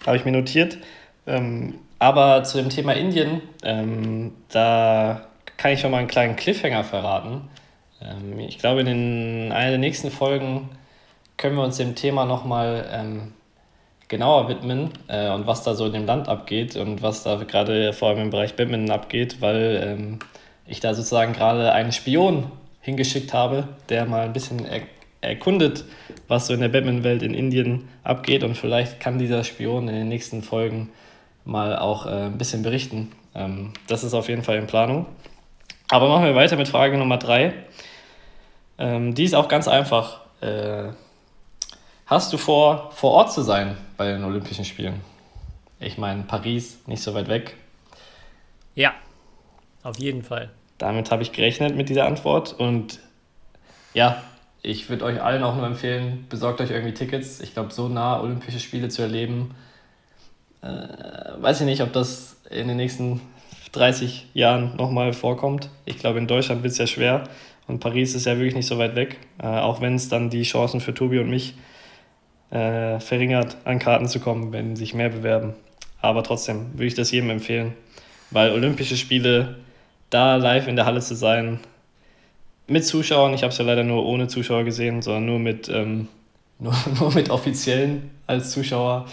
Habe 0.06 0.18
ich 0.18 0.26
mir 0.26 0.32
notiert. 0.32 0.80
Ähm, 1.28 1.76
aber 2.00 2.44
zu 2.44 2.58
dem 2.58 2.70
Thema 2.70 2.94
Indien, 2.94 3.42
ähm, 3.64 4.34
da 4.50 5.28
kann 5.58 5.72
ich 5.72 5.80
schon 5.80 5.92
mal 5.92 6.00
einen 6.00 6.08
kleinen 6.08 6.36
Cliffhanger 6.36 6.84
verraten. 6.84 7.50
Ähm, 8.02 8.40
ich 8.40 8.58
glaube, 8.58 8.80
in 8.80 8.88
den, 8.88 9.52
einer 9.52 9.70
der 9.70 9.78
nächsten 9.78 10.10
Folgen 10.10 10.70
können 11.38 11.56
wir 11.56 11.64
uns 11.64 11.78
dem 11.78 11.94
Thema 11.94 12.26
nochmal 12.26 12.90
ähm, 12.92 13.34
genauer 14.08 14.50
widmen 14.50 14.90
äh, 15.08 15.30
und 15.30 15.46
was 15.46 15.62
da 15.62 15.76
so 15.76 15.86
in 15.86 15.94
dem 15.94 16.08
Land 16.08 16.28
abgeht 16.28 16.76
und 16.76 17.04
was 17.04 17.22
da 17.22 17.36
gerade 17.36 17.94
vor 17.94 18.10
allem 18.10 18.20
im 18.20 18.30
Bereich 18.32 18.56
Badminton 18.56 18.92
abgeht, 18.92 19.40
weil 19.40 19.82
ähm, 19.86 20.20
ich 20.66 20.80
da 20.80 20.96
sozusagen 20.96 21.34
gerade 21.34 21.72
einen 21.72 21.92
Spion 21.92 22.52
hingeschickt 22.82 23.34
habe, 23.34 23.68
der 23.90 24.06
mal 24.06 24.22
ein 24.22 24.34
bisschen 24.34 24.66
erkundet, 25.24 25.86
was 26.28 26.48
so 26.48 26.54
in 26.54 26.60
der 26.60 26.70
Batman-Welt 26.70 27.24
in 27.24 27.34
Indien 27.34 27.88
abgeht 28.04 28.44
und 28.44 28.56
vielleicht 28.56 29.00
kann 29.00 29.20
dieser 29.20 29.44
Spion 29.44 29.88
in 29.88 29.96
den 29.96 30.10
nächsten 30.10 30.44
Folgen 30.44 30.90
mal 31.46 31.78
auch 31.78 32.06
äh, 32.06 32.26
ein 32.26 32.38
bisschen 32.38 32.64
berichten. 32.64 33.12
Ähm, 33.36 33.74
das 33.88 34.04
ist 34.04 34.14
auf 34.14 34.30
jeden 34.30 34.44
Fall 34.44 34.58
in 34.58 34.68
Planung. 34.68 35.06
Aber 35.90 36.08
machen 36.10 36.26
wir 36.26 36.36
weiter 36.36 36.56
mit 36.56 36.68
Frage 36.68 36.98
Nummer 36.98 37.18
drei. 37.18 37.54
Ähm, 38.78 39.14
die 39.14 39.24
ist 39.24 39.36
auch 39.36 39.48
ganz 39.48 39.68
einfach. 39.68 40.22
Äh, 40.42 40.90
hast 42.06 42.34
du 42.34 42.38
vor, 42.38 42.92
vor 42.92 43.12
Ort 43.12 43.34
zu 43.34 43.42
sein 43.42 43.78
bei 43.98 44.12
den 44.12 44.24
Olympischen 44.24 44.66
Spielen? 44.66 45.02
Ich 45.80 45.98
meine, 45.98 46.24
Paris, 46.24 46.80
nicht 46.88 47.04
so 47.04 47.14
weit 47.14 47.28
weg. 47.28 47.56
Ja, 48.76 48.94
auf 49.84 50.00
jeden 50.00 50.24
Fall. 50.24 50.50
Damit 50.78 51.12
habe 51.12 51.24
ich 51.24 51.32
gerechnet 51.32 51.76
mit 51.76 51.90
dieser 51.90 52.06
Antwort 52.06 52.54
und 52.54 53.00
ja, 53.94 54.24
ich 54.64 54.90
würde 54.90 55.06
euch 55.06 55.22
allen 55.22 55.44
auch 55.44 55.56
nur 55.56 55.68
empfehlen, 55.68 56.26
besorgt 56.30 56.62
euch 56.62 56.72
irgendwie 56.72 56.94
Tickets. 56.94 57.42
Ich 57.42 57.54
glaube, 57.54 57.72
so 57.74 57.88
nah 57.90 58.20
Olympische 58.22 58.60
Spiele 58.60 58.90
zu 58.90 59.02
erleben, 59.04 59.52
Äh, 60.62 61.42
weiß 61.42 61.60
ich 61.62 61.66
nicht, 61.66 61.82
ob 61.82 61.92
das 61.92 62.38
in 62.50 62.70
den 62.70 62.78
nächsten 62.78 63.20
30 63.74 64.28
Jahren 64.34 64.76
nochmal 64.78 65.12
vorkommt. 65.14 65.70
Ich 65.86 65.98
glaube, 66.00 66.20
in 66.20 66.28
Deutschland 66.28 66.64
wird 66.64 66.72
es 66.72 66.78
ja 66.78 66.88
schwer 66.88 67.26
und 67.68 67.80
Paris 67.80 68.16
ist 68.16 68.26
ja 68.26 68.38
wirklich 68.38 68.56
nicht 68.56 68.68
so 68.68 68.78
weit 68.78 68.96
weg, 68.96 69.18
äh, 69.40 69.48
auch 69.48 69.82
wenn 69.82 69.96
es 69.96 70.08
dann 70.10 70.30
die 70.30 70.44
Chancen 70.44 70.80
für 70.80 70.94
Tobi 70.94 71.20
und 71.20 71.30
mich 71.30 71.56
äh, 72.52 73.00
verringert, 73.02 73.58
an 73.66 73.80
Karten 73.80 74.08
zu 74.08 74.20
kommen, 74.22 74.54
wenn 74.54 74.76
sich 74.78 74.94
mehr 74.94 75.10
bewerben. 75.10 75.54
Aber 76.02 76.24
trotzdem 76.24 76.72
würde 76.74 76.86
ich 76.86 76.96
das 76.96 77.12
jedem 77.12 77.30
empfehlen, 77.30 77.74
weil 78.32 78.52
Olympische 78.52 78.96
Spiele, 78.96 79.58
da 80.10 80.38
live 80.38 80.68
in 80.68 80.78
der 80.78 80.86
Halle 80.86 81.02
zu 81.02 81.16
sein, 81.16 81.60
mit 82.68 82.86
Zuschauern, 82.86 83.34
ich 83.34 83.44
habe 83.44 83.52
es 83.52 83.58
ja 83.58 83.66
leider 83.66 83.84
nur 83.84 84.06
ohne 84.06 84.28
Zuschauer 84.28 84.64
gesehen, 84.64 85.02
sondern 85.02 85.26
nur 85.26 85.40
mit, 85.40 85.70
ähm, 85.70 86.08
nur, 86.60 86.76
nur 87.00 87.14
mit 87.14 87.30
Offiziellen 87.30 88.12
als 88.28 88.52
Zuschauer, 88.52 89.06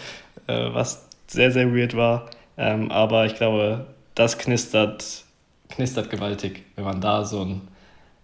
äh, 0.47 0.67
was 0.73 1.09
sehr, 1.27 1.51
sehr 1.51 1.75
weird 1.75 1.97
war. 1.97 2.31
Ähm, 2.57 2.91
aber 2.91 3.27
ich 3.27 3.35
glaube, 3.35 3.87
das 4.15 4.39
knistert, 4.39 5.25
knistert 5.71 6.11
gewaltig, 6.11 6.63
wenn 6.77 6.85
man 6.85 7.01
da 7.01 7.25
so 7.25 7.43
ein, 7.45 7.63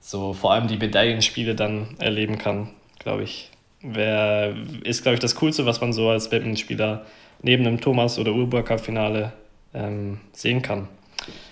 so 0.01 0.33
vor 0.33 0.53
allem 0.53 0.68
die 0.68 0.77
Medaillenspiele 0.77 1.55
dann 1.55 1.97
erleben 1.99 2.39
kann, 2.39 2.70
glaube 2.99 3.22
ich. 3.22 3.51
Wär, 3.83 4.55
ist, 4.83 5.03
glaube 5.03 5.14
ich, 5.14 5.20
das 5.20 5.37
Coolste, 5.37 5.64
was 5.66 5.81
man 5.81 5.93
so 5.93 6.09
als 6.09 6.31
Badmintonspieler 6.31 7.07
neben 7.43 7.66
einem 7.66 7.81
Thomas- 7.81 8.18
oder 8.18 8.33
Urba-Cup-Finale 8.33 9.33
ähm, 9.74 10.20
sehen 10.33 10.62
kann. 10.62 10.89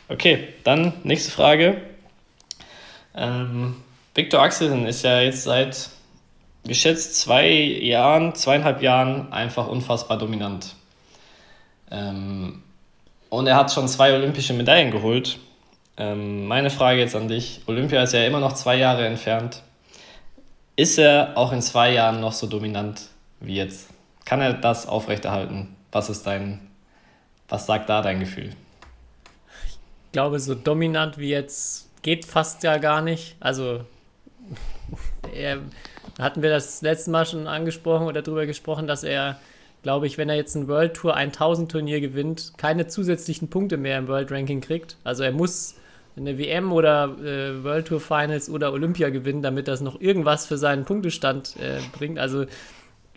Okay, 0.09 0.49
dann 0.65 0.93
nächste 1.05 1.31
Frage. 1.31 1.81
Ähm, 3.15 3.77
Viktor 4.15 4.43
Axelsen 4.43 4.87
ist 4.87 5.03
ja 5.03 5.21
jetzt 5.21 5.45
seit 5.45 5.91
geschätzt 6.65 7.21
zwei 7.21 7.51
Jahren, 7.51 8.35
zweieinhalb 8.35 8.83
Jahren 8.83 9.33
einfach 9.33 9.69
unfassbar 9.69 10.19
dominant. 10.19 10.75
Ähm, 11.91 12.63
und 13.29 13.47
er 13.47 13.57
hat 13.57 13.73
schon 13.73 13.89
zwei 13.89 14.15
olympische 14.15 14.55
Medaillen 14.55 14.91
geholt. 14.91 15.39
Ähm, 15.97 16.47
meine 16.47 16.71
Frage 16.71 17.01
jetzt 17.01 17.15
an 17.15 17.29
dich: 17.29 17.61
Olympia 17.67 18.03
ist 18.03 18.15
ja 18.15 18.25
immer 18.25 18.41
noch 18.41 18.55
zwei 18.55 18.77
Jahre 18.77 19.07
entfernt. 19.07 19.63
Ist 20.77 20.99
er 20.99 21.37
auch 21.37 21.53
in 21.53 21.63
zwei 21.63 21.93
Jahren 21.93 22.21
noch 22.21 22.33
so 22.33 22.47
dominant 22.47 23.03
wie 23.41 23.57
jetzt? 23.57 23.91
Kann 24.25 24.41
er 24.41 24.55
das 24.55 24.87
aufrechterhalten? 24.89 25.77
Was 25.93 26.11
ist 26.11 26.27
dein, 26.27 26.61
was 27.49 27.67
sagt 27.67 27.89
da 27.89 28.03
dein 28.03 28.19
Gefühl? 28.19 28.51
Ich 29.69 30.13
glaube, 30.13 30.41
so 30.41 30.55
dominant 30.55 31.19
wie 31.19 31.29
jetzt 31.29 31.84
geht 32.05 32.27
fast 32.27 32.63
ja 32.63 32.77
gar 32.77 33.03
nicht. 33.03 33.35
Also 33.41 33.81
er, 35.35 35.59
hatten 36.21 36.43
wir 36.43 36.51
das 36.51 36.83
letzte 36.83 37.11
Mal 37.11 37.27
schon 37.27 37.49
angesprochen 37.49 38.07
oder 38.07 38.23
darüber 38.23 38.47
gesprochen, 38.47 38.87
dass 38.87 39.03
er, 39.03 39.41
glaube 39.83 40.07
ich, 40.07 40.19
wenn 40.19 40.29
er 40.29 40.37
jetzt 40.37 40.55
ein 40.55 40.69
World 40.69 40.95
Tour 40.95 41.17
1000 41.17 41.73
Turnier 41.73 42.01
gewinnt, 42.01 42.53
keine 42.59 42.87
zusätzlichen 42.87 43.49
Punkte 43.49 43.79
mehr 43.79 43.99
im 43.99 44.07
World 44.07 44.31
Ranking 44.31 44.61
kriegt. 44.61 44.97
Also 45.03 45.25
er 45.25 45.33
muss 45.33 45.77
eine 46.17 46.39
WM 46.39 46.73
oder 46.73 47.17
äh, 47.25 47.65
World 47.65 47.89
Tour 47.89 48.01
Finals 48.01 48.49
oder 48.49 48.73
Olympia 48.73 49.09
gewinnen, 49.09 49.43
damit 49.43 49.67
das 49.67 49.81
noch 49.81 50.01
irgendwas 50.01 50.47
für 50.47 50.59
seinen 50.59 50.85
Punktestand 50.85 51.57
äh, 51.57 51.81
bringt. 51.97 52.19
Also 52.19 52.45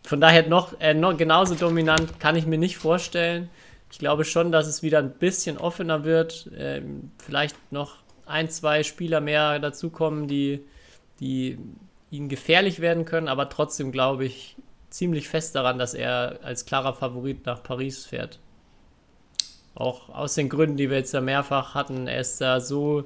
von 0.03 0.21
daher 0.21 0.47
noch, 0.47 0.79
äh, 0.79 0.93
noch 0.93 1.17
genauso 1.17 1.55
dominant 1.55 2.21
kann 2.21 2.38
ich 2.38 2.47
mir 2.47 2.57
nicht 2.57 2.77
vorstellen. 2.77 3.49
Ich 3.91 3.99
glaube 3.99 4.23
schon, 4.23 4.53
dass 4.53 4.65
es 4.65 4.81
wieder 4.81 4.99
ein 4.99 5.11
bisschen 5.11 5.57
offener 5.57 6.05
wird. 6.05 6.49
Ähm, 6.57 7.11
vielleicht 7.19 7.55
noch 7.71 7.97
ein, 8.28 8.49
zwei 8.49 8.84
Spieler 8.84 9.21
mehr 9.21 9.59
dazukommen, 9.59 10.28
die, 10.28 10.63
die 11.19 11.57
ihnen 12.11 12.30
gefährlich 12.30 12.80
werden 12.80 13.05
können, 13.05 13.28
aber 13.28 13.49
trotzdem 13.49 13.91
glaube 13.91 14.25
ich 14.25 14.55
ziemlich 14.89 15.28
fest 15.28 15.55
daran, 15.55 15.78
dass 15.78 15.93
er 15.93 16.39
als 16.43 16.65
klarer 16.65 16.93
Favorit 16.93 17.45
nach 17.45 17.63
Paris 17.63 18.05
fährt. 18.05 18.39
Auch 19.75 20.09
aus 20.09 20.36
den 20.36 20.49
Gründen, 20.49 20.78
die 20.78 20.89
wir 20.89 20.97
jetzt 20.97 21.13
ja 21.13 21.21
mehrfach 21.21 21.75
hatten. 21.75 22.07
Er 22.07 22.21
ist 22.21 22.41
da 22.41 22.59
so 22.59 23.03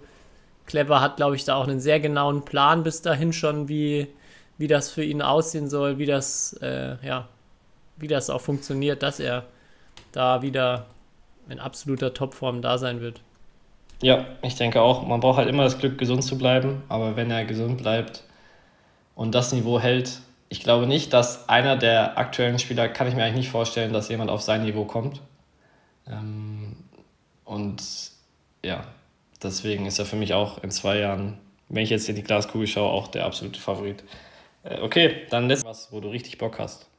clever, 0.66 1.02
hat, 1.02 1.18
glaube 1.18 1.36
ich, 1.36 1.44
da 1.44 1.56
auch 1.56 1.68
einen 1.68 1.82
sehr 1.82 2.00
genauen 2.00 2.46
Plan 2.46 2.84
bis 2.84 3.02
dahin 3.02 3.34
schon, 3.34 3.68
wie, 3.68 4.08
wie 4.58 4.68
das 4.68 4.90
für 4.90 5.04
ihn 5.04 5.22
aussehen 5.22 5.70
soll, 5.70 5.98
wie 5.98 6.06
das, 6.06 6.54
äh, 6.62 6.96
ja, 7.06 7.28
wie 7.98 8.08
das 8.08 8.30
auch 8.30 8.42
funktioniert, 8.42 9.04
dass 9.04 9.20
er 9.20 9.46
da 10.12 10.42
wieder 10.42 10.86
in 11.50 11.60
absoluter 11.60 12.14
Topform 12.14 12.62
da 12.62 12.78
sein 12.78 13.02
wird. 13.02 13.22
Ja, 14.02 14.26
ich 14.42 14.56
denke 14.56 14.82
auch, 14.82 15.06
man 15.06 15.20
braucht 15.20 15.38
halt 15.38 15.48
immer 15.48 15.64
das 15.64 15.78
Glück, 15.78 15.98
gesund 15.98 16.24
zu 16.24 16.38
bleiben, 16.38 16.84
aber 16.90 17.16
wenn 17.16 17.30
er 17.30 17.46
gesund 17.46 17.78
bleibt 17.78 18.24
und 19.16 19.36
das 19.36 19.54
Niveau 19.54 19.80
hält, 19.80 20.22
ich 20.50 20.62
glaube 20.62 20.88
nicht, 20.88 21.14
dass 21.14 21.48
einer 21.50 21.78
der 21.78 22.18
aktuellen 22.18 22.60
Spieler, 22.60 22.90
kann 22.90 23.08
ich 23.08 23.16
mir 23.16 23.24
eigentlich 23.24 23.38
nicht 23.38 23.52
vorstellen, 23.52 23.94
dass 23.94 24.10
jemand 24.10 24.32
auf 24.32 24.42
sein 24.42 24.64
Niveau 24.64 24.86
kommt. 24.86 25.22
Ähm, 26.08 26.76
und 27.46 27.82
ja, 28.64 28.84
deswegen 29.42 29.86
ist 29.86 30.00
er 30.00 30.06
für 30.06 30.18
mich 30.18 30.34
auch 30.34 30.64
in 30.64 30.72
zwei 30.72 30.98
Jahren, 31.00 31.38
wenn 31.70 31.84
ich 31.84 31.90
jetzt 31.90 32.10
in 32.10 32.16
die 32.16 32.24
Glaskugel 32.24 32.68
schaue, 32.68 32.92
auch 32.92 33.08
der 33.08 33.26
absolute 33.26 33.60
Favorit. 33.60 34.04
Äh, 34.64 34.82
okay, 34.82 35.28
dann 35.30 35.48
letztes 35.48 35.70
was, 35.70 35.92
wo 35.92 36.02
du 36.02 36.10
richtig 36.10 36.38
Bock 36.38 36.60
hast. 36.60 36.91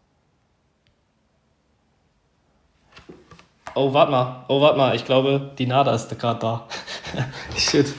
Oh, 3.74 3.92
warte 3.94 4.10
mal. 4.10 4.44
Oh, 4.48 4.60
warte 4.60 4.76
mal. 4.76 4.94
Ich 4.94 5.04
glaube, 5.04 5.50
die 5.56 5.66
Nada 5.66 5.94
ist 5.94 6.18
gerade 6.18 6.38
da. 6.38 6.66
Shit. 7.56 7.94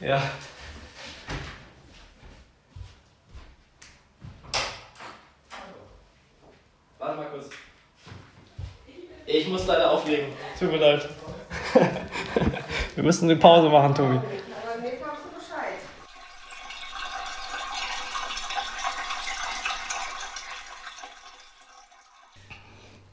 Ja. 0.00 0.22
Warte 6.98 7.16
mal 7.16 7.26
kurz. 7.26 7.50
Ich 9.26 9.48
muss 9.48 9.66
leider 9.66 9.90
auflegen. 9.90 10.28
Tut 10.58 10.72
mir 10.72 10.78
leid. 10.78 11.08
Wir 12.94 13.04
müssen 13.04 13.30
eine 13.30 13.38
Pause 13.38 13.68
machen, 13.68 13.94
Tobi. 13.94 14.18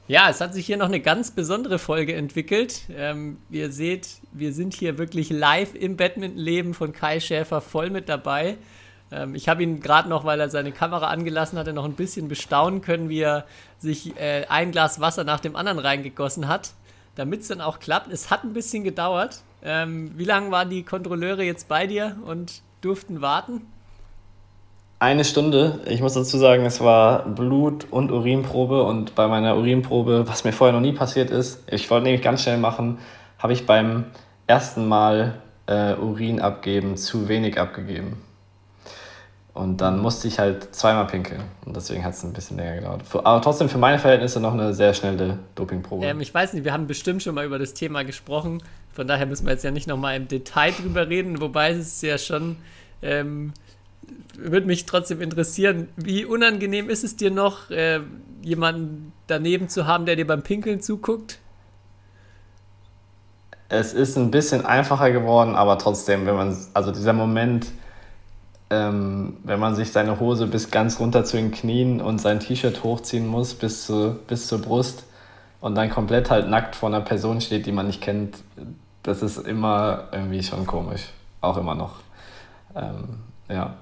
Ja, 0.09 0.29
es 0.29 0.39
hat 0.39 0.53
sich 0.53 0.65
hier 0.65 0.77
noch 0.77 0.85
eine 0.85 1.01
ganz 1.01 1.31
besondere 1.31 1.79
Folge 1.79 2.15
entwickelt. 2.15 2.83
Ähm, 2.95 3.39
ihr 3.49 3.73
seht, 3.73 4.07
wir 4.31 4.53
sind 4.53 4.73
hier 4.73 4.97
wirklich 4.97 5.29
live 5.29 5.75
im 5.75 5.97
Badmintonleben 5.97 6.73
von 6.73 6.93
Kai 6.93 7.19
Schäfer 7.19 7.59
voll 7.59 7.89
mit 7.89 8.07
dabei. 8.07 8.57
Ähm, 9.11 9.35
ich 9.35 9.49
habe 9.49 9.63
ihn 9.63 9.81
gerade 9.81 10.07
noch, 10.07 10.23
weil 10.23 10.39
er 10.39 10.49
seine 10.49 10.71
Kamera 10.71 11.07
angelassen 11.07 11.59
hatte, 11.59 11.73
noch 11.73 11.83
ein 11.83 11.95
bisschen 11.95 12.29
bestaunen 12.29 12.81
können, 12.81 13.09
wie 13.09 13.19
er 13.19 13.45
sich 13.79 14.15
äh, 14.17 14.45
ein 14.47 14.71
Glas 14.71 15.01
Wasser 15.01 15.25
nach 15.25 15.41
dem 15.41 15.57
anderen 15.57 15.79
reingegossen 15.79 16.47
hat, 16.47 16.71
damit 17.15 17.41
es 17.41 17.49
dann 17.49 17.59
auch 17.59 17.79
klappt. 17.79 18.09
Es 18.09 18.31
hat 18.31 18.45
ein 18.45 18.53
bisschen 18.53 18.85
gedauert. 18.85 19.41
Ähm, 19.61 20.13
wie 20.15 20.23
lange 20.23 20.51
waren 20.51 20.69
die 20.69 20.83
Kontrolleure 20.83 21.43
jetzt 21.43 21.67
bei 21.67 21.85
dir 21.85 22.15
und 22.25 22.61
durften 22.79 23.19
warten? 23.19 23.67
Eine 24.99 25.25
Stunde. 25.25 25.79
Ich 25.85 26.01
muss 26.01 26.13
dazu 26.13 26.39
sagen, 26.39 26.65
es 26.65 26.81
war 26.81 27.23
Blut- 27.25 27.85
und 27.91 28.11
Urinprobe. 28.11 28.81
Und 28.81 29.13
bei 29.13 29.27
meiner 29.27 29.55
Urinprobe, 29.55 30.27
was 30.27 30.43
mir 30.43 30.53
vorher 30.53 30.73
noch 30.73 30.81
nie 30.81 30.93
passiert 30.93 31.29
ist, 31.29 31.63
ich 31.67 31.89
wollte 31.91 32.05
nämlich 32.05 32.23
ganz 32.23 32.41
schnell 32.41 32.57
machen, 32.57 32.97
habe 33.37 33.53
ich 33.53 33.67
beim 33.67 34.05
ersten 34.47 34.87
Mal 34.87 35.35
äh, 35.67 35.93
Urin 35.93 36.41
abgeben 36.41 36.97
zu 36.97 37.27
wenig 37.27 37.59
abgegeben. 37.59 38.23
Und 39.53 39.81
dann 39.81 39.99
musste 39.99 40.27
ich 40.27 40.39
halt 40.39 40.73
zweimal 40.73 41.05
pinkeln. 41.05 41.43
Und 41.65 41.75
deswegen 41.75 42.03
hat 42.03 42.13
es 42.13 42.23
ein 42.23 42.33
bisschen 42.33 42.57
länger 42.57 42.75
gedauert. 42.77 43.03
Aber 43.23 43.41
trotzdem 43.41 43.69
für 43.69 43.77
meine 43.77 43.99
Verhältnisse 43.99 44.39
noch 44.39 44.53
eine 44.53 44.73
sehr 44.73 44.95
schnelle 44.95 45.37
Dopingprobe. 45.53 46.05
Ähm, 46.05 46.21
ich 46.21 46.33
weiß 46.33 46.53
nicht, 46.53 46.63
wir 46.63 46.73
haben 46.73 46.87
bestimmt 46.87 47.21
schon 47.21 47.35
mal 47.35 47.45
über 47.45 47.59
das 47.59 47.75
Thema 47.75 48.03
gesprochen. 48.03 48.63
Von 48.93 49.07
daher 49.07 49.27
müssen 49.27 49.45
wir 49.45 49.53
jetzt 49.53 49.63
ja 49.63 49.71
nicht 49.71 49.87
nochmal 49.87 50.15
im 50.15 50.27
Detail 50.27 50.71
drüber 50.71 51.07
reden. 51.07 51.39
Wobei 51.39 51.71
es 51.71 51.79
ist 51.79 52.01
ja 52.03 52.17
schon. 52.17 52.57
Ähm, 53.03 53.53
würde 54.35 54.67
mich 54.67 54.85
trotzdem 54.85 55.21
interessieren, 55.21 55.89
wie 55.95 56.25
unangenehm 56.25 56.89
ist 56.89 57.03
es 57.03 57.15
dir 57.15 57.31
noch, 57.31 57.69
äh, 57.69 58.01
jemanden 58.41 59.11
daneben 59.27 59.67
zu 59.67 59.87
haben, 59.87 60.05
der 60.05 60.15
dir 60.15 60.27
beim 60.27 60.43
Pinkeln 60.43 60.81
zuguckt? 60.81 61.39
Es 63.69 63.93
ist 63.93 64.17
ein 64.17 64.31
bisschen 64.31 64.65
einfacher 64.65 65.11
geworden, 65.11 65.55
aber 65.55 65.77
trotzdem, 65.77 66.25
wenn 66.25 66.35
man, 66.35 66.55
also 66.73 66.91
dieser 66.91 67.13
Moment, 67.13 67.67
ähm, 68.69 69.37
wenn 69.43 69.59
man 69.59 69.75
sich 69.75 69.91
seine 69.91 70.19
Hose 70.19 70.47
bis 70.47 70.71
ganz 70.71 70.99
runter 70.99 71.25
zu 71.25 71.37
den 71.37 71.51
Knien 71.51 71.99
und 71.99 72.19
sein 72.19 72.39
T-Shirt 72.39 72.83
hochziehen 72.83 73.27
muss 73.27 73.53
bis, 73.53 73.85
zu, 73.85 74.17
bis 74.27 74.47
zur 74.47 74.61
Brust 74.61 75.05
und 75.59 75.75
dann 75.75 75.89
komplett 75.89 76.29
halt 76.29 76.49
nackt 76.49 76.75
vor 76.75 76.89
einer 76.89 77.01
Person 77.01 77.41
steht, 77.41 77.65
die 77.65 77.71
man 77.71 77.87
nicht 77.87 78.01
kennt, 78.01 78.37
das 79.03 79.21
ist 79.21 79.37
immer 79.37 80.09
irgendwie 80.11 80.43
schon 80.43 80.65
komisch. 80.65 81.09
Auch 81.41 81.57
immer 81.57 81.75
noch. 81.75 81.95
Ähm, 82.75 83.19
ja. 83.49 83.75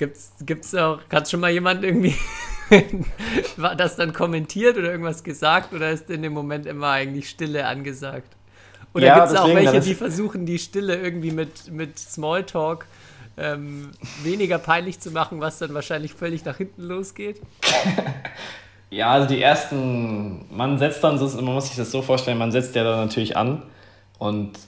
Gibt's, 0.00 0.32
gibt's 0.40 0.74
auch, 0.74 0.98
hat 1.12 1.28
schon 1.28 1.40
mal 1.40 1.50
jemand 1.50 1.84
irgendwie 1.84 2.14
das 3.76 3.96
dann 3.96 4.14
kommentiert 4.14 4.78
oder 4.78 4.90
irgendwas 4.90 5.22
gesagt 5.22 5.74
oder 5.74 5.90
ist 5.90 6.08
in 6.08 6.22
dem 6.22 6.32
Moment 6.32 6.64
immer 6.64 6.88
eigentlich 6.88 7.28
Stille 7.28 7.66
angesagt? 7.66 8.34
Oder 8.94 9.08
ja, 9.08 9.18
gibt 9.18 9.26
es 9.34 9.38
auch 9.38 9.54
welche, 9.54 9.78
die 9.80 9.94
versuchen, 9.94 10.46
die 10.46 10.58
Stille 10.58 10.96
irgendwie 10.96 11.32
mit, 11.32 11.70
mit 11.70 11.98
Smalltalk 11.98 12.86
ähm, 13.36 13.90
weniger 14.22 14.58
peinlich 14.58 15.00
zu 15.00 15.10
machen, 15.10 15.42
was 15.42 15.58
dann 15.58 15.74
wahrscheinlich 15.74 16.14
völlig 16.14 16.46
nach 16.46 16.56
hinten 16.56 16.84
losgeht? 16.84 17.38
Ja, 18.92 19.12
also 19.12 19.28
die 19.28 19.40
ersten, 19.40 20.46
man 20.50 20.76
setzt 20.80 21.04
dann, 21.04 21.16
so, 21.16 21.28
man 21.40 21.54
muss 21.54 21.68
sich 21.68 21.76
das 21.76 21.92
so 21.92 22.02
vorstellen, 22.02 22.38
man 22.38 22.50
setzt 22.50 22.74
ja 22.74 22.82
dann 22.82 22.98
natürlich 22.98 23.36
an 23.36 23.62
und 24.18 24.58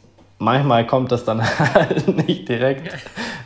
manchmal 0.42 0.86
kommt 0.86 1.12
das 1.12 1.24
dann 1.24 1.42
halt 1.74 2.08
nicht 2.26 2.48
direkt 2.48 2.92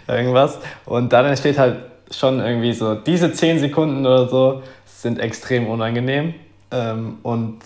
irgendwas 0.09 0.59
und 0.85 1.13
dann 1.13 1.27
entsteht 1.27 1.59
halt 1.59 1.79
schon 2.11 2.41
irgendwie 2.41 2.73
so, 2.73 2.95
diese 2.95 3.33
10 3.33 3.59
Sekunden 3.59 4.07
oder 4.07 4.29
so 4.29 4.63
sind 4.85 5.19
extrem 5.19 5.67
unangenehm 5.67 6.35
ähm, 6.71 7.19
und 7.23 7.59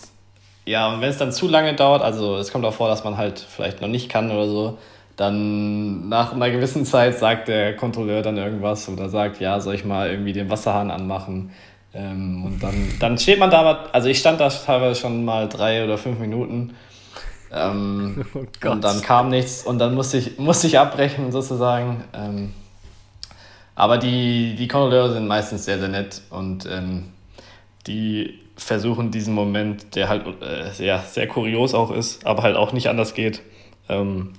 ja, 0.65 0.93
und 0.93 1.01
wenn 1.01 1.09
es 1.09 1.17
dann 1.17 1.31
zu 1.31 1.47
lange 1.47 1.73
dauert, 1.73 2.03
also 2.03 2.37
es 2.37 2.51
kommt 2.51 2.65
auch 2.65 2.73
vor, 2.73 2.87
dass 2.87 3.03
man 3.03 3.17
halt 3.17 3.39
vielleicht 3.39 3.81
noch 3.81 3.87
nicht 3.87 4.09
kann 4.09 4.29
oder 4.29 4.47
so, 4.47 4.77
dann 5.15 6.07
nach 6.07 6.33
einer 6.33 6.49
gewissen 6.51 6.85
Zeit 6.85 7.17
sagt 7.17 7.47
der 7.47 7.75
Kontrolleur 7.75 8.21
dann 8.21 8.37
irgendwas 8.37 8.87
oder 8.87 9.09
sagt, 9.09 9.39
ja, 9.39 9.59
soll 9.59 9.75
ich 9.75 9.85
mal 9.85 10.09
irgendwie 10.09 10.33
den 10.33 10.49
Wasserhahn 10.49 10.91
anmachen? 10.91 11.51
Ähm, 11.93 12.45
und 12.45 12.63
dann, 12.63 12.87
dann 12.99 13.17
steht 13.17 13.39
man 13.39 13.49
da, 13.49 13.85
also 13.91 14.07
ich 14.07 14.19
stand 14.19 14.39
da 14.39 14.49
teilweise 14.49 14.99
schon 14.99 15.25
mal 15.25 15.49
drei 15.49 15.83
oder 15.83 15.97
fünf 15.97 16.19
Minuten. 16.19 16.75
Ähm, 17.51 18.25
oh 18.33 18.69
und 18.69 18.83
dann 18.83 19.01
kam 19.01 19.29
nichts 19.29 19.63
und 19.63 19.79
dann 19.79 19.93
musste 19.93 20.17
ich, 20.17 20.37
musste 20.37 20.67
ich 20.67 20.79
abbrechen 20.79 21.31
sozusagen. 21.31 22.03
Ähm, 22.13 22.53
aber 23.75 23.97
die, 23.97 24.55
die 24.55 24.67
Kontrolleure 24.67 25.13
sind 25.13 25.27
meistens 25.27 25.65
sehr, 25.65 25.79
sehr 25.79 25.87
nett 25.87 26.21
und 26.29 26.65
ähm, 26.65 27.11
die 27.87 28.39
versuchen 28.55 29.11
diesen 29.11 29.33
Moment, 29.33 29.95
der 29.95 30.07
halt 30.07 30.25
äh, 30.41 30.71
sehr, 30.71 30.99
sehr 30.99 31.27
kurios 31.27 31.73
auch 31.73 31.91
ist, 31.91 32.25
aber 32.25 32.43
halt 32.43 32.55
auch 32.55 32.73
nicht 32.73 32.89
anders 32.89 33.13
geht, 33.13 33.41
ähm, 33.89 34.33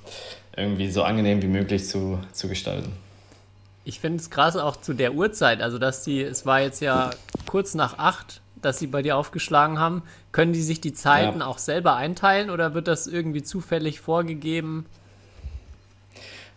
irgendwie 0.57 0.91
so 0.91 1.03
angenehm 1.03 1.43
wie 1.43 1.49
möglich 1.49 1.89
zu, 1.89 2.19
zu 2.33 2.49
gestalten. 2.49 2.93
Ich 3.85 3.99
finde 3.99 4.19
es 4.19 4.31
krass 4.31 4.57
auch 4.57 4.77
zu 4.77 4.95
der 4.95 5.15
Uhrzeit, 5.15 5.61
also 5.61 5.79
dass 5.79 6.05
die, 6.05 6.23
es 6.23 6.47
war 6.47 6.61
jetzt 6.61 6.81
ja 6.81 7.11
kurz 7.47 7.75
nach 7.75 7.99
acht, 7.99 8.42
dass 8.65 8.79
sie 8.79 8.87
bei 8.87 9.03
dir 9.03 9.17
aufgeschlagen 9.17 9.79
haben. 9.79 10.03
Können 10.33 10.53
die 10.53 10.63
sich 10.63 10.81
die 10.81 10.93
Zeiten 10.93 11.41
ja. 11.41 11.47
auch 11.47 11.59
selber 11.59 11.97
einteilen 11.97 12.51
oder 12.51 12.75
wird 12.75 12.89
das 12.89 13.07
irgendwie 13.07 13.43
zufällig 13.43 14.01
vorgegeben? 14.01 14.87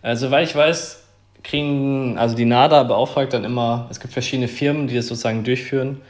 Also, 0.02 0.32
weil 0.32 0.44
ich 0.44 0.56
weiß, 0.56 1.04
kriegen, 1.44 2.18
also 2.18 2.36
die 2.36 2.46
NADA 2.46 2.84
beauftragt 2.84 3.34
dann 3.34 3.44
immer, 3.44 3.88
es 3.90 4.00
gibt 4.00 4.14
verschiedene 4.14 4.48
Firmen, 4.48 4.88
die 4.88 4.96
das 4.96 5.08
sozusagen 5.08 5.44
durchführen. 5.44 6.02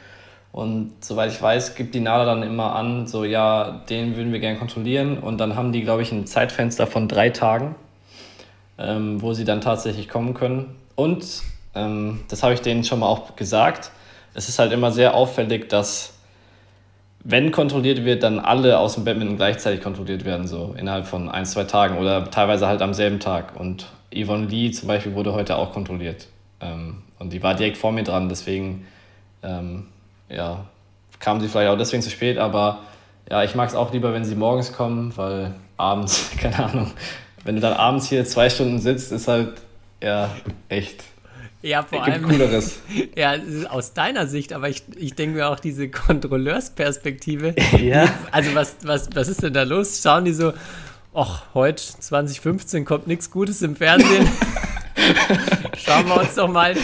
Und 0.52 0.92
soweit 1.04 1.30
ich 1.30 1.40
weiß, 1.40 1.74
gibt 1.74 1.94
die 1.94 2.00
NADA 2.00 2.24
dann 2.24 2.42
immer 2.42 2.74
an, 2.74 3.06
so 3.06 3.24
ja, 3.24 3.82
den 3.90 4.16
würden 4.16 4.32
wir 4.32 4.40
gerne 4.40 4.58
kontrollieren. 4.58 5.18
Und 5.18 5.38
dann 5.38 5.54
haben 5.54 5.72
die, 5.72 5.82
glaube 5.82 6.02
ich, 6.02 6.12
ein 6.12 6.26
Zeitfenster 6.26 6.86
von 6.86 7.08
drei 7.08 7.30
Tagen, 7.30 7.74
ähm, 8.78 9.20
wo 9.20 9.34
sie 9.34 9.44
dann 9.44 9.60
tatsächlich 9.60 10.08
kommen 10.08 10.32
können. 10.32 10.74
Und 10.94 11.42
ähm, 11.74 12.20
das 12.28 12.42
habe 12.42 12.54
ich 12.54 12.62
denen 12.62 12.84
schon 12.84 13.00
mal 13.00 13.06
auch 13.06 13.36
gesagt. 13.36 13.90
Es 14.36 14.48
ist 14.48 14.58
halt 14.58 14.72
immer 14.72 14.92
sehr 14.92 15.14
auffällig, 15.14 15.68
dass 15.68 16.14
wenn 17.24 17.50
kontrolliert 17.50 18.04
wird, 18.04 18.22
dann 18.22 18.38
alle 18.38 18.78
aus 18.78 18.94
dem 18.94 19.04
Badminton 19.04 19.36
gleichzeitig 19.36 19.80
kontrolliert 19.80 20.24
werden, 20.24 20.46
so 20.46 20.76
innerhalb 20.78 21.06
von 21.06 21.28
ein, 21.28 21.44
zwei 21.44 21.64
Tagen 21.64 21.98
oder 21.98 22.30
teilweise 22.30 22.68
halt 22.68 22.82
am 22.82 22.94
selben 22.94 23.18
Tag. 23.18 23.58
Und 23.58 23.86
Yvonne 24.14 24.46
Lee 24.46 24.70
zum 24.70 24.86
Beispiel 24.86 25.14
wurde 25.14 25.32
heute 25.32 25.56
auch 25.56 25.72
kontrolliert. 25.72 26.28
Ähm, 26.60 27.02
und 27.18 27.32
die 27.32 27.42
war 27.42 27.54
direkt 27.54 27.78
vor 27.78 27.90
mir 27.90 28.04
dran, 28.04 28.28
deswegen 28.28 28.86
ähm, 29.42 29.86
ja, 30.28 30.66
kam 31.18 31.40
sie 31.40 31.48
vielleicht 31.48 31.70
auch 31.70 31.78
deswegen 31.78 32.02
zu 32.02 32.10
spät, 32.10 32.38
aber 32.38 32.80
ja, 33.28 33.42
ich 33.42 33.54
mag 33.54 33.68
es 33.68 33.74
auch 33.74 33.92
lieber, 33.92 34.12
wenn 34.12 34.24
sie 34.24 34.36
morgens 34.36 34.72
kommen, 34.72 35.16
weil 35.16 35.54
abends, 35.76 36.30
keine 36.38 36.64
Ahnung, 36.64 36.92
wenn 37.44 37.56
du 37.56 37.60
dann 37.60 37.72
abends 37.72 38.08
hier 38.08 38.24
zwei 38.24 38.50
Stunden 38.50 38.78
sitzt, 38.78 39.10
ist 39.10 39.28
halt 39.28 39.54
ja 40.02 40.30
echt. 40.68 41.02
Ja, 41.66 41.82
vor 41.82 42.04
allem. 42.04 42.22
Cooleres. 42.22 42.78
Ja, 43.16 43.34
aus 43.70 43.92
deiner 43.92 44.28
Sicht, 44.28 44.52
aber 44.52 44.68
ich, 44.68 44.84
ich 44.96 45.14
denke 45.14 45.38
mir 45.38 45.48
auch 45.48 45.58
diese 45.58 45.88
Kontrolleursperspektive. 45.88 47.54
Ja. 47.76 48.08
Also, 48.30 48.54
was, 48.54 48.76
was, 48.84 49.08
was 49.14 49.28
ist 49.28 49.42
denn 49.42 49.52
da 49.52 49.64
los? 49.64 50.00
Schauen 50.02 50.24
die 50.24 50.32
so, 50.32 50.52
ach, 51.12 51.42
heute 51.54 51.82
2015 51.82 52.84
kommt 52.84 53.08
nichts 53.08 53.30
Gutes 53.32 53.62
im 53.62 53.74
Fernsehen. 53.74 54.28
schauen 55.76 56.06
wir 56.06 56.20
uns 56.20 56.34
doch 56.36 56.48
mal, 56.48 56.76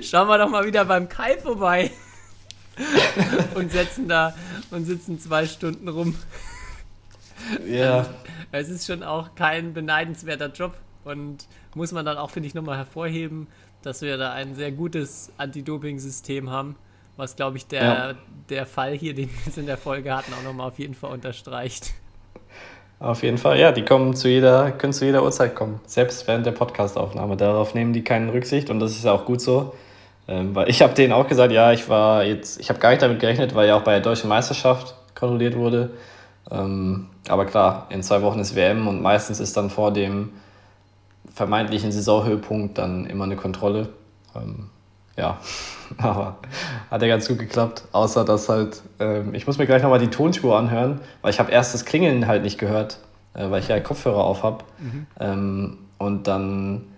schauen 0.00 0.28
wir 0.28 0.38
doch 0.38 0.48
mal 0.48 0.64
wieder 0.64 0.84
beim 0.84 1.08
Kai 1.08 1.36
vorbei. 1.36 1.90
und 3.54 3.72
setzen 3.72 4.08
da 4.08 4.34
und 4.70 4.84
sitzen 4.84 5.18
zwei 5.18 5.46
Stunden 5.46 5.88
rum. 5.88 6.14
Ja. 7.66 8.06
Es 8.52 8.68
ist 8.68 8.86
schon 8.86 9.02
auch 9.02 9.34
kein 9.34 9.74
beneidenswerter 9.74 10.52
Job 10.52 10.74
und 11.04 11.46
muss 11.74 11.92
man 11.92 12.04
dann 12.04 12.16
auch, 12.16 12.30
finde 12.30 12.46
ich, 12.46 12.54
nochmal 12.54 12.76
hervorheben, 12.76 13.48
dass 13.84 14.02
wir 14.02 14.16
da 14.16 14.32
ein 14.32 14.54
sehr 14.54 14.72
gutes 14.72 15.30
Anti-Doping-System 15.36 16.50
haben, 16.50 16.76
was, 17.16 17.36
glaube 17.36 17.56
ich, 17.56 17.66
der, 17.66 17.82
ja. 17.82 18.14
der 18.48 18.66
Fall 18.66 18.92
hier, 18.92 19.14
den 19.14 19.28
wir 19.28 19.38
jetzt 19.46 19.58
in 19.58 19.66
der 19.66 19.76
Folge 19.76 20.14
hatten, 20.14 20.32
auch 20.32 20.42
nochmal 20.42 20.68
auf 20.68 20.78
jeden 20.78 20.94
Fall 20.94 21.12
unterstreicht. 21.12 21.92
Auf 22.98 23.22
jeden 23.22 23.38
Fall, 23.38 23.58
ja, 23.58 23.72
die 23.72 23.84
kommen 23.84 24.14
zu 24.14 24.28
jeder, 24.28 24.70
können 24.72 24.92
zu 24.92 25.04
jeder 25.04 25.22
Uhrzeit 25.22 25.54
kommen, 25.54 25.80
selbst 25.84 26.26
während 26.26 26.46
der 26.46 26.52
Podcastaufnahme. 26.52 27.36
Darauf 27.36 27.74
nehmen 27.74 27.92
die 27.92 28.02
keine 28.02 28.32
Rücksicht 28.32 28.70
und 28.70 28.80
das 28.80 28.92
ist 28.92 29.04
ja 29.04 29.12
auch 29.12 29.26
gut 29.26 29.40
so. 29.40 29.74
Ähm, 30.26 30.54
weil 30.54 30.70
ich 30.70 30.80
habe 30.80 30.94
denen 30.94 31.12
auch 31.12 31.28
gesagt, 31.28 31.52
ja, 31.52 31.72
ich 31.72 31.88
war 31.88 32.24
jetzt, 32.24 32.58
ich 32.58 32.70
habe 32.70 32.78
gar 32.78 32.90
nicht 32.90 33.02
damit 33.02 33.20
gerechnet, 33.20 33.54
weil 33.54 33.68
ja 33.68 33.76
auch 33.76 33.82
bei 33.82 33.92
der 33.92 34.00
deutschen 34.00 34.28
Meisterschaft 34.28 34.94
kontrolliert 35.14 35.54
wurde. 35.56 35.90
Ähm, 36.50 37.08
aber 37.28 37.44
klar, 37.44 37.86
in 37.90 38.02
zwei 38.02 38.22
Wochen 38.22 38.38
ist 38.38 38.54
WM 38.54 38.88
und 38.88 39.02
meistens 39.02 39.40
ist 39.40 39.56
dann 39.56 39.68
vor 39.68 39.92
dem 39.92 40.30
vermeintlichen 41.32 41.92
Saisonhöhepunkt 41.92 42.78
dann 42.78 43.06
immer 43.06 43.24
eine 43.24 43.36
Kontrolle. 43.36 43.88
Ähm, 44.34 44.70
ja, 45.16 45.38
aber 45.98 46.36
hat 46.90 47.02
ja 47.02 47.08
ganz 47.08 47.28
gut 47.28 47.38
geklappt, 47.38 47.84
außer 47.92 48.24
dass 48.24 48.48
halt, 48.48 48.82
ähm, 48.98 49.34
ich 49.34 49.46
muss 49.46 49.58
mir 49.58 49.66
gleich 49.66 49.82
nochmal 49.82 50.00
die 50.00 50.08
Tonspur 50.08 50.58
anhören, 50.58 51.00
weil 51.22 51.30
ich 51.30 51.38
habe 51.38 51.52
erst 51.52 51.74
das 51.74 51.84
Klingeln 51.84 52.26
halt 52.26 52.42
nicht 52.42 52.58
gehört, 52.58 52.98
äh, 53.34 53.50
weil 53.50 53.60
ich 53.60 53.68
ja 53.68 53.78
Kopfhörer 53.80 54.24
auf 54.24 54.42
habe. 54.42 54.64
Mhm. 54.78 55.06
Ähm, 55.20 55.78
und 55.98 56.26
dann 56.26 56.88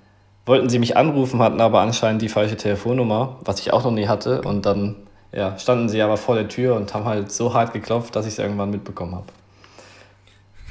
wollten 0.47 0.69
sie 0.69 0.79
mich 0.79 0.97
anrufen, 0.97 1.41
hatten 1.41 1.61
aber 1.61 1.81
anscheinend 1.81 2.23
die 2.23 2.29
falsche 2.29 2.57
Telefonnummer, 2.57 3.37
was 3.45 3.61
ich 3.61 3.73
auch 3.73 3.85
noch 3.85 3.91
nie 3.91 4.09
hatte. 4.09 4.43
Und 4.43 4.65
dann 4.65 4.97
ja, 5.33 5.59
standen 5.59 5.89
sie 5.89 6.01
aber 6.01 6.17
vor 6.17 6.37
der 6.37 6.49
Tür 6.49 6.77
und 6.77 6.95
haben 6.95 7.05
halt 7.05 7.31
so 7.33 7.53
hart 7.53 7.73
geklopft, 7.73 8.17
dass 8.17 8.27
ich 8.27 8.33
es 8.33 8.39
irgendwann 8.39 8.71
mitbekommen 8.71 9.15
habe. 9.15 9.27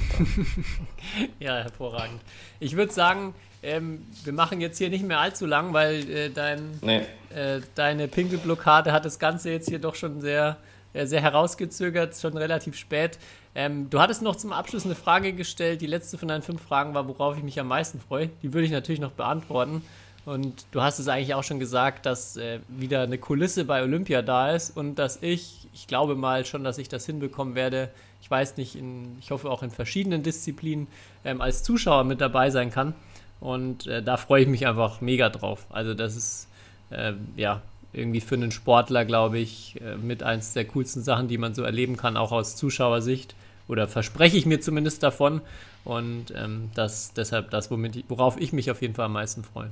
ja, 1.40 1.56
hervorragend. 1.56 2.20
Ich 2.60 2.76
würde 2.76 2.92
sagen, 2.92 3.34
ähm, 3.62 4.06
wir 4.24 4.32
machen 4.32 4.60
jetzt 4.60 4.78
hier 4.78 4.90
nicht 4.90 5.04
mehr 5.04 5.18
allzu 5.18 5.46
lang, 5.46 5.72
weil 5.72 6.08
äh, 6.10 6.30
dein, 6.30 6.78
nee. 6.82 7.02
äh, 7.34 7.60
deine 7.74 8.08
Pinkelblockade 8.08 8.92
hat 8.92 9.04
das 9.04 9.18
Ganze 9.18 9.50
jetzt 9.50 9.68
hier 9.68 9.78
doch 9.78 9.94
schon 9.94 10.20
sehr, 10.20 10.56
äh, 10.92 11.06
sehr 11.06 11.20
herausgezögert, 11.20 12.16
schon 12.16 12.36
relativ 12.36 12.76
spät. 12.76 13.18
Ähm, 13.54 13.88
du 13.88 14.00
hattest 14.00 14.22
noch 14.22 14.36
zum 14.36 14.52
Abschluss 14.52 14.84
eine 14.84 14.94
Frage 14.94 15.32
gestellt. 15.32 15.80
Die 15.80 15.86
letzte 15.86 16.18
von 16.18 16.28
deinen 16.28 16.42
fünf 16.42 16.62
Fragen 16.62 16.94
war, 16.94 17.08
worauf 17.08 17.36
ich 17.36 17.42
mich 17.42 17.58
am 17.58 17.68
meisten 17.68 18.00
freue. 18.00 18.28
Die 18.42 18.52
würde 18.52 18.66
ich 18.66 18.72
natürlich 18.72 19.00
noch 19.00 19.12
beantworten. 19.12 19.82
Und 20.26 20.66
du 20.72 20.82
hast 20.82 20.98
es 20.98 21.06
eigentlich 21.06 21.34
auch 21.34 21.44
schon 21.44 21.60
gesagt, 21.60 22.04
dass 22.04 22.36
äh, 22.36 22.58
wieder 22.68 23.02
eine 23.02 23.16
Kulisse 23.16 23.64
bei 23.64 23.82
Olympia 23.82 24.22
da 24.22 24.50
ist 24.50 24.76
und 24.76 24.96
dass 24.96 25.22
ich, 25.22 25.68
ich 25.72 25.86
glaube 25.86 26.16
mal 26.16 26.44
schon, 26.44 26.64
dass 26.64 26.78
ich 26.78 26.88
das 26.88 27.06
hinbekommen 27.06 27.54
werde. 27.54 27.90
Ich 28.20 28.28
weiß 28.28 28.56
nicht, 28.56 28.74
in, 28.74 29.16
ich 29.20 29.30
hoffe 29.30 29.48
auch 29.48 29.62
in 29.62 29.70
verschiedenen 29.70 30.24
Disziplinen 30.24 30.88
ähm, 31.24 31.40
als 31.40 31.62
Zuschauer 31.62 32.02
mit 32.02 32.20
dabei 32.20 32.50
sein 32.50 32.72
kann. 32.72 32.94
Und 33.38 33.86
äh, 33.86 34.02
da 34.02 34.16
freue 34.16 34.42
ich 34.42 34.48
mich 34.48 34.66
einfach 34.66 35.00
mega 35.00 35.28
drauf. 35.28 35.66
Also, 35.70 35.94
das 35.94 36.16
ist 36.16 36.48
äh, 36.90 37.12
ja 37.36 37.62
irgendwie 37.92 38.20
für 38.20 38.34
einen 38.34 38.50
Sportler, 38.50 39.04
glaube 39.04 39.38
ich, 39.38 39.80
äh, 39.80 39.96
mit 39.96 40.24
eins 40.24 40.54
der 40.54 40.64
coolsten 40.64 41.02
Sachen, 41.02 41.28
die 41.28 41.38
man 41.38 41.54
so 41.54 41.62
erleben 41.62 41.96
kann, 41.96 42.16
auch 42.16 42.32
aus 42.32 42.56
Zuschauersicht 42.56 43.36
oder 43.68 43.86
verspreche 43.86 44.36
ich 44.36 44.44
mir 44.44 44.60
zumindest 44.60 45.04
davon. 45.04 45.40
Und 45.84 46.32
ähm, 46.34 46.70
das 46.74 47.12
deshalb 47.12 47.50
das, 47.50 47.70
womit 47.70 48.04
worauf 48.08 48.40
ich 48.40 48.52
mich 48.52 48.72
auf 48.72 48.82
jeden 48.82 48.94
Fall 48.94 49.06
am 49.06 49.12
meisten 49.12 49.44
freue. 49.44 49.70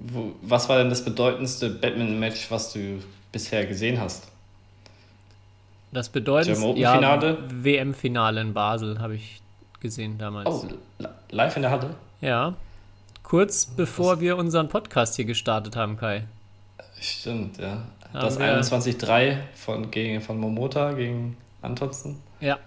Wo, 0.00 0.32
was 0.42 0.68
war 0.68 0.78
denn 0.78 0.90
das 0.90 1.04
bedeutendste 1.04 1.70
Badminton-Match, 1.70 2.50
was 2.50 2.72
du 2.72 3.02
bisher 3.32 3.66
gesehen 3.66 4.00
hast? 4.00 4.28
Das 5.92 6.08
bedeutendste 6.08 6.78
ja, 6.78 7.38
WM-Finale 7.50 8.40
in 8.40 8.54
Basel 8.54 9.00
habe 9.00 9.14
ich 9.14 9.40
gesehen 9.80 10.18
damals. 10.18 10.48
Oh, 10.48 10.68
live 11.30 11.56
in 11.56 11.62
der 11.62 11.70
Halle? 11.70 11.94
Ja. 12.20 12.54
Kurz 13.22 13.66
bevor 13.66 14.14
was? 14.14 14.20
wir 14.20 14.36
unseren 14.36 14.68
Podcast 14.68 15.16
hier 15.16 15.24
gestartet 15.24 15.76
haben, 15.76 15.96
Kai. 15.96 16.24
Stimmt, 17.00 17.58
ja. 17.58 17.82
Das 18.12 18.40
21-3 18.40 19.36
von, 19.54 19.90
von 20.20 20.38
Momota 20.38 20.92
gegen 20.92 21.36
Antonsen. 21.60 22.16
Ja, 22.40 22.58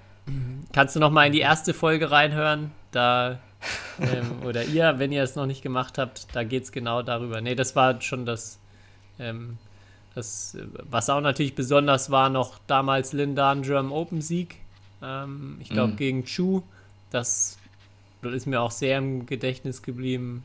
Kannst 0.74 0.96
du 0.96 1.00
noch 1.00 1.12
mal 1.12 1.26
in 1.26 1.34
die 1.34 1.40
erste 1.40 1.74
Folge 1.74 2.12
reinhören? 2.12 2.72
Da 2.92 3.40
ähm, 4.00 4.44
oder 4.46 4.64
ihr, 4.64 4.96
wenn 4.98 5.12
ihr 5.12 5.24
es 5.24 5.36
noch 5.36 5.46
nicht 5.46 5.62
gemacht 5.62 5.98
habt, 5.98 6.28
da 6.34 6.44
geht 6.44 6.64
es 6.64 6.72
genau 6.72 7.02
darüber. 7.02 7.42
Nee, 7.42 7.56
das 7.56 7.76
war 7.76 8.02
schon 8.02 8.26
das, 8.26 8.60
ähm, 9.20 9.58
das, 10.16 10.58
was 10.90 11.10
auch 11.10 11.22
natürlich 11.22 11.56
besonders 11.56 12.12
war, 12.12 12.30
noch 12.30 12.60
damals 12.68 13.14
Lindan 13.14 13.62
German 13.64 13.92
Open 13.92 14.22
Sieg. 14.22 14.58
Ähm, 15.02 15.58
ich 15.60 15.70
glaube, 15.70 15.94
mhm. 15.94 15.98
gegen 15.98 16.26
Chu. 16.26 16.64
Das, 17.12 17.58
das 18.22 18.34
ist 18.34 18.46
mir 18.46 18.62
auch 18.62 18.72
sehr 18.72 18.98
im 18.98 19.26
Gedächtnis 19.26 19.82
geblieben. 19.82 20.44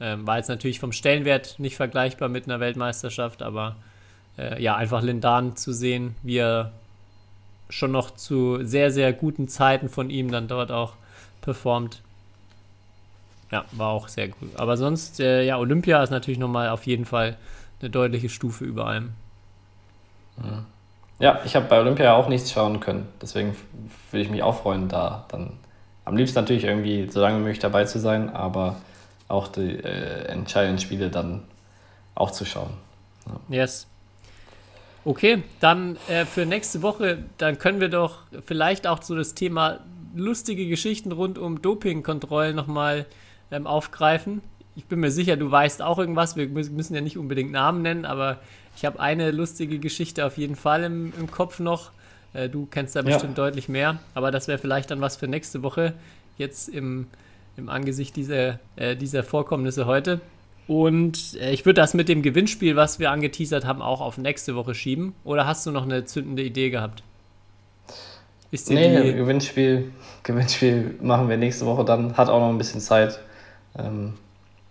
Ähm, 0.00 0.26
war 0.26 0.38
jetzt 0.38 0.48
natürlich 0.48 0.80
vom 0.80 0.92
Stellenwert 0.92 1.58
nicht 1.58 1.76
vergleichbar 1.76 2.28
mit 2.28 2.46
einer 2.46 2.60
Weltmeisterschaft, 2.60 3.42
aber 3.42 3.76
äh, 4.36 4.60
ja, 4.62 4.74
einfach 4.76 5.02
Lindan 5.02 5.56
zu 5.56 5.72
sehen, 5.72 6.16
wie 6.22 6.38
er 6.38 6.72
schon 7.70 7.92
noch 7.92 8.10
zu 8.10 8.64
sehr, 8.64 8.90
sehr 8.90 9.12
guten 9.12 9.48
Zeiten 9.48 9.88
von 9.88 10.10
ihm 10.10 10.30
dann 10.30 10.48
dort 10.48 10.70
auch 10.70 10.94
performt. 11.40 12.02
Ja, 13.52 13.64
war 13.72 13.90
auch 13.90 14.08
sehr 14.08 14.28
gut. 14.28 14.56
Aber 14.56 14.76
sonst, 14.76 15.20
äh, 15.20 15.44
ja, 15.44 15.58
Olympia 15.58 16.02
ist 16.02 16.10
natürlich 16.10 16.38
nochmal 16.38 16.70
auf 16.70 16.86
jeden 16.86 17.04
Fall 17.04 17.36
eine 17.80 17.90
deutliche 17.90 18.28
Stufe 18.28 18.64
über 18.64 18.86
allem. 18.86 19.12
Ja, 21.18 21.40
ich 21.44 21.54
habe 21.54 21.66
bei 21.66 21.78
Olympia 21.78 22.14
auch 22.14 22.28
nichts 22.28 22.50
schauen 22.50 22.80
können. 22.80 23.06
Deswegen 23.20 23.54
würde 24.10 24.24
ich 24.24 24.30
mich 24.30 24.42
auch 24.42 24.62
freuen, 24.62 24.88
da 24.88 25.26
dann 25.28 25.52
am 26.04 26.16
liebsten 26.16 26.40
natürlich 26.40 26.64
irgendwie 26.64 27.08
so 27.10 27.20
lange 27.20 27.38
wie 27.38 27.42
möglich 27.42 27.58
dabei 27.58 27.84
zu 27.84 28.00
sein, 28.00 28.30
aber 28.30 28.76
auch 29.28 29.48
die 29.48 29.76
äh, 29.76 30.24
entscheidenden 30.26 30.80
Spiele 30.80 31.10
dann 31.10 31.42
auch 32.14 32.30
zu 32.30 32.44
schauen. 32.44 32.70
Yes. 33.48 33.86
Okay, 35.04 35.42
dann 35.60 35.96
äh, 36.08 36.24
für 36.24 36.46
nächste 36.46 36.82
Woche, 36.82 37.18
dann 37.38 37.58
können 37.58 37.80
wir 37.80 37.88
doch 37.88 38.18
vielleicht 38.46 38.86
auch 38.86 39.02
so 39.02 39.14
das 39.14 39.34
Thema 39.34 39.80
lustige 40.14 40.66
Geschichten 40.66 41.12
rund 41.12 41.38
um 41.38 41.60
Dopingkontrollen 41.60 42.54
nochmal 42.56 43.06
ähm, 43.52 43.66
aufgreifen. 43.66 44.40
Ich 44.74 44.86
bin 44.86 45.00
mir 45.00 45.10
sicher, 45.10 45.36
du 45.36 45.50
weißt 45.50 45.82
auch 45.82 45.98
irgendwas. 45.98 46.34
Wir 46.36 46.48
müssen 46.48 46.94
ja 46.94 47.00
nicht 47.02 47.18
unbedingt 47.18 47.52
Namen 47.52 47.82
nennen, 47.82 48.04
aber 48.06 48.38
ich 48.76 48.84
habe 48.84 48.98
eine 49.00 49.30
lustige 49.30 49.78
Geschichte 49.78 50.24
auf 50.26 50.38
jeden 50.38 50.56
Fall 50.56 50.82
im, 50.84 51.12
im 51.18 51.30
Kopf 51.30 51.60
noch. 51.60 51.90
Äh, 52.32 52.48
du 52.48 52.66
kennst 52.70 52.96
da 52.96 53.00
Ja. 53.00 53.06
bestimmt 53.06 53.36
deutlich 53.38 53.68
mehr, 53.68 53.98
aber 54.14 54.30
das 54.30 54.48
wäre 54.48 54.58
vielleicht 54.58 54.90
dann 54.90 55.00
was 55.00 55.16
für 55.16 55.28
nächste 55.28 55.62
Woche, 55.62 55.92
jetzt 56.38 56.68
im, 56.68 57.06
im 57.58 57.68
Angesicht 57.68 58.16
dieser, 58.16 58.58
äh, 58.76 58.96
dieser 58.96 59.22
Vorkommnisse 59.22 59.84
heute. 59.86 60.20
Und 60.68 61.36
äh, 61.40 61.52
ich 61.52 61.66
würde 61.66 61.80
das 61.82 61.92
mit 61.92 62.08
dem 62.08 62.22
Gewinnspiel, 62.22 62.74
was 62.76 62.98
wir 62.98 63.10
angeteasert 63.10 63.66
haben, 63.66 63.82
auch 63.82 64.00
auf 64.00 64.16
nächste 64.16 64.54
Woche 64.54 64.74
schieben. 64.74 65.14
Oder 65.24 65.46
hast 65.46 65.66
du 65.66 65.70
noch 65.70 65.82
eine 65.82 66.06
zündende 66.06 66.42
Idee 66.42 66.70
gehabt? 66.70 67.02
Ist 68.50 68.70
Nee, 68.70 69.12
Gewinnspiel, 69.14 69.90
Gewinnspiel 70.22 70.94
machen 71.02 71.28
wir 71.28 71.36
nächste 71.36 71.66
Woche 71.66 71.84
dann. 71.84 72.16
Hat 72.16 72.28
auch 72.28 72.40
noch 72.40 72.50
ein 72.50 72.58
bisschen 72.58 72.80
Zeit. 72.80 73.18
Ähm, 73.78 74.14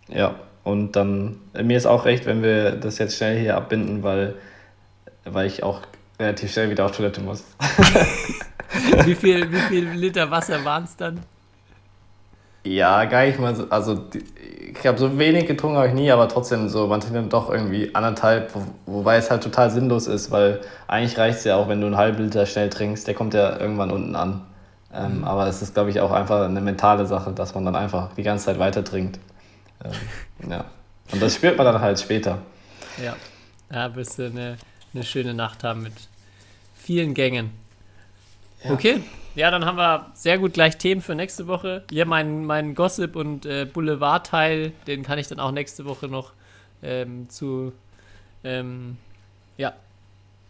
ja, 0.07 0.35
und 0.63 0.95
dann, 0.95 1.39
mir 1.53 1.77
ist 1.77 1.85
auch 1.85 2.05
recht, 2.05 2.25
wenn 2.25 2.43
wir 2.43 2.71
das 2.71 2.97
jetzt 2.97 3.17
schnell 3.17 3.39
hier 3.39 3.57
abbinden, 3.57 4.03
weil, 4.03 4.35
weil 5.25 5.47
ich 5.47 5.63
auch 5.63 5.81
relativ 6.19 6.51
schnell 6.51 6.69
wieder 6.69 6.85
auf 6.85 6.91
Toilette 6.91 7.21
muss. 7.21 7.43
wie, 9.05 9.15
viel, 9.15 9.51
wie 9.51 9.59
viel 9.59 9.89
Liter 9.89 10.29
Wasser 10.29 10.63
waren 10.63 10.83
es 10.83 10.95
dann? 10.95 11.19
Ja, 12.63 13.05
gar 13.05 13.25
nicht 13.25 13.39
mal 13.39 13.55
so. 13.55 13.67
Also, 13.71 14.03
ich 14.13 14.85
habe 14.85 14.97
so 14.99 15.17
wenig 15.17 15.47
getrunken, 15.47 15.77
habe 15.77 15.87
ich 15.87 15.93
nie, 15.95 16.11
aber 16.11 16.27
trotzdem 16.29 16.69
so, 16.69 16.85
man 16.85 17.01
trinkt 17.01 17.17
dann 17.17 17.29
doch 17.29 17.49
irgendwie 17.49 17.93
anderthalb, 17.95 18.53
wo, 18.53 18.61
wobei 18.85 19.17
es 19.17 19.31
halt 19.31 19.41
total 19.41 19.71
sinnlos 19.71 20.05
ist, 20.05 20.29
weil 20.29 20.61
eigentlich 20.87 21.17
reicht 21.17 21.39
es 21.39 21.43
ja 21.43 21.55
auch, 21.55 21.67
wenn 21.67 21.81
du 21.81 21.87
einen 21.87 21.97
halben 21.97 22.23
Liter 22.23 22.45
schnell 22.45 22.69
trinkst, 22.69 23.07
der 23.07 23.15
kommt 23.15 23.33
ja 23.33 23.59
irgendwann 23.59 23.89
unten 23.89 24.15
an. 24.15 24.41
Ähm, 24.93 25.23
Aber 25.23 25.47
es 25.47 25.61
ist, 25.61 25.73
glaube 25.73 25.89
ich, 25.89 25.99
auch 25.99 26.11
einfach 26.11 26.45
eine 26.45 26.61
mentale 26.61 27.05
Sache, 27.05 27.31
dass 27.31 27.53
man 27.55 27.65
dann 27.65 27.75
einfach 27.75 28.13
die 28.13 28.23
ganze 28.23 28.45
Zeit 28.45 28.59
weiter 28.59 28.83
trinkt. 28.83 29.19
Ähm, 29.83 29.91
ja. 30.49 30.65
Und 31.11 31.21
das 31.21 31.35
spürt 31.35 31.57
man 31.57 31.65
dann 31.65 31.81
halt 31.81 31.99
später. 31.99 32.39
Ja, 33.03 33.15
da 33.69 33.95
wirst 33.95 34.19
du 34.19 34.25
eine, 34.25 34.57
eine 34.93 35.03
schöne 35.03 35.33
Nacht 35.33 35.63
haben 35.63 35.83
mit 35.83 35.93
vielen 36.75 37.13
Gängen. 37.13 37.51
Okay, 38.69 39.01
ja, 39.33 39.49
dann 39.49 39.65
haben 39.65 39.77
wir 39.77 40.11
sehr 40.13 40.37
gut 40.37 40.53
gleich 40.53 40.77
Themen 40.77 41.01
für 41.01 41.15
nächste 41.15 41.47
Woche. 41.47 41.83
Ja, 41.89 42.05
mein, 42.05 42.45
mein 42.45 42.75
Gossip- 42.75 43.15
und 43.15 43.45
äh, 43.45 43.65
Boulevard-Teil, 43.65 44.73
den 44.87 45.03
kann 45.03 45.17
ich 45.17 45.27
dann 45.27 45.39
auch 45.39 45.51
nächste 45.51 45.85
Woche 45.85 46.07
noch 46.07 46.33
ähm, 46.83 47.29
zu, 47.29 47.71
ähm, 48.43 48.97
ja, 49.57 49.73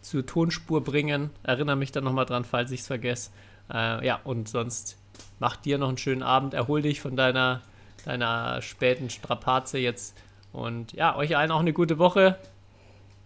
zur 0.01 0.25
Tonspur 0.25 0.83
bringen. 0.83 1.29
Erinnere 1.43 1.75
mich 1.75 1.91
dann 1.91 2.03
nochmal 2.03 2.25
dran, 2.25 2.43
falls 2.43 2.71
ich 2.71 2.81
es 2.81 2.87
vergesse. 2.87 3.29
Äh, 3.72 4.05
ja, 4.05 4.19
und 4.24 4.49
sonst 4.49 4.97
mach 5.39 5.55
dir 5.55 5.78
noch 5.78 5.88
einen 5.88 5.97
schönen 5.97 6.24
Abend. 6.24 6.53
Erhol 6.53 6.82
dich 6.82 7.01
von 7.01 7.15
deiner, 7.15 7.61
deiner 8.05 8.61
späten 8.61 9.09
Strapaze 9.09 9.78
jetzt. 9.78 10.15
Und 10.53 10.93
ja, 10.93 11.15
euch 11.15 11.38
allen 11.38 11.51
auch 11.51 11.59
eine 11.59 11.74
gute 11.74 11.97
Woche. 11.97 12.38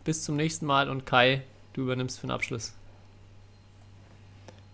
Bis 0.04 0.24
zum 0.24 0.36
nächsten 0.36 0.66
Mal 0.66 0.90
und 0.90 1.06
Kai, 1.06 1.42
du 1.74 1.82
übernimmst 1.82 2.20
für 2.20 2.28
den 2.28 2.32
Abschluss. 2.32 2.74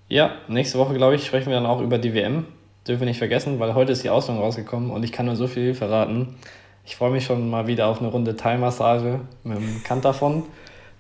Ja, 0.09 0.32
nächste 0.49 0.78
Woche, 0.78 0.93
glaube 0.93 1.15
ich, 1.15 1.26
sprechen 1.26 1.47
wir 1.47 1.55
dann 1.55 1.65
auch 1.65 1.82
über 1.82 1.97
die 1.97 2.13
WM. 2.13 2.45
Dürfen 2.86 3.01
wir 3.01 3.07
nicht 3.07 3.19
vergessen, 3.19 3.59
weil 3.59 3.76
heute 3.76 3.93
ist 3.93 4.03
die 4.03 4.09
Auslosung 4.09 4.41
rausgekommen 4.41 4.91
und 4.91 5.03
ich 5.03 5.13
kann 5.13 5.26
nur 5.26 5.38
so 5.38 5.47
viel 5.47 5.74
verraten. 5.74 6.36
Ich 6.84 6.97
freue 6.97 7.11
mich 7.11 7.24
schon 7.24 7.49
mal 7.49 7.67
wieder 7.67 7.88
auf 7.88 7.99
eine 8.01 8.09
Runde 8.09 8.36
Thai-Massage 8.36 9.22
mit 9.43 9.57
dem 9.57 9.84
Kant 9.84 10.03
davon. 10.03 10.43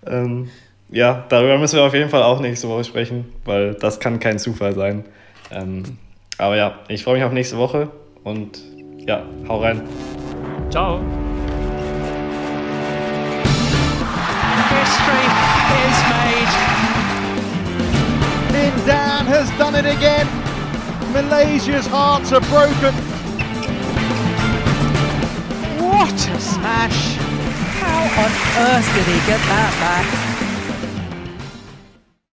Ähm, 0.05 0.49
ja, 0.91 1.25
darüber 1.29 1.57
müssen 1.57 1.77
wir 1.77 1.83
auf 1.83 1.93
jeden 1.93 2.09
Fall 2.09 2.23
auch 2.23 2.39
nächste 2.41 2.67
Woche 2.67 2.83
sprechen, 2.83 3.25
weil 3.45 3.73
das 3.75 3.99
kann 3.99 4.19
kein 4.19 4.37
Zufall 4.37 4.75
sein. 4.75 5.05
Ähm, 5.49 5.83
aber 6.37 6.57
ja, 6.57 6.79
ich 6.89 7.03
freue 7.03 7.15
mich 7.15 7.23
auf 7.23 7.31
nächste 7.31 7.57
Woche 7.57 7.89
und 8.23 8.59
ja, 9.07 9.23
hau 9.47 9.61
rein. 9.61 9.81
Ciao. 10.69 10.99
History 14.69 15.27
is 15.87 15.97
made. 16.09 16.51
Lindan 18.51 19.25
has 19.27 19.49
done 19.57 19.75
it 19.75 19.85
again. 19.85 20.27
Malaysia's 21.13 21.87
hearts 21.87 22.31
are 22.33 22.41
broken. 22.41 22.93
What 25.79 26.13
a 26.13 26.39
smash! 26.39 27.17
How 27.79 28.03
on 28.23 28.31
earth 28.65 28.93
did 28.93 29.05
he 29.05 29.19
get 29.27 29.39
that 29.39 29.71
back? 29.79 30.30